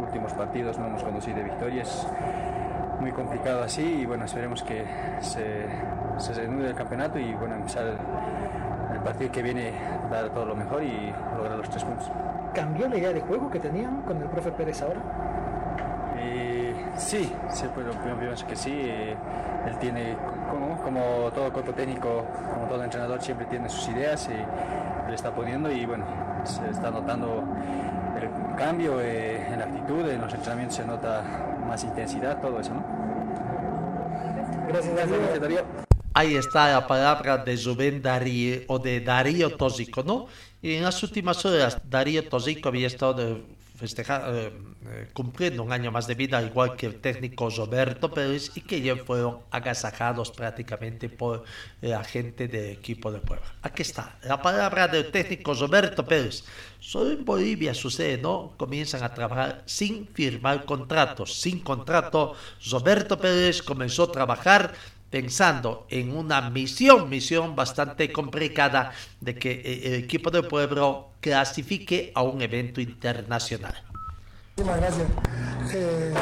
últimos 0.00 0.32
partidos 0.32 0.78
no 0.78 0.86
hemos 0.86 1.02
conducido 1.02 1.42
victorias. 1.42 2.06
Muy 3.00 3.12
complicado 3.12 3.62
así 3.62 3.82
y 3.82 4.06
bueno, 4.06 4.26
esperemos 4.26 4.62
que 4.62 4.84
se, 5.20 5.66
se 6.18 6.44
el 6.44 6.74
campeonato 6.74 7.18
y 7.18 7.32
bueno, 7.34 7.54
empezar 7.54 7.86
el, 7.86 7.96
el, 8.94 9.02
partido 9.02 9.32
que 9.32 9.42
viene, 9.42 9.72
dar 10.10 10.28
todo 10.28 10.44
lo 10.44 10.54
mejor 10.54 10.82
y 10.82 11.10
lograr 11.36 11.56
los 11.56 11.70
tres 11.70 11.82
puntos. 11.82 12.10
¿Cambió 12.54 12.88
la 12.88 12.96
idea 12.96 13.12
de 13.12 13.20
juego 13.20 13.50
que 13.50 13.60
tenían 13.60 14.02
con 14.02 14.16
el 14.20 14.28
profe 14.28 14.50
Pérez 14.52 14.82
ahora? 14.82 15.00
Eh, 16.18 16.74
sí, 16.96 17.32
sí 17.50 17.66
pues, 17.72 17.86
yo 17.86 18.18
pienso 18.18 18.46
que 18.46 18.56
sí. 18.56 18.72
Eh, 18.72 19.16
él 19.66 19.78
tiene, 19.78 20.16
como, 20.50 20.76
como 20.82 21.30
todo 21.32 21.52
cuerpo 21.52 21.72
técnico, 21.72 22.24
como 22.54 22.66
todo 22.66 22.82
entrenador, 22.82 23.20
siempre 23.20 23.46
tiene 23.46 23.68
sus 23.68 23.88
ideas 23.88 24.28
y 24.28 25.08
le 25.08 25.14
está 25.14 25.30
poniendo 25.32 25.70
y 25.70 25.86
bueno, 25.86 26.04
se 26.44 26.68
está 26.70 26.90
notando 26.90 27.44
el 28.20 28.56
cambio 28.56 29.00
eh, 29.00 29.46
en 29.52 29.58
la 29.58 29.66
actitud, 29.66 30.08
en 30.08 30.20
los 30.20 30.32
entrenamientos 30.32 30.76
se 30.76 30.84
nota 30.84 31.22
más 31.66 31.84
intensidad, 31.84 32.40
todo 32.40 32.60
eso, 32.60 32.74
¿no? 32.74 32.82
Gracias, 34.68 34.94
gracias 34.94 35.40
Darío. 35.40 35.79
Ahí 36.20 36.36
está 36.36 36.70
la 36.70 36.86
palabra 36.86 37.38
de 37.38 37.56
Rubén 37.56 38.02
Darío 38.02 38.60
o 38.66 38.78
de 38.78 39.00
Darío 39.00 39.56
Tóxico, 39.56 40.02
¿no? 40.02 40.26
Y 40.60 40.74
en 40.74 40.82
las 40.82 41.02
últimas 41.02 41.42
horas, 41.46 41.78
Darío 41.88 42.28
Tóxico 42.28 42.68
había 42.68 42.88
estado 42.88 43.40
festejar, 43.78 44.24
eh, 44.34 44.52
eh, 44.84 45.08
cumpliendo 45.14 45.62
un 45.62 45.72
año 45.72 45.90
más 45.90 46.06
de 46.06 46.14
vida, 46.14 46.42
igual 46.42 46.76
que 46.76 46.84
el 46.84 47.00
técnico 47.00 47.48
Roberto 47.48 48.10
Pérez, 48.10 48.54
y 48.54 48.60
que 48.60 48.82
ya 48.82 48.96
fueron 48.96 49.38
agasajados 49.50 50.30
prácticamente 50.30 51.08
por 51.08 51.44
la 51.80 52.04
gente 52.04 52.48
del 52.48 52.72
equipo 52.72 53.10
de 53.10 53.20
Puebla. 53.20 53.46
Aquí 53.62 53.80
está, 53.80 54.18
la 54.22 54.42
palabra 54.42 54.88
del 54.88 55.10
técnico 55.10 55.54
Roberto 55.54 56.04
Pérez. 56.04 56.44
Solo 56.80 57.12
en 57.12 57.24
Bolivia 57.24 57.72
sucede, 57.72 58.18
¿no? 58.18 58.52
Comienzan 58.58 59.02
a 59.04 59.14
trabajar 59.14 59.62
sin 59.64 60.06
firmar 60.08 60.66
contratos, 60.66 61.40
sin 61.40 61.60
contrato. 61.60 62.34
Roberto 62.70 63.18
Pérez 63.18 63.62
comenzó 63.62 64.02
a 64.02 64.12
trabajar 64.12 64.74
pensando 65.10 65.86
en 65.90 66.16
una 66.16 66.50
misión, 66.50 67.08
misión 67.08 67.56
bastante 67.56 68.12
complicada 68.12 68.92
de 69.20 69.34
que 69.34 69.80
el 69.84 69.94
equipo 69.94 70.30
del 70.30 70.46
pueblo 70.46 71.10
clasifique 71.20 72.12
a 72.14 72.22
un 72.22 72.40
evento 72.40 72.80
internacional. 72.80 73.74
Muchísimas 74.56 74.80
gracias. 74.80 75.08
Eh, 75.74 76.14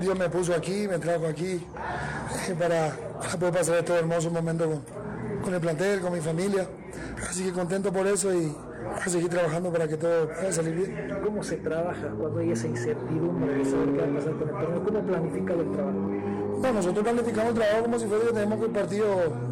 Dios 0.00 0.18
me 0.18 0.28
puso 0.28 0.54
aquí, 0.54 0.86
me 0.88 0.98
trajo 0.98 1.26
aquí 1.26 1.60
eh, 2.48 2.54
para, 2.58 2.96
para, 3.20 3.36
poder 3.38 3.54
pasar 3.54 3.78
este 3.78 3.92
hermoso 3.94 4.30
momento 4.30 4.64
con, 4.66 4.82
con, 5.42 5.54
el 5.54 5.60
plantel, 5.60 6.00
con 6.00 6.12
mi 6.12 6.20
familia. 6.20 6.66
Así 7.28 7.44
que 7.44 7.52
contento 7.52 7.92
por 7.92 8.06
eso 8.06 8.34
y 8.34 8.54
a 8.94 9.08
seguir 9.08 9.28
trabajando 9.28 9.72
para 9.72 9.88
que 9.88 9.96
todo 9.96 10.28
pueda 10.28 10.52
salir 10.52 10.74
bien. 10.74 11.18
¿Cómo 11.24 11.42
se 11.42 11.56
trabaja 11.56 12.08
cuando 12.18 12.40
hay 12.40 12.52
esa 12.52 12.66
incertidumbre 12.66 13.54
de 13.54 13.64
saber 13.64 13.92
qué 13.92 14.00
va 14.00 14.06
a 14.06 14.14
pasar 14.14 14.32
con 14.34 14.48
el 14.48 14.54
torneo? 14.54 14.84
¿Cómo 14.84 15.00
planifica 15.02 15.52
el 15.54 15.72
trabajo? 15.72 16.10
No, 16.60 16.72
nosotros 16.72 17.02
planificamos 17.02 17.50
el 17.50 17.54
trabajo 17.54 17.82
como 17.84 17.98
si 17.98 18.06
fuera 18.06 18.24
que 18.26 18.32
tenemos 18.32 18.62
el 18.62 18.70
partido 18.70 19.06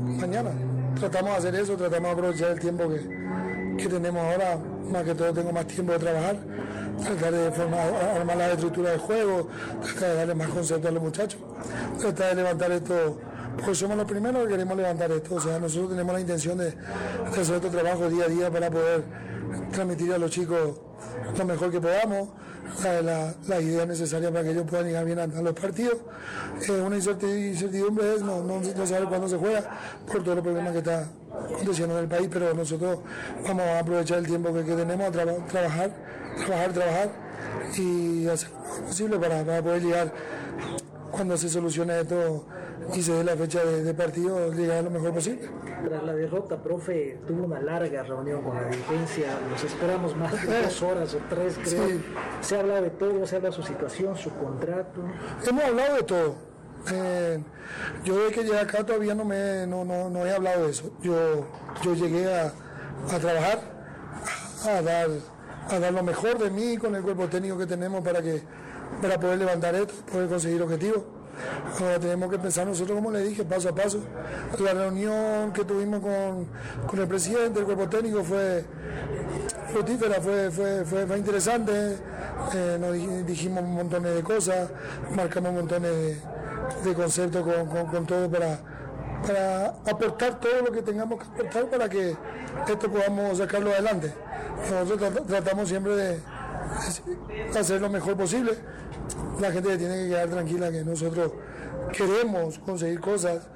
mañana. 0.04 0.50
Tratamos 0.98 1.30
de 1.30 1.36
hacer 1.36 1.54
eso, 1.54 1.76
tratamos 1.76 2.02
de 2.02 2.12
aprovechar 2.12 2.50
el 2.50 2.61
tiempo 2.61 2.84
que, 2.88 3.82
que 3.82 3.88
tenemos 3.88 4.22
ahora, 4.22 4.59
más 4.92 5.04
que 5.04 5.14
todo 5.14 5.32
tengo 5.32 5.52
más 5.52 5.66
tiempo 5.66 5.92
de 5.92 5.98
trabajar, 6.00 6.36
tratar 7.02 7.32
de 7.32 7.50
formar, 7.52 7.94
armar 8.16 8.36
la 8.36 8.52
estructura 8.52 8.90
del 8.90 9.00
juego, 9.00 9.48
tratar 9.82 10.09
de 10.09 10.14
darle 10.16 10.34
más 10.34 10.48
concepto 10.48 10.88
a 10.88 10.90
los 10.90 11.02
muchachos, 11.02 11.40
tratar 11.98 12.30
de 12.30 12.42
levantar 12.42 12.72
esto, 12.72 13.18
porque 13.56 13.74
somos 13.74 13.96
los 13.96 14.06
primeros 14.06 14.42
que 14.42 14.48
queremos 14.50 14.76
levantar 14.76 15.11
esto, 15.11 15.34
o 15.34 15.40
sea, 15.40 15.59
nosotros 15.59 15.90
tenemos 15.90 16.12
la 16.12 16.20
intención 16.20 16.59
de, 16.59 16.72
de 16.72 17.40
hacer 17.40 17.56
este 17.56 17.70
trabajo 17.70 18.11
día 18.11 18.24
a 18.24 18.28
día 18.28 18.50
para 18.50 18.70
poder 18.70 19.02
transmitir 19.72 20.12
a 20.12 20.18
los 20.18 20.30
chicos 20.30 20.78
lo 21.36 21.44
mejor 21.44 21.70
que 21.70 21.80
podamos, 21.80 22.28
la, 23.02 23.34
la, 23.46 23.60
idea 23.60 23.86
necesaria 23.86 24.30
para 24.30 24.44
que 24.44 24.50
ellos 24.50 24.64
puedan 24.68 24.86
llegar 24.86 25.04
bien 25.04 25.18
a, 25.18 25.26
los 25.26 25.54
partidos. 25.54 25.96
Eh, 26.68 26.80
una 26.80 26.96
incertidumbre 26.96 28.14
es 28.14 28.22
no, 28.22 28.42
saber 28.86 29.08
cuándo 29.08 29.28
se 29.28 29.36
juega 29.36 29.62
por 30.06 30.22
todos 30.22 30.36
los 30.36 30.44
problemas 30.44 30.72
que 30.72 30.78
está 30.78 31.08
aconteciendo 31.52 31.96
en 31.96 32.04
el 32.04 32.08
país, 32.08 32.28
pero 32.32 32.54
nosotros 32.54 33.00
vamos 33.46 33.62
a 33.64 33.78
aprovechar 33.80 34.18
el 34.18 34.26
tiempo 34.26 34.52
que, 34.52 34.62
tenemos 34.62 35.08
a 35.08 35.10
tra 35.10 35.24
trabajar, 35.24 35.90
trabajar, 36.46 36.72
trabajar 36.72 37.10
y 37.76 38.26
hacer 38.28 38.50
lo 38.50 38.86
posible 38.86 39.18
para, 39.18 39.62
poder 39.62 39.82
llegar 39.82 40.12
cuando 41.10 41.36
se 41.36 41.48
solucione 41.48 42.00
esto 42.00 42.46
y 42.95 43.03
se 43.03 43.12
dé 43.12 43.24
la 43.24 43.37
fecha 43.37 43.64
de, 43.64 43.83
de, 43.83 43.95
partido, 43.95 44.53
llegar 44.53 44.85
lo 44.85 44.91
mejor 44.91 45.12
posible. 45.12 45.49
Tras 45.87 46.03
la 46.03 46.14
derrota, 46.14 46.57
profe, 46.62 47.18
tuvo 47.26 47.45
una 47.45 47.61
larga 47.61 48.03
reunión 48.03 48.43
con 48.43 48.55
la 48.55 48.64
dirigencia, 48.64 49.29
nos 49.51 49.62
esperamos 49.62 50.16
más 50.16 50.33
de 50.47 50.62
dos 50.62 50.83
horas 50.83 51.14
o 51.14 51.18
tres, 51.29 51.59
creo. 51.62 51.89
Sí. 51.89 52.05
Se 52.41 52.57
ha 52.57 52.61
hablado 52.61 52.83
de 52.83 52.91
todo, 52.91 53.26
se 53.26 53.35
ha 53.35 53.39
hablado 53.39 53.57
de 53.57 53.62
su 53.62 53.68
situación, 53.68 54.16
su 54.16 54.31
contrato. 54.31 55.03
Hemos 55.47 55.64
hablado 55.64 55.97
de 55.97 56.03
todo. 56.03 56.35
Eh, 56.93 57.39
yo 58.05 58.18
desde 58.18 58.33
que 58.35 58.43
llegué 58.45 58.59
acá 58.59 58.85
todavía 58.85 59.14
no, 59.14 59.24
me, 59.24 59.66
no, 59.66 59.85
no, 59.85 60.09
no 60.09 60.26
he 60.26 60.33
hablado 60.33 60.64
de 60.64 60.70
eso. 60.70 60.91
Yo, 61.03 61.47
yo 61.83 61.95
llegué 61.95 62.33
a, 62.33 62.47
a 62.47 63.18
trabajar, 63.18 63.61
a 64.64 64.83
dar, 64.83 65.09
a 65.68 65.79
dar 65.79 65.93
lo 65.93 66.03
mejor 66.03 66.39
de 66.39 66.51
mí 66.51 66.76
con 66.79 66.95
el 66.95 67.03
cuerpo 67.03 67.26
técnico 67.29 67.59
que 67.59 67.66
tenemos 67.66 68.03
para, 68.03 68.22
que, 68.22 68.43
para 69.03 69.18
poder 69.18 69.39
levantar 69.39 69.74
esto, 69.74 69.95
poder 70.11 70.29
conseguir 70.29 70.62
objetivos. 70.62 71.03
Tenemos 72.01 72.30
que 72.30 72.39
pensar 72.39 72.66
nosotros, 72.66 72.97
como 72.97 73.11
le 73.11 73.22
dije, 73.22 73.45
paso 73.45 73.68
a 73.68 73.74
paso. 73.74 74.01
La 74.59 74.72
reunión 74.72 75.53
que 75.53 75.64
tuvimos 75.64 76.01
con, 76.01 76.47
con 76.86 77.01
el 77.01 77.07
presidente, 77.07 77.61
el 77.61 77.66
cuerpo 77.66 77.89
técnico, 77.89 78.24
fue 78.24 78.64
fructífera, 79.72 80.20
fue, 80.20 80.51
fue, 80.51 80.84
fue, 80.84 81.18
interesante. 81.18 81.97
Eh, 82.55 82.78
nos 82.80 83.26
dijimos 83.26 83.62
un 83.62 83.74
montón 83.74 84.03
de 84.03 84.22
cosas, 84.22 84.70
marcamos 85.14 85.51
un 85.51 85.57
montón 85.57 85.82
de, 85.82 86.16
de 86.84 86.95
conceptos 86.95 87.45
con, 87.45 87.66
con, 87.66 87.86
con, 87.86 88.07
todo 88.07 88.30
para, 88.30 88.59
para 89.26 89.66
aportar 89.86 90.41
todo 90.41 90.62
lo 90.66 90.72
que 90.72 90.82
tengamos 90.82 91.18
que 91.18 91.24
aportar 91.26 91.66
para 91.66 91.89
que 91.89 92.16
esto 92.68 92.91
podamos 92.91 93.39
sacarlo 93.39 93.70
adelante. 93.70 94.12
Nosotros 94.70 95.26
tratamos 95.26 95.68
siempre 95.68 95.95
de, 95.97 96.20
hacer 97.58 97.80
lo 97.80 97.90
mejor 97.90 98.16
posible. 98.16 98.52
La 99.40 99.50
gente 99.52 99.76
tiene 99.78 100.02
que 100.02 100.08
quedar 100.08 100.28
tranquila 100.28 100.70
que 100.70 100.84
nosotros 100.84 101.32
queremos 101.92 102.58
conseguir 102.58 103.00
cosas, 103.00 103.48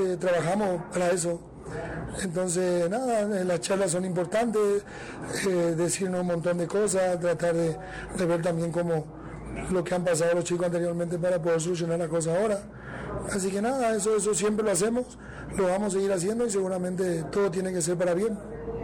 eh, 0.00 0.16
trabajamos 0.18 0.82
para 0.92 1.10
eso. 1.10 1.40
Entonces, 2.22 2.88
nada, 2.88 3.22
las 3.44 3.60
charlas 3.60 3.90
son 3.90 4.04
importantes, 4.04 4.82
eh, 5.46 5.74
decirnos 5.76 6.22
un 6.22 6.26
montón 6.26 6.58
de 6.58 6.66
cosas, 6.66 7.20
tratar 7.20 7.54
de, 7.54 7.76
ver 8.26 8.42
también 8.42 8.72
cómo 8.72 9.04
lo 9.70 9.84
que 9.84 9.94
han 9.94 10.04
pasado 10.04 10.34
los 10.34 10.44
chicos 10.44 10.66
anteriormente 10.66 11.18
para 11.18 11.40
poder 11.40 11.60
solucionar 11.60 11.98
las 11.98 12.08
cosas 12.08 12.38
ahora. 12.38 12.60
Así 13.32 13.50
que 13.50 13.60
nada, 13.60 13.94
eso, 13.94 14.16
eso 14.16 14.34
siempre 14.34 14.64
lo 14.64 14.72
hacemos, 14.72 15.18
lo 15.56 15.66
vamos 15.66 15.88
a 15.88 15.96
seguir 15.98 16.12
haciendo 16.12 16.46
y 16.46 16.50
seguramente 16.50 17.24
todo 17.24 17.50
tiene 17.50 17.72
que 17.72 17.82
ser 17.82 17.96
para 17.96 18.14
bien. 18.14 18.38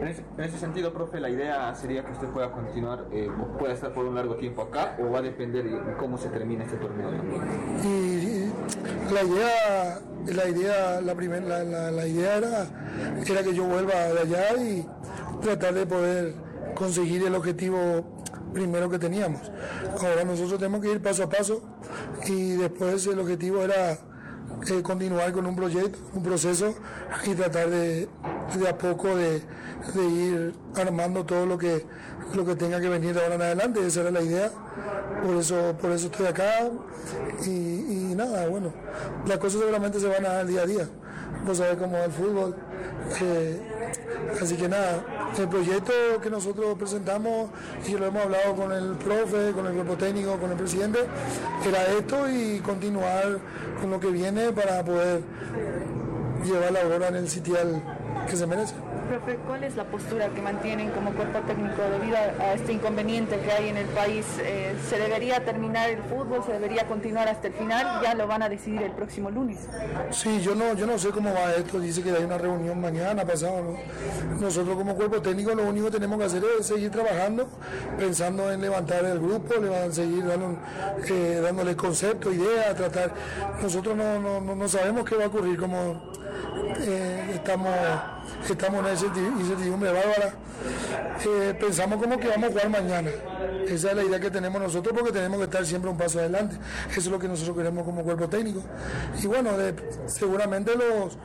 En 0.05 0.11
ese, 0.11 0.23
en 0.37 0.45
ese 0.45 0.59
sentido, 0.59 0.93
profe, 0.93 1.19
la 1.19 1.31
idea 1.31 1.75
sería 1.75 2.05
que 2.05 2.13
usted 2.13 2.29
pueda 2.29 2.53
continuar, 2.53 3.07
eh, 3.11 3.27
pueda 3.59 3.73
estar 3.73 3.95
por 3.95 4.05
un 4.05 4.15
largo 4.15 4.35
tiempo 4.37 4.61
acá 4.61 4.99
o 5.01 5.11
va 5.11 5.21
a 5.21 5.23
depender 5.23 5.65
de 5.65 5.95
cómo 5.95 6.19
se 6.19 6.29
termine 6.29 6.63
este 6.65 6.77
torneo. 6.77 7.09
Y, 7.83 7.87
y 7.87 8.53
la 9.11 9.23
idea, 9.23 10.01
la 10.27 10.49
idea, 10.51 11.01
la, 11.01 11.15
primer, 11.15 11.45
la, 11.45 11.65
la 11.91 12.07
idea 12.07 12.37
era, 12.37 12.67
era 13.27 13.43
que 13.43 13.55
yo 13.55 13.65
vuelva 13.65 13.95
de 13.95 14.21
allá 14.21 14.63
y 14.63 14.87
tratar 15.41 15.73
de 15.73 15.87
poder 15.87 16.35
conseguir 16.75 17.27
el 17.27 17.35
objetivo 17.35 18.05
primero 18.53 18.91
que 18.91 18.99
teníamos. 18.99 19.41
Ahora 20.03 20.23
nosotros 20.25 20.59
tenemos 20.59 20.83
que 20.83 20.93
ir 20.93 21.01
paso 21.01 21.23
a 21.23 21.31
paso 21.31 21.63
y 22.27 22.57
después 22.57 23.07
el 23.07 23.21
objetivo 23.21 23.63
era 23.63 23.97
continuar 24.83 25.33
con 25.33 25.47
un 25.47 25.57
proyecto, 25.57 25.99
un 26.15 26.23
proceso 26.23 26.75
y 27.25 27.35
tratar 27.35 27.71
de, 27.71 28.09
de 28.59 28.69
a 28.69 28.77
poco 28.77 29.15
de, 29.15 29.43
de, 29.95 30.05
ir 30.05 30.55
armando 30.75 31.25
todo 31.25 31.47
lo 31.47 31.59
que, 31.59 31.85
lo 32.35 32.45
que 32.45 32.55
tenga 32.57 32.81
que 32.81 32.89
venir 32.89 33.15
de 33.15 33.23
ahora 33.23 33.35
en 33.35 33.43
adelante. 33.43 33.87
Esa 33.87 34.03
era 34.03 34.11
la 34.11 34.23
idea. 34.23 34.51
Por 35.25 35.37
eso, 35.37 35.75
por 35.81 35.91
eso 35.91 36.07
estoy 36.07 36.27
acá 36.27 36.71
y, 37.47 37.51
y 37.51 38.15
nada, 38.15 38.47
bueno, 38.49 38.73
las 39.27 39.39
cosas 39.39 39.61
seguramente 39.61 39.99
se 40.01 40.09
van 40.09 40.25
a 40.27 40.29
dar 40.29 40.47
día 40.47 40.63
a 40.63 40.67
día. 40.67 40.89
Vos 41.47 41.59
sabés 41.59 41.77
cómo 41.77 41.93
va 41.93 42.05
el 42.05 42.13
fútbol. 42.13 42.55
Eh, 43.21 43.74
así 44.41 44.57
que 44.57 44.69
nada, 44.69 45.05
el 45.39 45.49
proyecto 45.49 45.93
que 46.23 46.31
nosotros 46.31 46.77
presentamos 46.79 47.51
y 47.87 47.93
lo 47.93 48.07
hemos 48.07 48.23
hablado 48.23 48.55
con 48.55 48.73
el 48.73 48.93
profe, 48.97 49.53
con 49.53 49.67
el 49.67 49.75
cuerpo 49.75 49.97
técnico, 49.97 50.37
con 50.39 50.51
el 50.51 50.57
presidente, 50.57 51.01
era 51.67 51.87
esto 51.99 52.29
y 52.31 52.61
continuar 52.61 53.39
con 53.81 53.91
lo 53.91 54.01
que 54.01 54.09
viene 54.09 54.53
para 54.53 54.85
poder 54.85 55.23
llevar 56.45 56.73
la 56.73 56.81
obra 56.87 57.09
en 57.09 57.17
el 57.17 57.29
sitial 57.29 57.83
que 58.29 58.37
se 58.37 58.47
merece. 58.47 58.75
Profe, 59.09 59.37
¿cuál 59.47 59.65
es 59.65 59.77
la 59.77 59.85
postura 59.85 60.29
que 60.29 60.41
mantienen 60.41 60.91
como 60.91 61.13
cuerpo 61.13 61.39
técnico 61.41 61.83
debido 61.99 62.17
a 62.17 62.55
este 62.55 62.73
inconveniente 62.73 63.39
que 63.39 63.53
hay 63.53 63.69
en 63.69 63.77
el 63.77 63.87
país? 63.89 64.25
Eh, 64.41 64.75
¿Se 64.89 64.99
debería 64.99 65.45
terminar 65.45 65.91
el 65.91 66.03
fútbol? 66.03 66.43
¿Se 66.45 66.53
debería 66.53 66.87
continuar 66.87 67.29
hasta 67.29 67.49
el 67.49 67.55
final? 67.55 68.01
Ya 68.03 68.15
lo 68.15 68.27
van 68.27 68.43
a 68.43 68.49
decidir 68.49 68.83
el 68.83 68.93
próximo 68.93 69.31
lunes. 69.31 69.59
Sí, 70.11 70.41
yo 70.41 70.55
no, 70.55 70.75
yo 70.75 70.87
no 70.87 70.99
sé 70.99 71.11
cómo 71.11 71.33
va 71.35 71.53
esto. 71.53 71.79
Dice 71.81 72.03
que 72.03 72.11
hay 72.13 72.25
una 72.25 72.39
reunión 72.39 72.81
mañana, 72.81 73.25
pasado. 73.25 73.63
¿no? 73.63 74.41
Nosotros 74.41 74.77
como 74.77 74.95
cuerpo 74.95 75.21
técnico 75.21 75.55
lo 75.55 75.65
único 75.65 75.87
que 75.87 75.93
tenemos 75.93 76.19
que 76.19 76.25
hacer 76.25 76.43
es 76.59 76.67
seguir 76.67 76.91
trabajando, 76.91 77.47
pensando 77.99 78.51
en 78.51 78.61
levantar 78.61 79.05
el 79.05 79.19
grupo, 79.19 79.55
le 79.61 79.69
van 79.69 79.91
a 79.91 79.93
seguir 79.93 80.25
eh, 81.11 81.41
dándole 81.43 81.77
concepto, 81.77 82.33
ideas, 82.33 82.75
tratar. 82.75 83.13
Nosotros 83.63 83.97
no, 83.97 84.41
no, 84.41 84.55
no 84.55 84.69
sabemos 84.69 85.05
qué 85.05 85.17
va 85.17 85.25
a 85.25 85.29
ocurrir, 85.29 85.59
como 85.59 86.15
eh, 86.81 87.31
estamos, 87.35 87.71
estamos 88.49 88.87
en 88.87 88.93
esa 88.93 89.07
incertidumbre 89.07 89.93
bárbara. 89.93 90.33
Eh, 91.25 91.55
pensamos 91.59 92.01
como 92.01 92.19
que 92.19 92.29
vamos 92.29 92.49
a 92.49 92.53
jugar 92.53 92.69
mañana. 92.71 93.11
Esa 93.69 93.91
es 93.91 93.97
la 93.97 94.05
idea 94.05 94.21
que 94.21 94.31
tenemos 94.31 94.61
nosotros 94.61 94.95
porque 94.95 95.13
tenemos 95.13 95.39
que 95.39 95.45
estar 95.45 95.65
siempre 95.65 95.91
un 95.91 95.97
paso 95.97 96.19
adelante. 96.19 96.57
Eso 96.91 97.01
es 97.01 97.07
lo 97.07 97.19
que 97.19 97.29
nosotros 97.29 97.57
queremos 97.57 97.85
como 97.85 98.03
cuerpo 98.03 98.29
técnico. 98.29 98.63
Y 99.23 99.27
bueno, 99.27 99.57
de, 99.57 99.75
seguramente 100.07 100.73
los, 100.77 101.19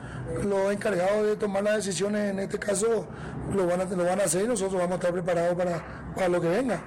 los 0.44 0.72
encargados 0.72 1.26
de 1.26 1.36
tomar 1.36 1.62
las 1.62 1.76
decisiones 1.76 2.30
en 2.30 2.38
este 2.40 2.58
caso 2.58 3.06
lo 3.54 3.66
van 3.66 3.80
a, 3.80 3.84
lo 3.84 4.04
van 4.04 4.20
a 4.20 4.24
hacer 4.24 4.44
y 4.44 4.48
nosotros 4.48 4.80
vamos 4.80 4.92
a 4.92 4.94
estar 4.96 5.12
preparados 5.12 5.56
para, 5.56 5.82
para 6.14 6.28
lo 6.28 6.40
que 6.40 6.48
venga. 6.48 6.80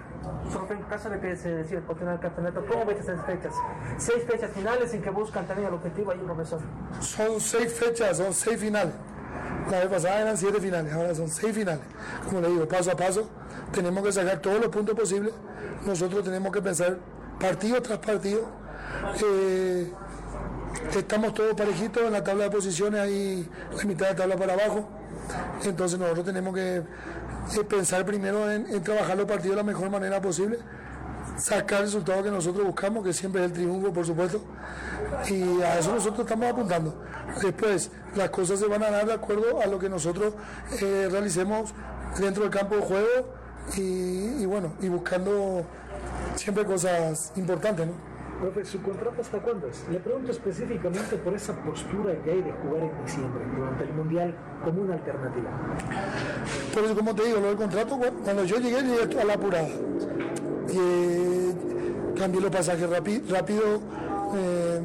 Profe, 0.52 0.74
en 0.74 0.84
caso 0.84 1.10
de 1.10 1.20
que 1.20 1.36
se 1.36 1.50
decida 1.50 1.82
continuar 1.82 2.16
el 2.16 2.22
campeonato, 2.22 2.66
¿cómo 2.70 2.86
ves 2.86 3.00
esas 3.00 3.26
fechas? 3.26 3.54
Seis 3.98 4.24
fechas 4.28 4.52
finales 4.52 4.94
en 4.94 5.02
que 5.02 5.10
buscan 5.10 5.46
también 5.48 5.70
el 5.70 5.74
objetivo 5.74 6.12
ahí, 6.12 6.20
profesor. 6.20 6.60
Son 7.00 7.40
seis 7.40 7.74
fechas, 7.74 8.18
son 8.18 8.34
seis 8.34 8.60
finales. 8.60 8.94
La 9.72 9.80
vez 9.80 9.88
pasada 9.88 10.22
eran 10.22 10.38
siete 10.38 10.60
finales, 10.60 10.94
ahora 10.94 11.16
son 11.16 11.30
seis 11.30 11.56
finales. 11.56 11.84
Como 12.26 12.42
le 12.42 12.50
digo, 12.50 12.68
paso 12.68 12.92
a 12.92 12.96
paso, 12.96 13.30
tenemos 13.72 14.04
que 14.04 14.12
sacar 14.12 14.40
todos 14.40 14.60
los 14.60 14.70
puntos 14.70 14.96
posibles. 14.96 15.34
Nosotros 15.86 16.24
tenemos 16.24 16.52
que 16.52 16.62
pensar 16.62 16.98
partido 17.40 17.82
tras 17.82 18.00
partido. 18.00 18.46
Eh, 19.22 19.92
estamos 20.96 21.34
todos 21.34 21.54
parejitos 21.56 22.04
en 22.04 22.12
la 22.12 22.24
tabla 22.24 22.46
de 22.46 22.50
posiciones, 22.52 23.00
ahí 23.00 23.50
la 23.78 23.84
mitad 23.86 24.10
de 24.10 24.16
tabla 24.16 24.36
para 24.36 24.54
abajo. 24.54 24.88
Entonces 25.64 25.98
nosotros 26.00 26.26
tenemos 26.26 26.54
que 26.54 26.78
eh, 26.78 27.64
pensar 27.68 28.06
primero 28.06 28.52
en, 28.52 28.68
en, 28.68 28.84
trabajar 28.84 29.18
los 29.18 29.26
partidos 29.26 29.56
de 29.56 29.64
la 29.64 29.64
mejor 29.64 29.90
manera 29.90 30.22
posible, 30.22 30.60
sacar 31.38 31.80
el 31.80 31.86
resultado 31.86 32.24
que 32.24 32.32
nosotros 32.32 32.66
buscamos, 32.66 33.04
que 33.04 33.14
siempre 33.14 33.42
es 33.42 33.48
el 33.48 33.54
triunfo, 33.54 33.92
por 33.94 34.06
supuesto, 34.06 34.42
y 35.30 35.62
a 35.62 35.80
eso 35.80 35.94
nosotros 35.94 36.20
estamos 36.22 36.52
apuntando. 36.52 37.04
Después, 37.42 37.92
las 38.16 38.30
cosas 38.30 38.60
se 38.60 38.68
van 38.68 38.84
a 38.84 38.92
dar 38.92 39.06
de 39.06 39.14
acuerdo 39.14 39.62
a 39.62 39.66
lo 39.68 39.80
que 39.80 39.90
nosotros 39.90 40.34
eh, 40.82 41.08
realicemos 41.12 41.74
dentro 42.20 42.44
del 42.44 42.52
campo 42.52 42.76
de 42.76 42.82
juego 42.82 43.34
y, 43.76 44.42
y 44.42 44.46
bueno, 44.46 44.74
y 44.82 44.90
buscando 44.90 45.66
siempre 46.36 46.66
cosas 46.66 47.32
importantes, 47.36 47.88
¿no? 47.88 48.14
Profe, 48.44 48.66
¿su 48.66 48.82
contrato 48.82 49.22
hasta 49.22 49.38
cuándo 49.40 49.68
es? 49.68 49.86
Le 49.90 50.00
pregunto 50.00 50.32
específicamente 50.32 51.16
por 51.18 51.34
esa 51.34 51.54
postura 51.64 52.14
que 52.24 52.32
hay 52.32 52.42
de 52.42 52.52
jugar 52.52 52.84
en 52.84 53.06
diciembre, 53.06 53.42
durante 53.56 53.84
el 53.86 53.94
Mundial, 53.94 54.36
como 54.66 54.82
una 54.82 54.96
alternativa. 54.96 55.50
Por 56.74 56.84
eso, 56.84 56.96
como 56.96 57.16
te 57.16 57.24
digo, 57.24 57.40
lo 57.40 57.48
del 57.48 57.56
contrato, 57.56 57.98
cuando 58.24 58.44
yo 58.44 58.58
llegué, 58.58 58.82
llegué 58.82 59.22
a 59.22 59.24
la 59.24 59.34
apurada. 59.36 59.70
Eh, 60.76 61.54
cambié 62.18 62.42
los 62.42 62.52
pasajes 62.52 62.90
rápido. 62.90 63.82
eh, 64.36 64.82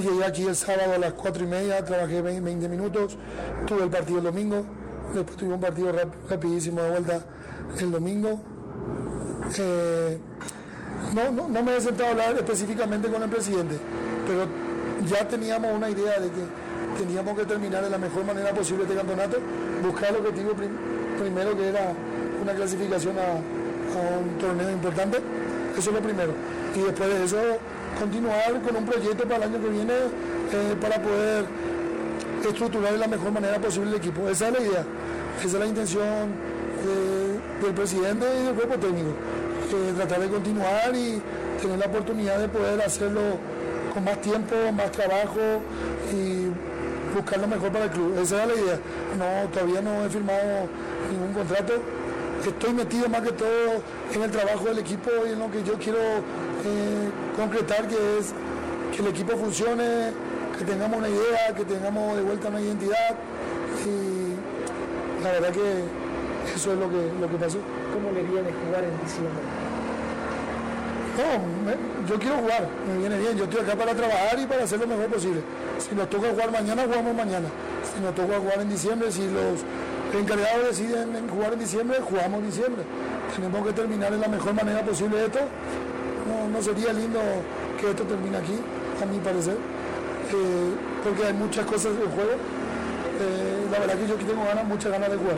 llegué 0.00 0.24
aquí 0.24 0.46
el 0.46 0.54
sábado 0.54 0.92
a 0.94 0.98
las 0.98 1.12
4 1.14 1.44
y 1.44 1.46
media, 1.46 1.84
trabajé 1.84 2.22
20, 2.22 2.40
20 2.40 2.68
minutos, 2.68 3.16
tuve 3.66 3.84
el 3.84 3.90
partido 3.90 4.18
el 4.18 4.24
domingo, 4.24 4.64
después 5.14 5.36
tuve 5.36 5.54
un 5.54 5.60
partido 5.60 5.90
rap, 5.90 6.14
rapidísimo 6.28 6.82
de 6.82 6.90
vuelta 6.90 7.24
el 7.80 7.90
domingo. 7.90 8.40
Eh, 9.58 10.18
no, 11.14 11.32
no, 11.32 11.48
no, 11.48 11.62
me 11.62 11.76
he 11.76 11.80
sentado 11.80 12.08
a 12.08 12.12
hablar 12.12 12.36
específicamente 12.36 13.08
con 13.08 13.22
el 13.22 13.30
presidente, 13.30 13.76
pero 14.26 14.46
ya 15.08 15.26
teníamos 15.26 15.74
una 15.74 15.90
idea 15.90 16.20
de 16.20 16.28
que 16.28 17.02
teníamos 17.02 17.36
que 17.36 17.44
terminar 17.44 17.82
de 17.82 17.90
la 17.90 17.98
mejor 17.98 18.24
manera 18.24 18.50
posible 18.50 18.84
este 18.84 18.94
campeonato, 18.94 19.38
buscar 19.82 20.10
el 20.10 20.16
objetivo 20.16 20.52
prim 20.52 20.70
primero 21.18 21.56
que 21.56 21.68
era 21.68 21.92
una 22.40 22.52
clasificación 22.52 23.16
a, 23.18 23.57
a, 23.96 24.18
un 24.18 24.38
torneo 24.38 24.70
importante, 24.70 25.18
eso 25.76 25.90
es 25.90 25.96
lo 25.96 26.02
primero. 26.02 26.32
Y 26.74 26.80
después 26.80 27.08
de 27.08 27.24
eso 27.24 27.38
continuar 27.98 28.60
con 28.62 28.76
un 28.76 28.86
proyecto 28.86 29.24
para 29.24 29.36
el 29.36 29.42
año 29.44 29.60
que 29.62 29.68
viene 29.68 29.94
eh, 29.94 30.76
para 30.80 31.02
poder 31.02 31.44
estructurar 32.46 32.92
de 32.92 32.98
la 32.98 33.08
mejor 33.08 33.32
manera 33.32 33.58
posible 33.58 33.90
el 33.90 33.96
equipo. 33.96 34.28
Esa 34.28 34.48
es 34.48 34.52
la 34.54 34.60
idea, 34.60 34.84
esa 35.38 35.46
es 35.46 35.52
la 35.54 35.66
intención 35.66 36.30
de, 36.84 37.66
del 37.66 37.74
presidente 37.74 38.26
y 38.40 38.46
del 38.46 38.54
cuerpo 38.54 38.78
técnico 38.78 39.10
eh, 39.68 39.92
tratar 39.94 40.20
de 40.20 40.28
continuar 40.28 40.94
y 40.94 41.20
tener 41.60 41.78
la 41.78 41.86
oportunidad 41.86 42.38
de 42.38 42.48
poder 42.48 42.80
hacerlo 42.80 43.20
con 43.92 44.04
más 44.04 44.18
tiempo, 44.20 44.54
más 44.74 44.90
trabajo 44.92 45.60
y 46.10 46.48
buscar 47.14 47.38
lo 47.38 47.48
mejor 47.48 47.70
para 47.70 47.84
el 47.84 47.90
club. 47.90 48.18
Esa 48.18 48.36
era 48.36 48.46
la 48.46 48.54
idea. 48.54 48.78
No, 49.18 49.48
todavía 49.50 49.82
no 49.82 50.04
he 50.04 50.08
firmado 50.08 50.68
ningún 51.10 51.34
contrato. 51.34 51.74
Estoy 52.46 52.72
metido 52.72 53.08
más 53.08 53.22
que 53.22 53.32
todo 53.32 53.82
en 54.14 54.22
el 54.22 54.30
trabajo 54.30 54.64
del 54.66 54.78
equipo 54.78 55.10
y 55.26 55.32
en 55.32 55.38
lo 55.38 55.50
que 55.50 55.62
yo 55.62 55.74
quiero 55.74 55.98
eh, 55.98 57.10
concretar, 57.36 57.86
que 57.88 58.18
es 58.18 58.32
que 58.94 59.02
el 59.02 59.08
equipo 59.08 59.36
funcione, 59.36 60.12
que 60.58 60.64
tengamos 60.64 60.98
una 60.98 61.08
idea, 61.08 61.54
que 61.54 61.64
tengamos 61.64 62.16
de 62.16 62.22
vuelta 62.22 62.48
una 62.48 62.60
identidad. 62.60 63.16
Y 63.84 65.22
la 65.22 65.32
verdad 65.32 65.50
que 65.50 65.84
eso 66.54 66.72
es 66.72 66.78
lo 66.78 66.88
que, 66.88 67.10
lo 67.20 67.28
que 67.28 67.36
pasó. 67.36 67.58
¿Cómo 67.92 68.12
le 68.12 68.22
viene 68.22 68.50
jugar 68.64 68.84
en 68.84 68.98
diciembre? 69.04 69.42
No, 71.18 71.26
me, 71.66 72.08
yo 72.08 72.18
quiero 72.18 72.36
jugar, 72.36 72.68
me 72.86 72.98
viene 72.98 73.18
bien. 73.18 73.36
Yo 73.36 73.44
estoy 73.44 73.60
acá 73.60 73.74
para 73.76 73.94
trabajar 73.94 74.38
y 74.38 74.46
para 74.46 74.64
hacer 74.64 74.78
lo 74.78 74.86
mejor 74.86 75.06
posible. 75.06 75.42
Si 75.78 75.94
nos 75.94 76.08
toca 76.08 76.30
jugar 76.30 76.52
mañana, 76.52 76.84
jugamos 76.84 77.14
mañana. 77.14 77.48
Si 77.92 78.00
nos 78.00 78.14
toca 78.14 78.38
jugar 78.38 78.60
en 78.60 78.70
diciembre, 78.70 79.10
si 79.10 79.22
los 79.22 79.62
encargados 80.16 80.68
deciden 80.68 81.28
jugar 81.28 81.52
en 81.52 81.58
diciembre, 81.58 81.98
jugamos 82.00 82.40
en 82.40 82.46
diciembre. 82.46 82.82
Tenemos 83.34 83.66
que 83.66 83.72
terminar 83.72 84.10
de 84.10 84.18
la 84.18 84.28
mejor 84.28 84.54
manera 84.54 84.82
posible 84.82 85.24
esto. 85.24 85.40
No, 86.26 86.48
no 86.48 86.62
sería 86.62 86.92
lindo 86.92 87.20
que 87.80 87.90
esto 87.90 88.04
termine 88.04 88.36
aquí, 88.36 88.58
a 89.02 89.06
mi 89.06 89.18
parecer, 89.18 89.54
eh, 89.54 90.70
porque 91.04 91.24
hay 91.24 91.32
muchas 91.32 91.64
cosas 91.66 91.92
en 91.92 92.10
juego. 92.10 92.32
Eh, 93.20 93.66
la 93.72 93.78
verdad 93.80 93.94
que 93.96 94.06
yo 94.06 94.14
aquí 94.14 94.24
tengo 94.24 94.44
ganas, 94.44 94.64
muchas 94.64 94.92
ganas 94.92 95.10
de 95.10 95.16
jugar. 95.16 95.36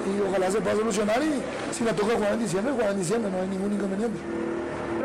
y 0.00 0.28
ojalá 0.28 0.50
se 0.50 0.60
pueda 0.60 0.76
solucionar 0.76 1.22
y 1.22 1.74
si 1.74 1.84
la 1.84 1.92
toca 1.92 2.14
jugar 2.14 2.32
en 2.34 2.40
diciembre, 2.40 2.72
jugar 2.72 2.90
en 2.92 2.98
diciembre, 2.98 3.30
no 3.30 3.42
hay 3.42 3.48
ningún 3.48 3.72
inconveniente. 3.72 4.18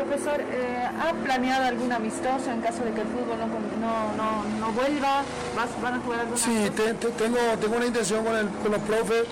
Profesor, 0.08 0.40
eh, 0.40 0.86
¿ha 1.00 1.12
planeado 1.24 1.64
algún 1.66 1.90
amistoso 1.92 2.50
en 2.52 2.60
caso 2.60 2.84
de 2.84 2.92
que 2.92 3.00
el 3.00 3.06
fútbol 3.08 3.38
no, 3.38 3.46
no, 3.80 4.12
no, 4.16 4.66
no 4.66 4.72
vuelva? 4.72 5.22
¿Vas, 5.56 5.68
¿Van 5.82 5.94
a 5.94 5.98
jugar 6.00 6.20
algún 6.20 6.36
Sí, 6.38 6.70
te- 6.76 6.94
te- 6.94 7.08
tengo, 7.08 7.38
tengo 7.60 7.76
una 7.76 7.86
intención 7.86 8.24
con, 8.24 8.36
el- 8.36 8.48
con 8.48 8.70
los 8.72 8.80
profes 8.82 9.24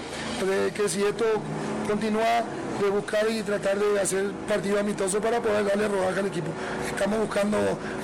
de 0.45 0.72
que 0.72 0.89
si 0.89 1.05
esto 1.05 1.25
continúa, 1.89 2.43
de 2.83 2.91
buscar 2.91 3.31
y 3.31 3.41
tratar 3.45 3.79
de 3.79 4.01
hacer 4.01 4.33
partido 4.49 4.81
amistoso 4.81 5.20
para 5.20 5.41
poder 5.41 5.64
darle 5.64 5.87
rodaje 5.87 6.18
al 6.20 6.27
equipo. 6.27 6.49
Estamos 6.89 7.20
buscando 7.20 7.57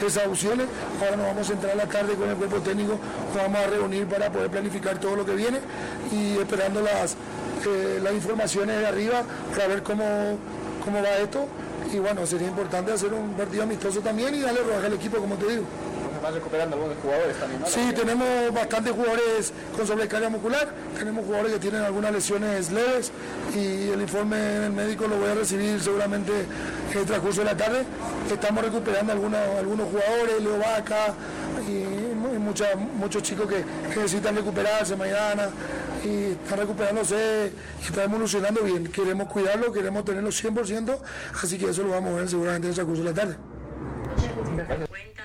esas 0.06 0.26
opciones, 0.28 0.66
ahora 1.02 1.16
nos 1.16 1.26
vamos 1.26 1.50
a 1.50 1.52
entrar 1.54 1.72
a 1.72 1.76
la 1.76 1.86
tarde 1.86 2.14
con 2.14 2.28
el 2.30 2.36
cuerpo 2.36 2.58
técnico, 2.60 2.98
nos 3.34 3.42
vamos 3.42 3.58
a 3.58 3.66
reunir 3.66 4.06
para 4.06 4.30
poder 4.30 4.48
planificar 4.48 4.98
todo 4.98 5.16
lo 5.16 5.26
que 5.26 5.34
viene 5.34 5.58
y 6.12 6.38
esperando 6.38 6.82
las, 6.82 7.14
eh, 7.66 7.98
las 8.00 8.12
informaciones 8.12 8.78
de 8.78 8.86
arriba 8.86 9.22
para 9.56 9.66
ver 9.66 9.82
cómo, 9.82 10.04
cómo 10.84 11.02
va 11.02 11.16
esto. 11.20 11.48
Y 11.92 11.98
bueno, 11.98 12.24
sería 12.26 12.48
importante 12.48 12.92
hacer 12.92 13.12
un 13.12 13.32
partido 13.34 13.62
amistoso 13.64 14.00
también 14.00 14.34
y 14.34 14.40
darle 14.40 14.60
rodaje 14.62 14.86
al 14.86 14.92
equipo, 14.94 15.18
como 15.18 15.34
te 15.36 15.46
digo. 15.48 15.64
Van 16.22 16.34
recuperando 16.34 16.76
algunos 16.76 16.98
jugadores 17.02 17.34
también, 17.40 17.62
¿no? 17.62 17.66
Sí, 17.66 17.80
tenemos 17.96 18.28
bastantes 18.52 18.92
jugadores 18.92 19.52
con 19.74 19.86
sobrecarga 19.86 20.28
muscular, 20.28 20.68
tenemos 20.98 21.24
jugadores 21.24 21.54
que 21.54 21.58
tienen 21.60 21.80
algunas 21.82 22.12
lesiones 22.12 22.70
leves 22.70 23.10
y 23.56 23.88
el 23.88 24.02
informe 24.02 24.36
del 24.36 24.72
médico 24.72 25.08
lo 25.08 25.16
voy 25.16 25.30
a 25.30 25.34
recibir 25.34 25.80
seguramente 25.80 26.30
en 26.92 26.98
el 26.98 27.06
transcurso 27.06 27.40
de 27.40 27.46
la 27.46 27.56
tarde. 27.56 27.84
Estamos 28.30 28.62
recuperando 28.62 29.12
algunos, 29.12 29.40
algunos 29.58 29.88
jugadores, 29.88 30.42
Leo 30.42 30.58
Vaca 30.58 31.14
y, 31.66 31.70
y 32.34 32.38
mucha- 32.38 32.76
muchos 32.76 33.22
chicos 33.22 33.46
que, 33.48 33.64
que 33.88 33.96
necesitan 34.00 34.36
recuperarse 34.36 34.94
mañana 34.96 35.48
y 36.04 36.32
están 36.32 36.58
recuperándose 36.58 37.52
y 37.80 37.84
están 37.86 38.04
evolucionando 38.10 38.62
bien. 38.62 38.86
Queremos 38.88 39.28
cuidarlo, 39.28 39.72
queremos 39.72 40.04
tenerlo 40.04 40.30
100%, 40.30 40.98
así 41.42 41.58
que 41.58 41.70
eso 41.70 41.82
lo 41.82 41.90
vamos 41.90 42.12
a 42.12 42.16
ver 42.16 42.28
seguramente 42.28 42.66
en 42.66 42.70
el 42.70 42.74
transcurso 42.74 43.02
de 43.04 43.10
la 43.10 43.14
tarde. 43.14 43.36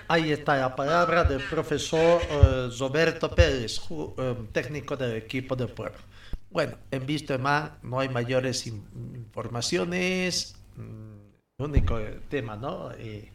Ahí 0.08 0.32
está 0.32 0.58
la 0.58 0.76
palabra 0.76 1.24
del 1.24 1.42
profesor 1.50 2.22
eh, 2.30 2.70
Roberto 2.80 3.34
Pérez, 3.34 3.82
eh, 4.18 4.36
técnico 4.52 4.96
del 4.96 5.16
equipo 5.18 5.56
de 5.56 5.68
pueblo. 5.68 5.98
Bueno, 6.52 6.78
en 6.92 7.06
visto 7.06 7.38
más, 7.40 7.72
no 7.82 8.00
hay 8.00 8.10
mayores 8.10 8.68
in- 8.68 8.84
informaciones. 9.16 10.56
mm, 10.78 11.64
único 11.64 11.98
tema, 12.30 12.56
¿no? 12.56 12.92
Eh, 12.98 13.32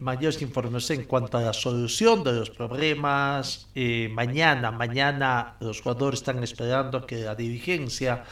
mayores 0.00 0.42
informaciones 0.42 0.90
en 0.90 1.04
cuanto 1.04 1.38
a 1.38 1.42
la 1.42 1.52
solución 1.52 2.24
de 2.24 2.32
los 2.32 2.50
problemas. 2.50 3.68
Eh, 3.74 4.08
mañana, 4.12 4.70
mañana 4.70 5.56
los 5.60 5.80
jugadores 5.80 6.20
están 6.20 6.42
esperando 6.42 7.06
que 7.06 7.18
la 7.18 7.34
dirigencia 7.34 8.24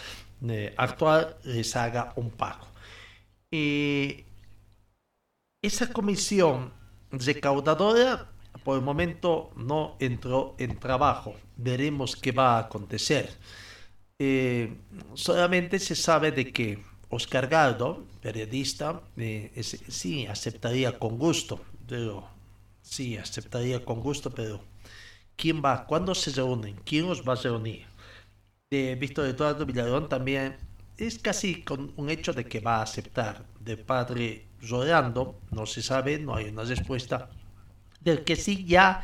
eh, 0.48 0.74
actual 0.76 1.36
les 1.44 1.76
haga 1.76 2.12
un 2.16 2.30
pago. 2.30 2.66
Esa 5.62 5.92
comisión 5.92 6.72
recaudadora 7.10 8.28
por 8.64 8.76
el 8.78 8.84
momento 8.84 9.50
no 9.56 9.96
entró 9.98 10.54
en 10.58 10.78
trabajo. 10.78 11.34
Veremos 11.56 12.16
qué 12.16 12.32
va 12.32 12.56
a 12.56 12.60
acontecer. 12.60 13.30
Eh, 14.18 14.76
solamente 15.14 15.78
se 15.78 15.94
sabe 15.94 16.32
de 16.32 16.52
que 16.52 16.84
Oscar 17.08 17.48
Galdo, 17.48 18.04
periodista, 18.28 18.86
eh, 19.16 19.52
es- 19.60 19.78
sí 20.00 20.14
aceptaría 20.36 20.90
con 21.02 21.12
gusto, 21.26 21.54
pero 21.90 22.12
sí 22.82 23.06
aceptaría 23.26 23.78
con 23.88 23.98
gusto, 24.08 24.28
pero 24.38 24.54
¿quién 25.40 25.58
va? 25.66 25.74
¿Cuándo 25.90 26.14
se 26.14 26.30
reúnen? 26.38 26.74
¿Quién 26.88 27.04
los 27.08 27.20
va 27.28 27.34
a 27.34 27.42
reunir? 27.48 27.86
de 28.70 28.94
Víctor 28.96 29.26
Eduardo 29.26 29.66
Villarón 29.66 30.08
también 30.08 30.56
es 30.96 31.18
casi 31.18 31.62
con 31.62 31.92
un 31.96 32.10
hecho 32.10 32.32
de 32.32 32.44
que 32.50 32.60
va 32.60 32.76
a 32.78 32.82
aceptar. 32.82 33.44
Del 33.60 33.78
padre 33.78 34.46
Rolando, 34.62 35.40
no 35.50 35.64
se 35.66 35.82
sabe, 35.82 36.18
no 36.18 36.34
hay 36.34 36.46
una 36.48 36.64
respuesta. 36.64 37.30
Del 38.00 38.24
que 38.24 38.36
sí 38.36 38.64
ya, 38.66 39.02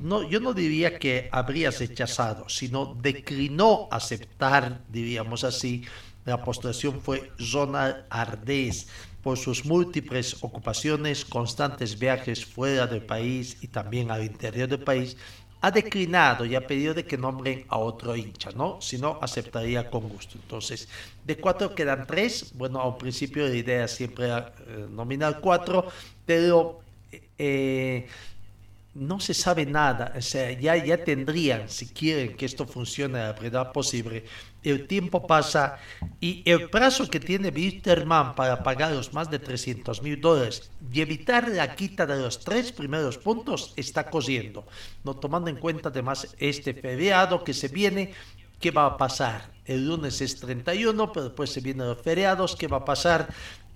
no, 0.00 0.22
yo 0.28 0.40
no 0.40 0.54
diría 0.54 0.98
que 0.98 1.28
habría 1.32 1.70
rechazado, 1.70 2.48
sino 2.48 2.94
declinó 3.00 3.88
aceptar, 3.90 4.82
diríamos 4.88 5.44
así, 5.44 5.84
la 6.24 6.42
postulación 6.42 7.00
fue 7.00 7.32
Ronald 7.52 8.04
Ardés 8.10 8.88
por 9.22 9.38
sus 9.38 9.64
múltiples 9.64 10.36
ocupaciones, 10.42 11.24
constantes 11.24 11.98
viajes 11.98 12.44
fuera 12.44 12.86
del 12.86 13.02
país 13.02 13.56
y 13.60 13.68
también 13.68 14.10
al 14.10 14.24
interior 14.24 14.68
del 14.68 14.80
país, 14.80 15.16
ha 15.60 15.70
declinado 15.70 16.44
y 16.44 16.56
ha 16.56 16.66
pedido 16.66 16.92
de 16.92 17.06
que 17.06 17.16
nombren 17.16 17.64
a 17.68 17.78
otro 17.78 18.16
hincha, 18.16 18.50
¿no? 18.50 18.80
Si 18.80 18.98
no, 18.98 19.18
aceptaría 19.22 19.88
con 19.88 20.08
gusto. 20.08 20.36
Entonces, 20.42 20.88
de 21.24 21.36
cuatro 21.36 21.72
quedan 21.72 22.04
tres. 22.04 22.52
Bueno, 22.54 22.80
a 22.80 22.88
un 22.88 22.98
principio 22.98 23.46
la 23.46 23.54
idea 23.54 23.86
siempre 23.86 24.24
era 24.24 24.52
eh, 24.66 24.86
nominar 24.90 25.38
cuatro, 25.40 25.86
pero 26.26 26.80
eh, 27.38 28.08
no 28.94 29.20
se 29.20 29.34
sabe 29.34 29.64
nada. 29.64 30.12
O 30.16 30.20
sea, 30.20 30.52
ya, 30.52 30.76
ya 30.76 31.02
tendrían, 31.02 31.68
si 31.68 31.86
quieren 31.86 32.36
que 32.36 32.46
esto 32.46 32.66
funcione 32.66 33.18
a 33.18 33.28
la 33.28 33.32
brevedad 33.32 33.72
posible, 33.72 34.24
el 34.62 34.86
tiempo 34.86 35.26
pasa 35.26 35.78
y 36.20 36.42
el 36.44 36.70
plazo 36.70 37.08
que 37.08 37.18
tiene 37.18 37.48
Wisterman 37.48 38.34
para 38.34 38.62
pagar 38.62 38.92
los 38.92 39.12
más 39.12 39.30
de 39.30 39.38
300 39.38 40.02
mil 40.02 40.20
dólares 40.20 40.70
y 40.92 41.00
evitar 41.00 41.48
la 41.48 41.74
quita 41.74 42.06
de 42.06 42.20
los 42.20 42.40
tres 42.40 42.70
primeros 42.72 43.18
puntos 43.18 43.72
está 43.76 44.08
corriendo. 44.08 44.66
No 45.04 45.14
tomando 45.14 45.50
en 45.50 45.56
cuenta 45.56 45.88
además 45.88 46.34
este 46.38 46.74
feriado 46.74 47.42
que 47.42 47.54
se 47.54 47.68
viene, 47.68 48.12
¿qué 48.60 48.70
va 48.70 48.86
a 48.86 48.96
pasar? 48.96 49.50
El 49.64 49.86
lunes 49.86 50.20
es 50.20 50.38
31, 50.38 51.12
pero 51.12 51.26
después 51.26 51.50
se 51.50 51.60
vienen 51.60 51.88
los 51.88 52.02
feriados, 52.02 52.56
¿qué 52.56 52.66
va 52.66 52.78
a 52.78 52.84
pasar? 52.84 53.28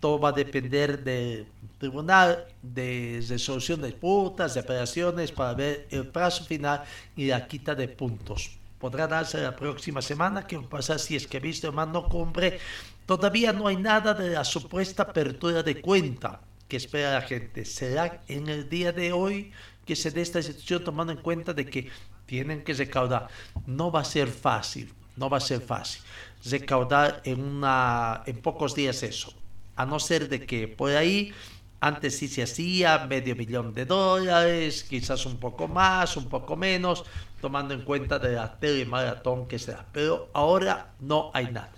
Todo 0.06 0.20
va 0.20 0.28
a 0.28 0.32
depender 0.46 1.02
del 1.02 1.48
tribunal 1.80 2.46
de 2.62 3.20
resolución 3.28 3.80
de 3.80 3.88
disputas, 3.88 4.54
de 4.54 4.60
operaciones, 4.60 5.32
para 5.32 5.52
ver 5.52 5.88
el 5.90 6.06
plazo 6.06 6.44
final 6.44 6.84
y 7.16 7.26
la 7.26 7.48
quita 7.48 7.74
de 7.74 7.88
puntos 7.88 8.52
podrá 8.78 9.08
darse 9.08 9.42
la 9.42 9.56
próxima 9.56 10.00
semana. 10.00 10.46
¿Qué 10.46 10.56
va 10.58 10.62
a 10.62 10.68
pasar 10.68 11.00
si 11.00 11.16
es 11.16 11.26
que 11.26 11.38
Wisterman 11.38 11.90
no 11.90 12.08
cumple? 12.08 12.60
Todavía 13.04 13.52
no 13.52 13.66
hay 13.66 13.78
nada 13.78 14.14
de 14.14 14.30
la 14.30 14.44
supuesta 14.44 15.02
apertura 15.02 15.64
de 15.64 15.80
cuenta 15.80 16.40
que 16.68 16.76
espera 16.76 17.14
la 17.14 17.22
gente. 17.22 17.64
¿Será 17.64 18.22
en 18.28 18.48
el 18.48 18.68
día 18.68 18.92
de 18.92 19.12
hoy 19.12 19.50
que 19.84 19.96
se 19.96 20.12
dé 20.12 20.22
esta 20.22 20.38
decisión 20.38 20.84
tomando 20.84 21.12
en 21.12 21.18
cuenta 21.18 21.52
de 21.52 21.66
que 21.66 21.90
tienen 22.26 22.62
que 22.62 22.74
recaudar? 22.74 23.26
No 23.66 23.90
va 23.90 24.02
a 24.02 24.04
ser 24.04 24.28
fácil, 24.28 24.94
no 25.16 25.28
va 25.28 25.38
a 25.38 25.40
ser 25.40 25.62
fácil 25.62 26.00
recaudar 26.48 27.22
en, 27.24 27.42
una, 27.42 28.22
en 28.24 28.36
pocos 28.40 28.72
días 28.72 29.02
eso. 29.02 29.34
A 29.76 29.86
no 29.86 30.00
ser 30.00 30.28
de 30.28 30.44
que 30.46 30.68
por 30.68 30.90
ahí 30.90 31.32
antes 31.80 32.18
sí 32.18 32.28
se 32.28 32.42
hacía 32.42 33.06
medio 33.06 33.36
millón 33.36 33.74
de 33.74 33.84
dólares, 33.84 34.84
quizás 34.84 35.26
un 35.26 35.38
poco 35.38 35.68
más, 35.68 36.16
un 36.16 36.28
poco 36.28 36.56
menos, 36.56 37.04
tomando 37.40 37.74
en 37.74 37.82
cuenta 37.82 38.18
de 38.18 38.32
la 38.32 38.58
telemaratón 38.58 39.46
que 39.46 39.58
se 39.58 39.72
da. 39.72 39.86
Pero 39.92 40.30
ahora 40.32 40.94
no 41.00 41.30
hay 41.34 41.46
nada. 41.46 41.70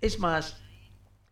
Es 0.00 0.18
más, 0.18 0.56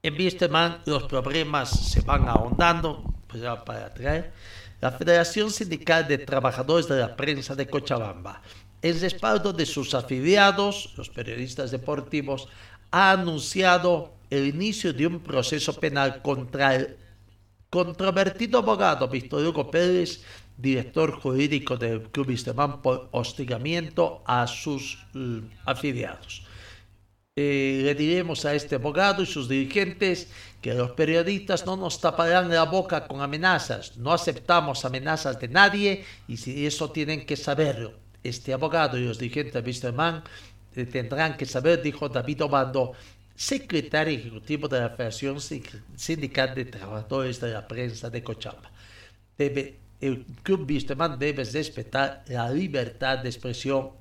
en 0.03 0.15
Wisterman 0.15 0.83
los 0.87 1.05
problemas 1.05 1.71
se 1.71 2.03
van 2.03 2.29
ahondando, 2.29 3.03
pues 3.27 3.43
ya 3.43 3.65
para. 3.65 3.93
La 4.81 4.93
Federación 4.93 5.51
Sindical 5.51 6.09
de 6.09 6.19
Trabajadores 6.19 6.89
de 6.89 7.01
la 7.01 7.17
Prensa 7.17 7.55
de 7.55 7.67
Cochabamba, 7.67 8.41
en 8.81 8.99
respaldo 8.99 9.53
de 9.53 9.67
sus 9.67 9.95
afiliados, 9.95 10.95
los 10.97 11.11
periodistas 11.11 11.71
deportivos, 11.71 12.49
ha 12.91 13.13
anunciado 13.13 14.15
el 14.31 14.47
inicio 14.47 14.93
de 14.93 15.07
un 15.07 15.21
proceso 15.21 15.75
penal 15.75 16.23
contra 16.23 16.77
el 16.77 16.97
controvertido 17.69 18.59
abogado 18.59 19.09
Víctor 19.09 19.47
Hugo 19.47 19.71
Pérez, 19.71 20.23
director 20.57 21.13
jurídico 21.13 21.77
del 21.77 22.03
Club 22.11 22.29
Wisterman, 22.29 22.83
por 22.83 23.09
hostigamiento 23.13 24.23
a 24.27 24.47
sus 24.47 24.99
uh, 25.15 25.43
afiliados. 25.65 26.45
Eh, 27.37 27.83
le 27.85 27.95
diremos 27.95 28.45
a 28.45 28.55
este 28.55 28.75
abogado 28.75 29.23
y 29.23 29.27
sus 29.27 29.49
dirigentes 29.49 30.29
que 30.61 30.75
los 30.75 30.91
periodistas 30.91 31.65
no 31.65 31.77
nos 31.77 32.01
taparán 32.01 32.51
la 32.51 32.65
boca 32.65 33.07
con 33.07 33.23
amenazas, 33.23 33.97
no 33.97 34.13
aceptamos 34.13 34.85
amenazas 34.85 35.41
de 35.41 35.49
nadie 35.49 36.05
y 36.27 36.37
si 36.37 36.67
eso 36.67 36.91
tienen 36.91 37.25
que 37.25 37.37
saberlo. 37.37 37.95
Este 38.23 38.53
abogado 38.53 38.99
y 38.99 39.07
los 39.07 39.19
dirigentes 39.19 39.55
de 39.55 39.61
Wisterman 39.61 40.23
eh, 40.75 40.85
tendrán 40.85 41.37
que 41.37 41.47
saber, 41.47 41.81
dijo 41.83 42.09
David 42.09 42.43
Obando, 42.43 42.93
secretario 43.41 44.19
ejecutivo 44.19 44.69
de 44.69 44.81
la 44.81 44.91
Federación 44.91 45.39
Sindical 45.41 46.55
de 46.55 46.67
Trabajadores 46.67 47.41
de 47.41 47.51
la 47.51 47.67
Prensa 47.67 48.11
de 48.11 48.23
Cochabamba. 48.23 48.71
Debe, 49.39 49.79
el 49.99 50.27
Club 50.43 50.69
Wisterman 50.69 51.19
debe 51.19 51.45
respetar 51.45 52.23
la 52.29 52.51
libertad 52.51 53.21
de 53.21 53.31
expresión. 53.31 53.93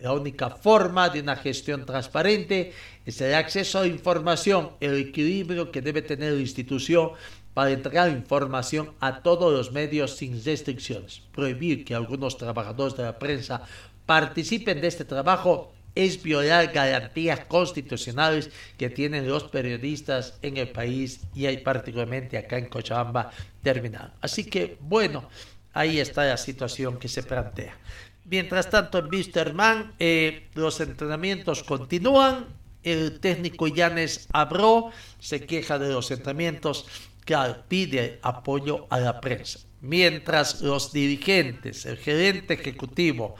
La 0.00 0.12
única 0.12 0.50
forma 0.50 1.08
de 1.10 1.20
una 1.20 1.36
gestión 1.36 1.86
transparente 1.86 2.72
es 3.06 3.20
el 3.20 3.34
acceso 3.34 3.78
a 3.78 3.86
información, 3.86 4.70
el 4.80 4.96
equilibrio 4.96 5.70
que 5.70 5.80
debe 5.80 6.02
tener 6.02 6.32
la 6.32 6.40
institución 6.40 7.12
para 7.54 7.70
entregar 7.70 8.10
información 8.10 8.94
a 8.98 9.22
todos 9.22 9.52
los 9.52 9.70
medios 9.70 10.16
sin 10.16 10.44
restricciones. 10.44 11.22
Prohibir 11.30 11.84
que 11.84 11.94
algunos 11.94 12.36
trabajadores 12.36 12.96
de 12.96 13.04
la 13.04 13.16
prensa 13.16 13.62
participen 14.06 14.80
de 14.80 14.88
este 14.88 15.04
trabajo 15.04 15.72
es 15.94 16.22
violar 16.22 16.72
garantías 16.72 17.40
constitucionales 17.46 18.50
que 18.76 18.90
tienen 18.90 19.28
los 19.28 19.44
periodistas 19.44 20.38
en 20.42 20.56
el 20.56 20.68
país 20.68 21.20
y 21.34 21.46
hay 21.46 21.58
particularmente 21.58 22.38
acá 22.38 22.58
en 22.58 22.66
Cochabamba 22.66 23.30
terminado. 23.62 24.12
Así 24.20 24.44
que 24.44 24.76
bueno, 24.80 25.28
ahí 25.72 26.00
está 26.00 26.24
la 26.24 26.36
situación 26.36 26.98
que 26.98 27.08
se 27.08 27.22
plantea. 27.22 27.76
Mientras 28.24 28.68
tanto, 28.68 28.98
en 28.98 29.06
Wisterman 29.06 29.94
eh, 29.98 30.48
los 30.54 30.80
entrenamientos 30.80 31.62
continúan. 31.62 32.46
El 32.82 33.18
técnico 33.20 33.66
Yanes 33.66 34.28
Abro 34.32 34.92
se 35.18 35.44
queja 35.44 35.78
de 35.78 35.92
los 35.92 36.10
entrenamientos, 36.10 36.86
claro, 37.24 37.64
pide 37.68 38.20
apoyo 38.22 38.86
a 38.88 39.00
la 39.00 39.20
prensa. 39.20 39.58
Mientras 39.80 40.62
los 40.62 40.92
dirigentes, 40.92 41.86
el 41.86 41.96
gerente 41.98 42.54
ejecutivo, 42.54 43.34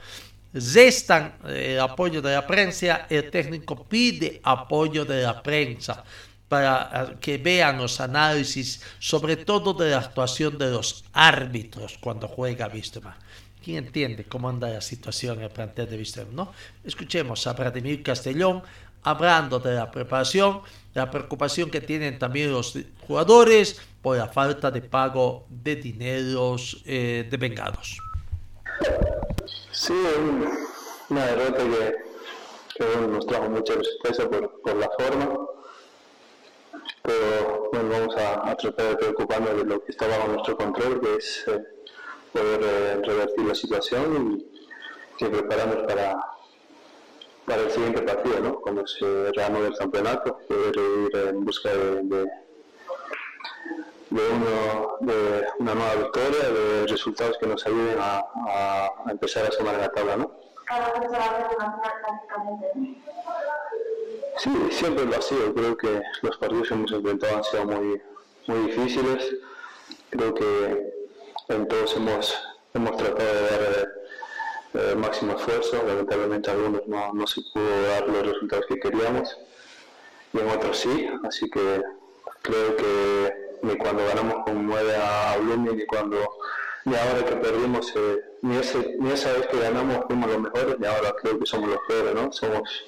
restan 0.53 1.35
eh, 1.45 1.73
el 1.73 1.79
apoyo 1.79 2.21
de 2.21 2.33
la 2.33 2.45
prensa, 2.45 3.05
el 3.09 3.29
técnico 3.29 3.85
pide 3.85 4.39
apoyo 4.43 5.05
de 5.05 5.23
la 5.23 5.41
prensa 5.41 6.03
para 6.47 6.89
eh, 6.93 7.15
que 7.19 7.37
vean 7.37 7.77
los 7.77 7.99
análisis, 8.01 8.81
sobre 8.99 9.37
todo 9.37 9.73
de 9.73 9.91
la 9.91 9.99
actuación 9.99 10.57
de 10.57 10.71
los 10.71 11.05
árbitros 11.13 11.97
cuando 11.99 12.27
juega 12.27 12.67
Wisterman. 12.67 13.15
¿Quién 13.63 13.85
entiende 13.85 14.23
cómo 14.23 14.49
anda 14.49 14.69
la 14.69 14.81
situación 14.81 15.37
en 15.37 15.43
el 15.45 15.51
plantel 15.51 15.89
de 15.89 15.97
Wisterman? 15.97 16.35
¿no? 16.35 16.53
Escuchemos 16.83 17.45
a 17.45 17.53
Vladimir 17.53 18.01
Castellón 18.01 18.63
hablando 19.03 19.59
de 19.59 19.75
la 19.75 19.91
preparación, 19.91 20.61
la 20.93 21.09
preocupación 21.09 21.69
que 21.69 21.81
tienen 21.81 22.19
también 22.19 22.51
los 22.51 22.77
jugadores 23.07 23.79
por 24.01 24.17
la 24.17 24.27
falta 24.27 24.71
de 24.71 24.81
pago 24.81 25.45
de 25.49 25.75
dineros 25.75 26.81
eh, 26.85 27.27
de 27.29 27.37
vengados. 27.37 27.97
Sí, 29.79 29.93
una 31.09 31.25
derrota 31.25 31.63
que, 31.63 31.95
que 32.75 33.07
nos 33.07 33.25
trajo 33.25 33.49
mucha 33.49 33.75
tristeza 33.75 34.29
por, 34.29 34.75
la 34.75 34.89
forma, 34.89 35.47
pero 37.01 37.69
bueno, 37.71 37.89
vamos 37.89 38.15
a, 38.17 38.57
tratar 38.57 38.89
de 38.89 38.95
preocuparnos 38.97 39.55
de 39.55 39.63
lo 39.63 39.81
que 39.81 39.91
está 39.91 40.05
bajo 40.05 40.27
nuestro 40.33 40.57
control, 40.57 40.99
que 40.99 41.15
es 41.15 41.47
eh, 41.47 41.63
poder 42.33 42.59
eh, 42.61 43.01
revertir 43.05 43.45
la 43.45 43.55
situación 43.55 44.45
y, 45.17 45.25
prepararnos 45.25 45.87
para, 45.87 46.25
para 47.45 47.61
el 47.61 47.71
siguiente 47.71 48.01
partido, 48.01 48.41
¿no? 48.41 48.59
cuando 48.59 48.85
se 48.85 49.31
reanude 49.31 49.67
el 49.67 49.77
campeonato, 49.77 50.39
poder 50.45 50.75
ir 50.75 51.15
en 51.29 51.45
busca 51.45 51.69
de, 51.73 52.27
uno, 54.11 54.97
de 55.01 55.47
una 55.59 55.75
nueva 55.75 55.95
victoria, 55.95 56.49
de 56.49 56.87
resultados 56.87 57.37
que 57.37 57.47
nos 57.47 57.65
ayuden 57.65 57.97
a, 57.99 58.25
a, 58.47 59.11
empezar 59.11 59.45
a 59.45 59.51
sumar 59.51 59.75
en 59.75 59.81
la 59.81 59.89
tabla, 59.89 60.17
¿no? 60.17 60.31
Sí, 64.37 64.51
siempre 64.71 65.05
lo 65.05 65.15
ha 65.15 65.21
sido. 65.21 65.53
Creo 65.53 65.77
que 65.77 66.01
los 66.21 66.37
partidos 66.37 66.67
que 66.67 66.73
hemos 66.73 66.91
enfrentado 66.91 67.37
han 67.37 67.43
sido 67.43 67.65
muy, 67.65 68.01
muy 68.47 68.57
difíciles. 68.67 69.35
Creo 70.09 70.33
que 70.33 70.93
en 71.49 71.67
todos 71.67 71.95
hemos, 71.95 72.37
hemos 72.73 72.97
tratado 72.97 73.33
de 73.33 73.41
dar 73.41 73.89
el 74.73 74.91
eh, 74.91 74.95
máximo 74.95 75.35
esfuerzo. 75.35 75.83
Lamentablemente 75.85 76.49
algunos 76.51 76.87
no, 76.87 77.13
no 77.13 77.27
se 77.27 77.41
pudo 77.53 77.81
dar 77.83 78.07
los 78.07 78.25
resultados 78.27 78.65
que 78.67 78.79
queríamos 78.79 79.37
y 80.33 80.39
en 80.39 80.49
otros 80.49 80.77
sí. 80.77 81.09
Así 81.27 81.49
que 81.49 81.81
creo 82.41 82.75
que 82.75 83.48
ni 83.61 83.77
cuando 83.77 84.05
ganamos 84.05 84.43
con 84.45 84.65
9 84.65 84.95
a 84.95 85.37
Blooming, 85.37 85.77
ni 85.77 85.85
cuando 85.85 86.17
ni 86.85 86.95
ahora 86.95 87.25
que 87.25 87.35
perdimos, 87.35 87.93
eh, 87.95 88.23
ni, 88.41 88.57
ese, 88.57 88.95
ni 88.99 89.11
esa 89.11 89.33
vez 89.33 89.47
que 89.47 89.59
ganamos 89.59 90.05
fuimos 90.07 90.29
los 90.29 90.39
mejores, 90.39 90.79
ni 90.79 90.87
ahora 90.87 91.13
creo 91.21 91.37
que 91.37 91.45
somos 91.45 91.69
los 91.69 91.79
peores, 91.87 92.15
¿no? 92.15 92.31
Somos 92.31 92.85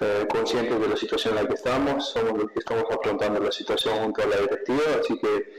eh, 0.00 0.26
conscientes 0.30 0.80
de 0.80 0.88
la 0.88 0.96
situación 0.96 1.36
en 1.36 1.44
la 1.44 1.48
que 1.48 1.54
estamos, 1.54 2.10
somos 2.10 2.36
los 2.36 2.50
que 2.50 2.58
estamos 2.58 2.84
afrontando 2.90 3.40
la 3.40 3.52
situación 3.52 3.98
junto 3.98 4.26
la 4.26 4.36
directiva, 4.36 4.82
así 5.00 5.18
que 5.18 5.54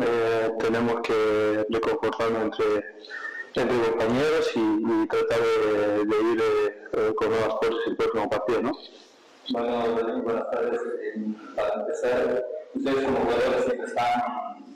eh, 0.00 0.50
tenemos 0.58 1.00
que 1.02 1.66
reconfortarnos 1.68 2.42
entre, 2.42 2.96
entre 3.54 3.90
compañeros 3.90 4.50
y, 4.54 5.06
tratar 5.06 5.38
de, 5.40 6.16
ir 6.32 7.14
con 7.14 7.28
nuevas 7.28 7.54
fuerzas 7.60 7.86
el 7.86 7.96
próximo 7.96 8.30
partido, 8.30 8.62
¿no? 8.62 8.72
Bueno, 9.50 10.22
buenas 10.22 10.50
tardes. 10.50 10.80
Para 11.54 11.74
empezar, 11.80 12.44
ustedes 12.74 13.04
como 13.04 13.18
jugadores 13.18 13.64
siempre 13.64 13.86
están 13.86 14.22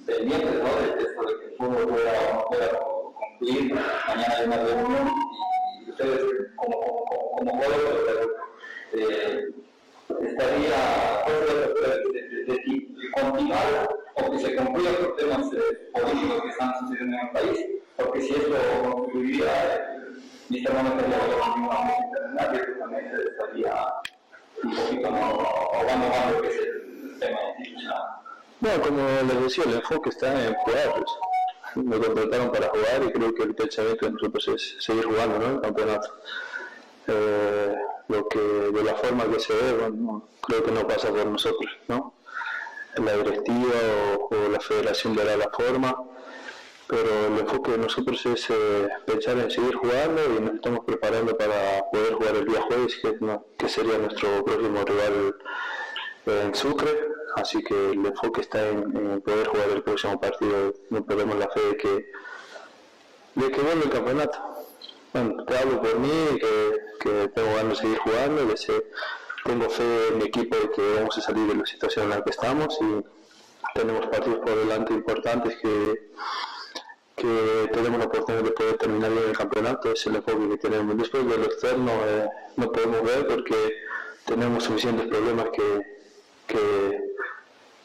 pendientes 0.06 0.62
¿no? 0.62 0.80
de 0.80 1.02
esto 1.02 1.22
de 1.22 1.38
que 1.38 1.44
el 1.46 1.56
fútbol 1.56 1.88
pueda, 1.88 2.44
pueda 2.48 2.78
concluir 2.78 3.74
mañana 3.74 4.34
hay 4.38 4.46
una 4.46 4.56
reunión 4.56 5.10
y 5.86 5.90
ustedes 5.90 6.20
como, 6.56 7.04
como, 7.36 7.50
jugadores 7.52 8.28
eh, 8.92 9.48
estaría 10.20 10.76
de, 11.26 12.44
de, 12.44 12.54
de, 12.54 13.10
continuar 13.20 13.88
o 14.14 14.30
que 14.30 14.38
se 14.38 14.56
concluya 14.56 14.90
por 14.98 15.16
temas 15.16 15.52
eh, 15.52 15.90
políticos 15.92 16.42
que 16.42 16.48
están 16.48 16.72
sucediendo 16.80 17.16
en 17.16 17.26
el 17.26 17.30
país, 17.32 17.66
porque 17.96 18.20
si 18.20 18.34
esto 18.34 18.56
concluiría, 18.82 20.12
mi 20.48 20.64
hermano 20.64 20.88
estaría 20.90 21.18
ninguna 21.56 21.96
internacional 22.04 22.54
y 22.54 23.28
estaría 23.28 23.94
un 24.62 24.76
poquito 24.76 25.10
no, 25.10 26.08
más 26.08 26.32
lo 26.32 26.42
que 26.42 26.48
es 26.48 26.56
el 26.56 26.75
Bueno, 28.60 28.82
como 28.82 29.06
les 29.28 29.42
decía, 29.42 29.64
el 29.64 29.74
enfoque 29.74 30.10
está 30.10 30.46
en 30.46 30.54
jugar. 30.54 30.94
Pues. 30.94 31.10
Me 31.76 31.98
contrataron 31.98 32.50
para 32.52 32.68
jugar 32.68 33.02
y 33.06 33.12
creo 33.12 33.34
que 33.34 33.42
el 33.42 33.54
pensamiento 33.54 34.06
de 34.06 34.12
nosotros 34.12 34.48
es 34.48 34.76
seguir 34.80 35.04
jugando 35.04 35.38
¿no? 35.38 35.54
el 35.56 35.60
campeonato. 35.60 36.08
Eh, 37.06 37.74
lo 38.08 38.28
que 38.28 38.38
de 38.38 38.82
la 38.82 38.94
forma 38.94 39.24
que 39.30 39.40
se 39.40 39.52
ve, 39.52 39.72
bueno, 39.72 40.28
creo 40.40 40.64
que 40.64 40.70
no 40.70 40.86
pasa 40.86 41.10
por 41.10 41.26
nosotros, 41.26 41.70
¿no? 41.88 42.14
La 42.96 43.14
directiva 43.14 43.74
o, 44.30 44.48
la 44.50 44.58
federación 44.58 45.14
dará 45.14 45.36
la 45.36 45.50
forma, 45.50 45.94
pero 46.86 47.26
el 47.26 47.38
enfoque 47.40 47.72
de 47.72 47.78
nosotros 47.78 48.24
es 48.24 48.48
eh, 48.48 48.88
pensar 49.04 49.36
en 49.36 49.50
seguir 49.50 49.74
jugando 49.74 50.22
y 50.24 50.40
nos 50.40 50.54
estamos 50.54 50.80
preparando 50.86 51.36
para 51.36 51.84
poder 51.92 52.14
jugar 52.14 52.36
el 52.36 52.46
día 52.46 52.62
jueves, 52.62 52.98
que 53.58 53.68
sería 53.68 53.98
nuestro 53.98 54.42
próximo 54.44 54.82
rival 54.82 55.36
en 56.26 56.54
Sucre, 56.54 56.90
así 57.36 57.62
que 57.62 57.92
el 57.92 58.04
enfoque 58.04 58.40
está 58.40 58.68
en, 58.68 59.20
poder 59.22 59.46
jugar 59.48 59.68
el 59.70 59.82
próximo 59.82 60.20
partido, 60.20 60.74
no 60.90 61.04
perdemos 61.04 61.36
la 61.36 61.48
fe 61.48 61.60
de 61.60 61.76
que, 61.76 62.10
de 63.34 63.50
que 63.50 63.60
vuelva 63.60 63.84
el 63.84 63.90
campeonato. 63.90 64.38
Bueno, 65.12 65.44
te 65.44 65.58
hablo 65.58 65.80
por 65.80 65.98
mí, 65.98 66.38
que, 66.40 66.78
que 67.00 67.28
tengo 67.28 67.54
ganas 67.54 67.68
de 67.70 67.76
seguir 67.76 67.98
jugando, 67.98 68.54
que 68.54 68.84
tengo 69.44 69.70
fe 69.70 70.08
en 70.08 70.18
mi 70.18 70.24
equipo 70.24 70.56
de 70.56 70.70
que 70.70 70.94
vamos 70.96 71.16
a 71.16 71.20
salir 71.20 71.46
de 71.46 71.54
la 71.54 71.66
situación 71.66 72.04
en 72.04 72.10
la 72.10 72.24
que 72.24 72.30
estamos 72.30 72.76
y 72.80 73.78
tenemos 73.78 74.06
partidos 74.06 74.38
por 74.40 74.56
delante 74.56 74.92
importantes 74.92 75.56
que 75.62 76.06
que 77.16 77.70
tenemos 77.72 77.98
la 77.98 78.04
oportunidad 78.04 78.44
de 78.44 78.50
poder 78.50 78.76
terminar 78.76 79.10
bien 79.10 79.24
el 79.30 79.36
campeonato, 79.36 79.92
es 79.92 80.06
el 80.06 80.16
enfoque 80.16 80.48
que 80.50 80.58
tenemos. 80.58 80.96
Después 80.98 81.26
de 81.26 81.38
lo 81.38 81.44
externo 81.44 81.90
eh, 82.04 82.28
no 82.56 82.70
podemos 82.70 83.02
ver 83.02 83.26
porque 83.26 83.56
tenemos 84.26 84.64
suficientes 84.64 85.08
problemas 85.08 85.46
que, 85.50 85.95
que, 86.46 87.14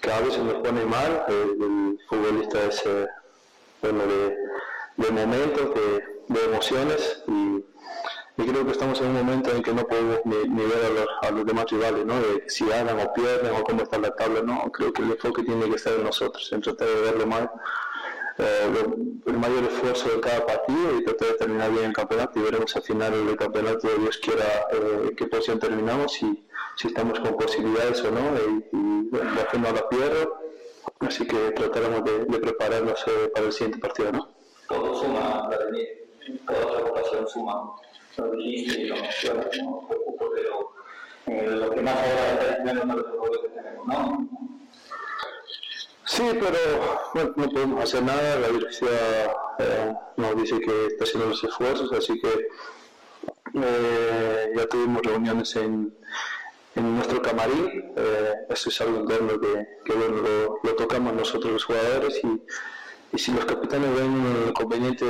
que 0.01 0.12
a 0.12 0.20
veces 0.22 0.43
nos 0.43 0.55
ponen 0.55 0.89
mal. 0.89 1.26
El, 1.28 1.99
futbolista 2.09 2.64
es 2.66 2.84
eh, 2.86 3.07
bueno, 3.82 4.03
de, 4.05 4.38
de 4.97 5.12
momentos, 5.12 5.74
de, 5.76 6.45
emociones 6.45 7.24
y, 7.28 7.64
y, 8.38 8.47
creo 8.47 8.66
que 8.66 8.72
estamos 8.72 8.99
en 9.01 9.07
un 9.07 9.14
momento 9.16 9.51
en 9.51 9.62
que 9.64 9.74
no 9.74 9.86
podemos 9.86 10.20
ni, 10.26 10.47
ni 10.47 10.64
ver 10.64 10.86
a 10.86 10.89
los, 10.89 11.07
a 11.22 11.32
los, 11.32 11.45
demás 11.45 11.66
rivales, 11.70 12.05
¿no? 12.05 12.16
de 12.20 12.43
si 12.47 12.66
ganan 12.66 12.99
o 12.99 13.14
pierden 13.14 13.53
o 13.55 13.64
cómo 13.64 13.84
está 13.84 13.97
la 13.97 14.14
tabla. 14.16 14.41
¿no? 14.41 14.72
Creo 14.72 14.91
que 14.91 15.01
el 15.01 15.12
enfoque 15.12 15.43
tiene 15.43 15.70
que 15.70 15.76
estar 15.76 15.93
en 15.93 16.03
nosotros, 16.03 16.51
en 16.51 16.62
tratar 16.62 16.88
de 16.88 17.01
verlo 17.01 17.28
mal 17.28 17.49
eh, 18.38 18.86
el 19.26 19.38
mayor 19.38 19.64
esfuerzo 19.66 20.10
de 20.10 20.22
cada 20.22 20.46
partido 20.46 20.98
y 20.98 21.04
tratar 21.04 21.28
de 21.30 21.34
terminar 21.36 21.72
bien 21.72 21.86
el 21.86 21.94
campeonato 21.94 22.40
y 22.40 22.44
veremos 22.44 22.76
al 22.76 22.82
final 22.84 23.26
del 23.26 23.38
campeonato, 23.38 23.88
Dios 24.00 24.18
quiera, 24.18 24.68
eh, 24.72 25.14
qué 25.16 25.28
posición 25.28 25.60
terminamos 25.60 26.22
y 26.24 26.48
si 26.78 26.88
estamos 26.88 27.20
con 27.20 27.38
posibilidades 27.38 28.02
o 28.04 28.12
no 28.12 28.22
y, 28.38 28.78
y 28.78 29.10
bueno, 29.10 29.32
fe 29.52 29.60
no 29.60 29.72
la 29.72 29.88
pierdo, 29.90 30.38
así 31.02 31.28
que 31.28 31.52
trataremos 31.52 32.04
de, 32.04 32.26
de 32.26 32.40
prepararnos 32.40 33.04
eh, 33.08 33.32
para 33.34 33.46
el 33.48 33.52
siguiente 33.52 33.80
partido. 33.80 34.12
¿no? 34.12 34.30
Todo 34.68 34.96
suma, 34.96 35.50
toda 36.48 36.72
la 36.72 36.78
ocupación 36.80 37.28
suma, 37.28 37.74
lo 38.18 38.32
dijiste 38.32 38.82
y 38.82 38.88
lo 38.88 38.96
mencionas, 38.96 39.48
no 39.62 39.88
preocupo, 39.88 40.30
pero 40.34 40.72
eh, 41.28 41.48
lo 41.48 41.70
que 41.72 41.82
más 41.82 41.96
ahora 41.96 42.32
está 42.32 42.54
es 42.54 42.64
menos 42.64 42.88
de 42.88 42.96
los 42.96 43.38
que 43.42 43.50
tenemos, 43.50 43.88
¿no? 43.88 44.30
Sí, 46.14 46.24
pero 46.34 46.57
bueno, 47.14 47.34
no 47.38 47.49
podemos 47.49 47.84
hacer 47.84 48.03
nada. 48.03 48.38
La 48.39 48.49
dirección 48.49 48.89
eh, 49.59 49.93
nos 50.18 50.36
dice 50.36 50.59
que 50.59 50.88
está 50.88 51.05
haciendo 51.05 51.30
los 51.30 51.41
esfuerzos, 51.41 51.89
así 51.93 52.20
que 52.20 52.47
eh, 53.53 54.51
ya 54.53 54.68
tuvimos 54.68 55.01
reuniones 55.03 55.55
en, 55.55 55.95
en 56.76 56.95
nuestro 56.97 57.22
camarín. 57.22 57.93
Eh, 57.95 58.34
eso 58.49 58.70
es 58.70 58.82
algo 58.82 58.99
interno 58.99 59.39
que, 59.39 59.68
que 59.86 59.93
bueno, 59.93 60.22
lo, 60.62 60.76
tocamos 60.76 61.14
nosotros 61.14 61.53
los 61.53 61.64
jugadores 61.64 62.20
y, 62.26 62.41
y 63.16 63.18
si 63.18 63.32
los 63.32 63.45
capitanes 63.45 63.95
ven 63.95 64.51
conveniente 64.51 65.05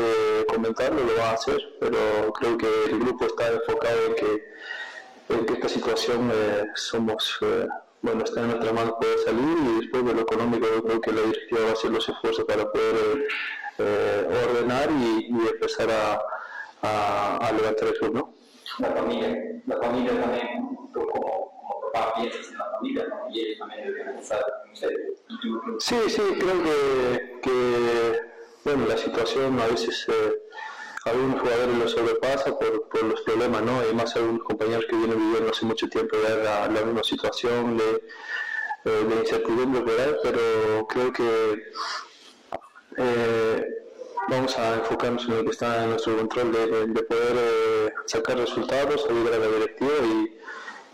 comentarlo, 0.48 1.04
lo 1.04 1.16
van 1.16 1.30
a 1.30 1.32
hacer, 1.32 1.62
pero 1.80 2.32
creo 2.34 2.60
que 2.60 2.68
el 2.92 3.00
grupo 3.00 3.26
está 3.26 3.48
enfocado 3.48 4.06
en 4.06 4.16
que, 4.16 4.44
en 5.30 5.46
que 5.48 5.54
esta 5.54 5.68
situación 5.68 6.30
eh, 6.32 6.68
somos, 6.76 7.40
eh, 7.42 7.68
bueno, 8.02 8.24
está 8.24 8.42
en 8.42 8.48
nuestra 8.48 8.74
mano 8.74 8.98
poder 9.00 9.20
salir 9.20 9.58
y 9.58 9.82
después 9.82 10.06
de 10.06 10.14
lo 10.14 10.22
económico 10.22 10.68
yo 10.68 10.84
creo 10.84 11.02
que 11.02 11.12
la 11.12 11.22
directiva 11.22 11.62
va 11.62 11.70
a 11.70 11.74
hacer 11.74 11.92
los 11.92 12.08
esfuerzos 12.10 12.46
para 12.46 12.72
poder 12.72 13.28
eh, 13.78 14.28
ordenar 14.50 14.90
y, 14.92 15.28
y 15.30 15.48
empezar 15.48 15.90
a, 15.92 16.22
a, 16.82 17.38
a, 17.38 17.52
levantar 17.52 17.88
el 17.90 17.94
club, 17.96 18.14
¿no? 18.16 18.34
La 18.80 18.92
familia, 18.92 19.62
la 19.68 19.78
familia 19.78 20.20
también, 20.20 20.78
como, 20.94 21.12
como 21.12 21.92
papá 21.94 22.14
piensas 22.16 22.48
en 22.52 22.58
la 22.58 22.72
familia, 22.72 23.08
¿no? 23.08 23.30
y 23.30 23.40
ellos 23.40 23.60
también 23.60 23.86
deben 23.86 24.08
empezar, 24.10 24.44
no 24.68 24.76
sé, 24.76 24.88
Sí, 25.80 25.96
sí, 26.08 26.22
creo 26.40 26.64
que, 26.64 27.40
que 27.42 28.22
bueno, 28.64 28.86
la 28.88 28.98
situación 28.98 29.60
a 29.60 29.68
veces 29.68 30.08
eh, 30.10 30.42
algunos 31.06 31.42
jugadores 31.42 31.78
lo 31.78 31.88
sobrepasa 31.88 32.58
por, 32.58 32.88
por, 32.90 33.04
los 33.04 33.22
problemas, 33.22 33.62
¿no? 33.64 33.80
Hay 33.80 33.94
más 33.94 34.16
algunos 34.16 34.44
compañeros 34.44 34.86
que 34.90 34.96
vienen 34.96 35.18
viviendo 35.18 35.52
hace 35.52 35.66
mucho 35.66 35.90
tiempo 35.90 36.16
ya 36.22 36.68
la, 36.68 36.82
misma 36.82 37.04
situación 37.04 37.78
de, 37.78 38.04
eh, 38.86 39.06
de 39.10 39.16
incertidumbre 39.16 39.82
por 39.82 40.00
ahí, 40.00 40.16
pero 40.24 40.88
creo 40.88 41.14
que 41.14 41.64
eh, 42.98 43.66
vamos 44.30 44.58
a 44.58 44.76
enfocarnos 44.76 45.26
en 45.26 45.38
lo 45.38 45.44
que 45.44 45.52
está 45.52 45.84
en 45.84 45.90
nuestro 45.92 46.18
control 46.18 46.52
de, 46.52 46.68
de, 46.68 46.88
de 46.88 47.04
poder 47.04 47.36
eh, 47.36 47.94
sacar 48.06 48.38
resultados, 48.38 49.06
ayudar 49.10 49.34
a 49.34 49.40
la 49.40 49.48
directiva 49.48 49.92
y, 50.04 50.40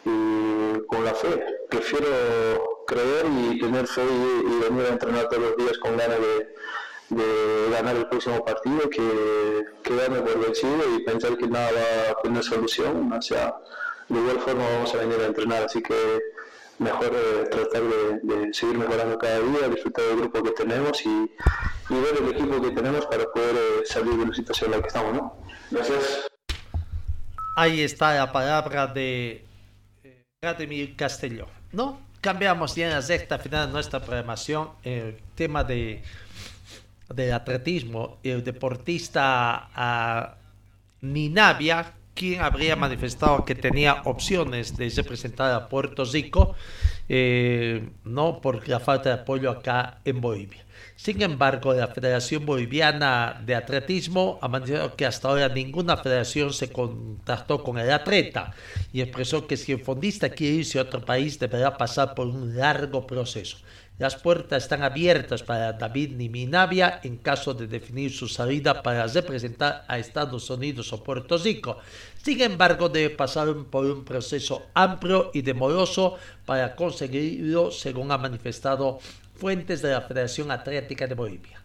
y 0.09 0.85
con 0.87 1.03
la 1.03 1.13
fe. 1.13 1.43
Prefiero 1.69 2.85
creer 2.87 3.25
y 3.25 3.59
tener 3.59 3.85
fe 3.87 4.03
y, 4.03 4.53
y, 4.53 4.59
venir 4.69 4.85
a 4.85 4.93
entrenar 4.93 5.27
todos 5.27 5.43
los 5.43 5.57
días 5.57 5.77
con 5.79 5.97
ganas 5.97 6.19
de, 6.19 6.55
de 7.09 7.69
ganar 7.71 7.95
el 7.95 8.07
próximo 8.07 8.43
partido 8.43 8.89
que, 8.89 9.65
que 9.83 9.95
darme 9.95 10.19
por 10.19 10.39
vencido 10.39 10.95
y 10.95 11.03
pensar 11.03 11.37
que 11.37 11.47
nada 11.47 11.71
va 11.71 12.11
a 12.11 12.21
tener 12.21 12.43
solución. 12.43 13.11
O 13.11 13.21
sea, 13.21 13.55
de 14.09 14.19
igual 14.19 14.39
forma 14.39 14.63
vamos 14.63 14.93
a 14.93 14.97
venir 14.97 15.19
a 15.21 15.27
entrenar, 15.27 15.63
así 15.63 15.81
que 15.81 15.95
mejor 16.79 17.11
eh, 17.13 17.47
tratar 17.49 17.83
de, 17.83 18.19
de, 18.21 18.53
seguir 18.53 18.77
mejorando 18.77 19.17
cada 19.17 19.39
día, 19.39 19.67
disfrutar 19.69 20.05
del 20.05 20.17
grupo 20.17 20.43
que 20.43 20.51
tenemos 20.51 21.05
y, 21.05 21.09
y 21.09 21.93
ver 21.93 22.17
el 22.21 22.29
equipo 22.29 22.61
que 22.61 22.71
tenemos 22.71 23.05
para 23.07 23.25
poder 23.31 23.55
eh, 23.55 23.85
salir 23.85 24.15
de 24.15 24.25
la 24.27 24.35
situación 24.35 24.71
en 24.71 24.77
la 24.77 24.81
que 24.81 24.87
estamos. 24.87 25.13
¿no? 25.13 25.37
Gracias. 25.71 26.27
Ahí 27.55 27.81
está 27.81 28.13
la 28.15 28.31
palabra 28.31 28.87
de 28.87 29.43
Vladimir 30.41 30.95
Castelló. 30.95 31.47
¿no? 31.71 31.99
Cambiamos 32.21 32.75
ya 32.75 32.87
en 32.87 32.93
la 32.93 33.01
sexta 33.01 33.39
final 33.39 33.67
de 33.67 33.73
nuestra 33.73 33.99
programación 33.99 34.69
el 34.83 35.19
tema 35.35 35.63
de 35.63 36.03
del 37.13 37.33
atletismo. 37.33 38.17
El 38.23 38.43
deportista 38.43 39.69
uh, 39.75 41.05
Ninavia, 41.05 41.93
quien 42.13 42.41
habría 42.41 42.75
manifestado 42.75 43.45
que 43.45 43.55
tenía 43.55 44.01
opciones 44.05 44.75
de 44.75 44.89
representar 44.89 45.53
a 45.53 45.69
Puerto 45.69 46.03
Rico, 46.05 46.55
eh, 47.07 47.89
no 48.03 48.41
por 48.41 48.67
la 48.67 48.79
falta 48.79 49.09
de 49.09 49.21
apoyo 49.21 49.51
acá 49.51 49.99
en 50.03 50.19
Bolivia. 50.19 50.65
Sin 50.95 51.21
embargo, 51.21 51.73
la 51.73 51.87
Federación 51.87 52.43
Boliviana 52.45 53.39
de 53.45 53.53
Atletismo 53.53 54.39
ha 54.41 54.47
manifestado 54.47 54.95
que 54.95 55.05
hasta 55.05 55.27
ahora 55.27 55.47
ninguna 55.47 55.95
federación 55.97 56.51
se 56.51 56.71
contactó 56.71 57.63
con 57.63 57.77
el 57.77 57.91
atleta 57.91 58.51
y 58.91 59.01
expresó 59.01 59.45
que 59.45 59.57
si 59.57 59.73
el 59.73 59.79
fondista 59.79 60.29
quiere 60.29 60.55
irse 60.55 60.79
a 60.79 60.83
otro 60.83 61.05
país 61.05 61.37
deberá 61.37 61.77
pasar 61.77 62.15
por 62.15 62.25
un 62.25 62.57
largo 62.57 63.05
proceso. 63.05 63.57
Las 63.99 64.15
puertas 64.15 64.61
están 64.61 64.83
abiertas 64.83 65.41
para 65.41 65.73
David 65.73 66.11
Niminavia 66.11 66.99
en 67.03 67.17
caso 67.17 67.55
de 67.55 67.65
definir 67.65 68.11
su 68.11 68.27
salida 68.27 68.83
para 68.83 69.07
representar 69.07 69.85
a 69.87 69.97
Estados 69.97 70.47
Unidos 70.51 70.93
o 70.93 71.03
Puerto 71.03 71.35
Rico. 71.39 71.79
Sin 72.21 72.39
embargo, 72.41 72.89
debe 72.89 73.09
pasar 73.15 73.47
por 73.71 73.85
un 73.85 74.05
proceso 74.05 74.67
amplio 74.75 75.31
y 75.33 75.41
demoroso 75.41 76.15
para 76.45 76.75
conseguirlo, 76.75 77.71
según 77.71 78.11
ha 78.11 78.19
manifestado 78.19 78.99
fuentes 79.33 79.81
de 79.81 79.89
la 79.89 80.01
Federación 80.01 80.51
Atlética 80.51 81.07
de 81.07 81.15
Bolivia. 81.15 81.59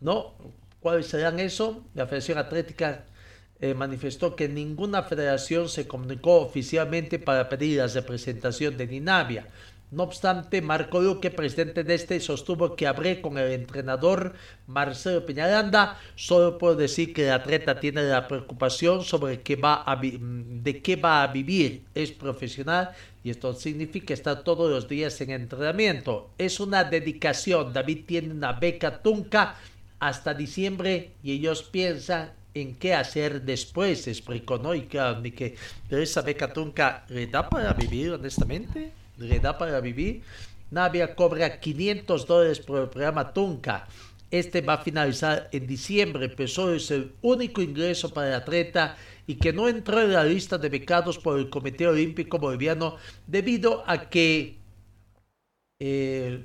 ¿No? 0.00 0.32
¿Cuáles 0.80 1.06
serán 1.06 1.38
eso? 1.38 1.84
La 1.94 2.06
Federación 2.06 2.38
Atlética 2.38 3.04
eh, 3.60 3.74
manifestó 3.74 4.34
que 4.34 4.48
ninguna 4.48 5.02
federación 5.02 5.68
se 5.68 5.86
comunicó 5.86 6.40
oficialmente 6.40 7.18
para 7.18 7.48
pedir 7.48 7.78
la 7.78 7.86
representación 7.86 8.76
de 8.76 8.86
Ninavia. 8.86 9.46
No 9.94 10.02
obstante, 10.02 10.60
Marco 10.60 11.00
Luque, 11.00 11.30
presidente 11.30 11.84
de 11.84 11.94
este, 11.94 12.18
sostuvo 12.18 12.74
que 12.74 12.88
hablé 12.88 13.20
con 13.20 13.38
el 13.38 13.52
entrenador 13.52 14.34
Marcelo 14.66 15.24
Peñaranda 15.24 16.00
solo 16.16 16.58
por 16.58 16.74
decir 16.74 17.14
que 17.14 17.26
el 17.26 17.32
atleta 17.32 17.78
tiene 17.78 18.02
la 18.02 18.26
preocupación 18.26 19.04
sobre 19.04 19.42
qué 19.42 19.54
va 19.54 19.84
a 19.86 19.94
de 19.94 20.82
qué 20.82 20.96
va 20.96 21.22
a 21.22 21.28
vivir. 21.28 21.84
Es 21.94 22.10
profesional 22.10 22.90
y 23.22 23.30
esto 23.30 23.54
significa 23.54 24.14
estar 24.14 24.42
todos 24.42 24.68
los 24.68 24.88
días 24.88 25.20
en 25.20 25.30
entrenamiento. 25.30 26.30
Es 26.38 26.58
una 26.58 26.82
dedicación. 26.82 27.72
David 27.72 28.00
tiene 28.04 28.32
una 28.32 28.52
beca 28.52 29.00
Tunca 29.00 29.54
hasta 30.00 30.34
diciembre 30.34 31.12
y 31.22 31.30
ellos 31.34 31.62
piensan 31.62 32.32
en 32.52 32.74
qué 32.74 32.94
hacer 32.94 33.42
después, 33.42 34.08
explicó, 34.08 34.58
¿no? 34.58 34.74
Y 34.74 34.86
claro, 34.86 35.22
que, 35.22 35.54
esa 35.88 36.22
beca 36.22 36.52
Tunca 36.52 37.04
le 37.08 37.28
da 37.28 37.48
para 37.48 37.72
vivir, 37.74 38.10
honestamente 38.10 39.03
le 39.18 39.40
da 39.40 39.56
para 39.58 39.80
vivir. 39.80 40.22
Navia 40.70 41.14
cobra 41.14 41.60
500 41.60 42.26
dólares 42.26 42.60
por 42.60 42.80
el 42.80 42.88
programa 42.88 43.32
Tunca. 43.32 43.86
Este 44.30 44.60
va 44.60 44.74
a 44.74 44.82
finalizar 44.82 45.48
en 45.52 45.66
diciembre, 45.66 46.28
pero 46.28 46.74
es 46.74 46.90
el 46.90 47.12
único 47.22 47.62
ingreso 47.62 48.12
para 48.12 48.28
el 48.28 48.34
atleta 48.34 48.96
y 49.26 49.36
que 49.36 49.52
no 49.52 49.68
entró 49.68 50.02
en 50.02 50.12
la 50.12 50.24
lista 50.24 50.58
de 50.58 50.68
becados 50.68 51.18
por 51.18 51.38
el 51.38 51.48
Comité 51.48 51.86
Olímpico 51.86 52.38
Boliviano 52.38 52.96
debido 53.26 53.84
a 53.86 54.10
que 54.10 54.56
eh, 55.80 56.44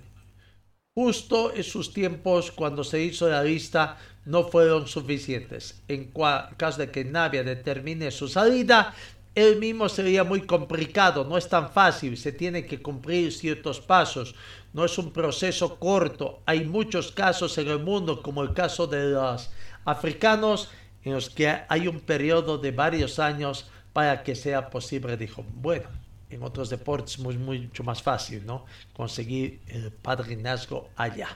justo 0.93 1.55
en 1.55 1.63
sus 1.63 1.93
tiempos 1.93 2.51
cuando 2.51 2.83
se 2.83 3.01
hizo 3.01 3.29
la 3.29 3.43
lista 3.43 3.97
no 4.25 4.43
fueron 4.43 4.87
suficientes. 4.87 5.81
En 5.87 6.11
caso 6.57 6.79
de 6.79 6.91
que 6.91 7.05
Navia 7.05 7.43
determine 7.43 8.11
su 8.11 8.27
salida, 8.27 8.93
él 9.35 9.57
mismo 9.57 9.87
sería 9.89 10.23
muy 10.23 10.41
complicado, 10.41 11.23
no 11.23 11.37
es 11.37 11.47
tan 11.47 11.71
fácil, 11.71 12.17
se 12.17 12.31
tiene 12.31 12.65
que 12.65 12.81
cumplir 12.81 13.31
ciertos 13.31 13.79
pasos, 13.79 14.35
no 14.73 14.85
es 14.85 14.97
un 14.97 15.11
proceso 15.11 15.77
corto. 15.77 16.41
Hay 16.45 16.65
muchos 16.65 17.11
casos 17.11 17.57
en 17.57 17.67
el 17.67 17.79
mundo, 17.79 18.21
como 18.21 18.41
el 18.41 18.53
caso 18.53 18.87
de 18.87 19.11
los 19.11 19.49
africanos, 19.85 20.69
en 21.03 21.13
los 21.13 21.29
que 21.29 21.61
hay 21.67 21.87
un 21.87 21.99
periodo 21.99 22.57
de 22.57 22.71
varios 22.71 23.19
años 23.19 23.69
para 23.93 24.23
que 24.23 24.35
sea 24.35 24.69
posible, 24.69 25.17
dijo. 25.17 25.45
Bueno, 25.55 25.87
en 26.29 26.43
otros 26.43 26.69
deportes 26.69 27.17
es 27.17 27.19
mucho 27.19 27.83
más 27.83 28.01
fácil, 28.01 28.45
¿no? 28.45 28.65
Conseguir 28.93 29.61
el 29.67 29.91
padrinazgo 29.91 30.89
allá. 30.95 31.29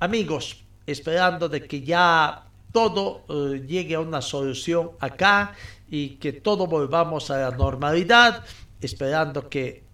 Amigos, 0.00 0.62
esperando 0.86 1.48
de 1.48 1.66
que 1.66 1.82
ya 1.82 2.44
todo 2.72 3.24
eh, 3.28 3.64
llegue 3.66 3.94
a 3.94 4.00
una 4.00 4.20
solución 4.20 4.90
acá 5.00 5.54
y 5.90 6.16
que 6.16 6.32
todo 6.32 6.66
volvamos 6.66 7.30
a 7.30 7.38
la 7.38 7.50
normalidad, 7.56 8.44
esperando 8.80 9.48
que 9.48 9.84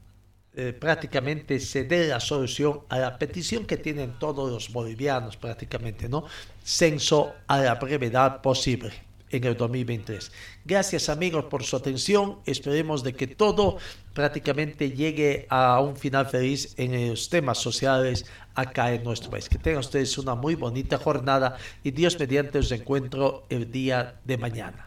eh, 0.57 0.73
prácticamente 0.73 1.59
se 1.59 1.83
dé 1.83 2.07
la 2.07 2.21
solución 2.21 2.83
a 2.89 2.99
la 2.99 3.19
petición 3.19 3.67
que 3.67 3.77
tienen 3.77 4.19
todos 4.21 4.51
los 4.51 4.73
bolivianos 4.73 5.37
prácticamente, 5.37 6.09
¿no? 6.09 6.25
Censo 6.63 7.33
a 7.49 7.59
la 7.59 7.75
brevedad 7.75 8.41
posible 8.41 8.93
en 9.31 9.43
el 9.43 9.57
2023. 9.57 10.31
Gracias 10.65 11.09
amigos 11.09 11.47
por 11.47 11.65
su 11.65 11.75
atención. 11.75 12.39
Esperemos 12.47 13.03
de 13.03 13.15
que 13.15 13.27
todo 13.27 13.79
prácticamente 14.13 14.93
llegue 14.93 15.47
a 15.51 15.81
un 15.81 15.97
final 15.97 16.27
feliz 16.27 16.75
en 16.77 17.11
los 17.11 17.29
temas 17.29 17.59
sociales 17.59 18.25
acá 18.55 18.93
en 18.93 19.03
nuestro 19.03 19.31
país. 19.31 19.49
Que 19.49 19.59
tengan 19.59 19.81
ustedes 19.81 20.17
una 20.19 20.37
muy 20.37 20.55
bonita 20.55 20.99
jornada 20.99 21.57
y 21.83 21.91
Dios 21.91 22.17
mediante 22.19 22.59
os 22.59 22.71
encuentro 22.71 23.45
el 23.49 23.73
día 23.73 24.21
de 24.25 24.39
mañana. 24.39 24.87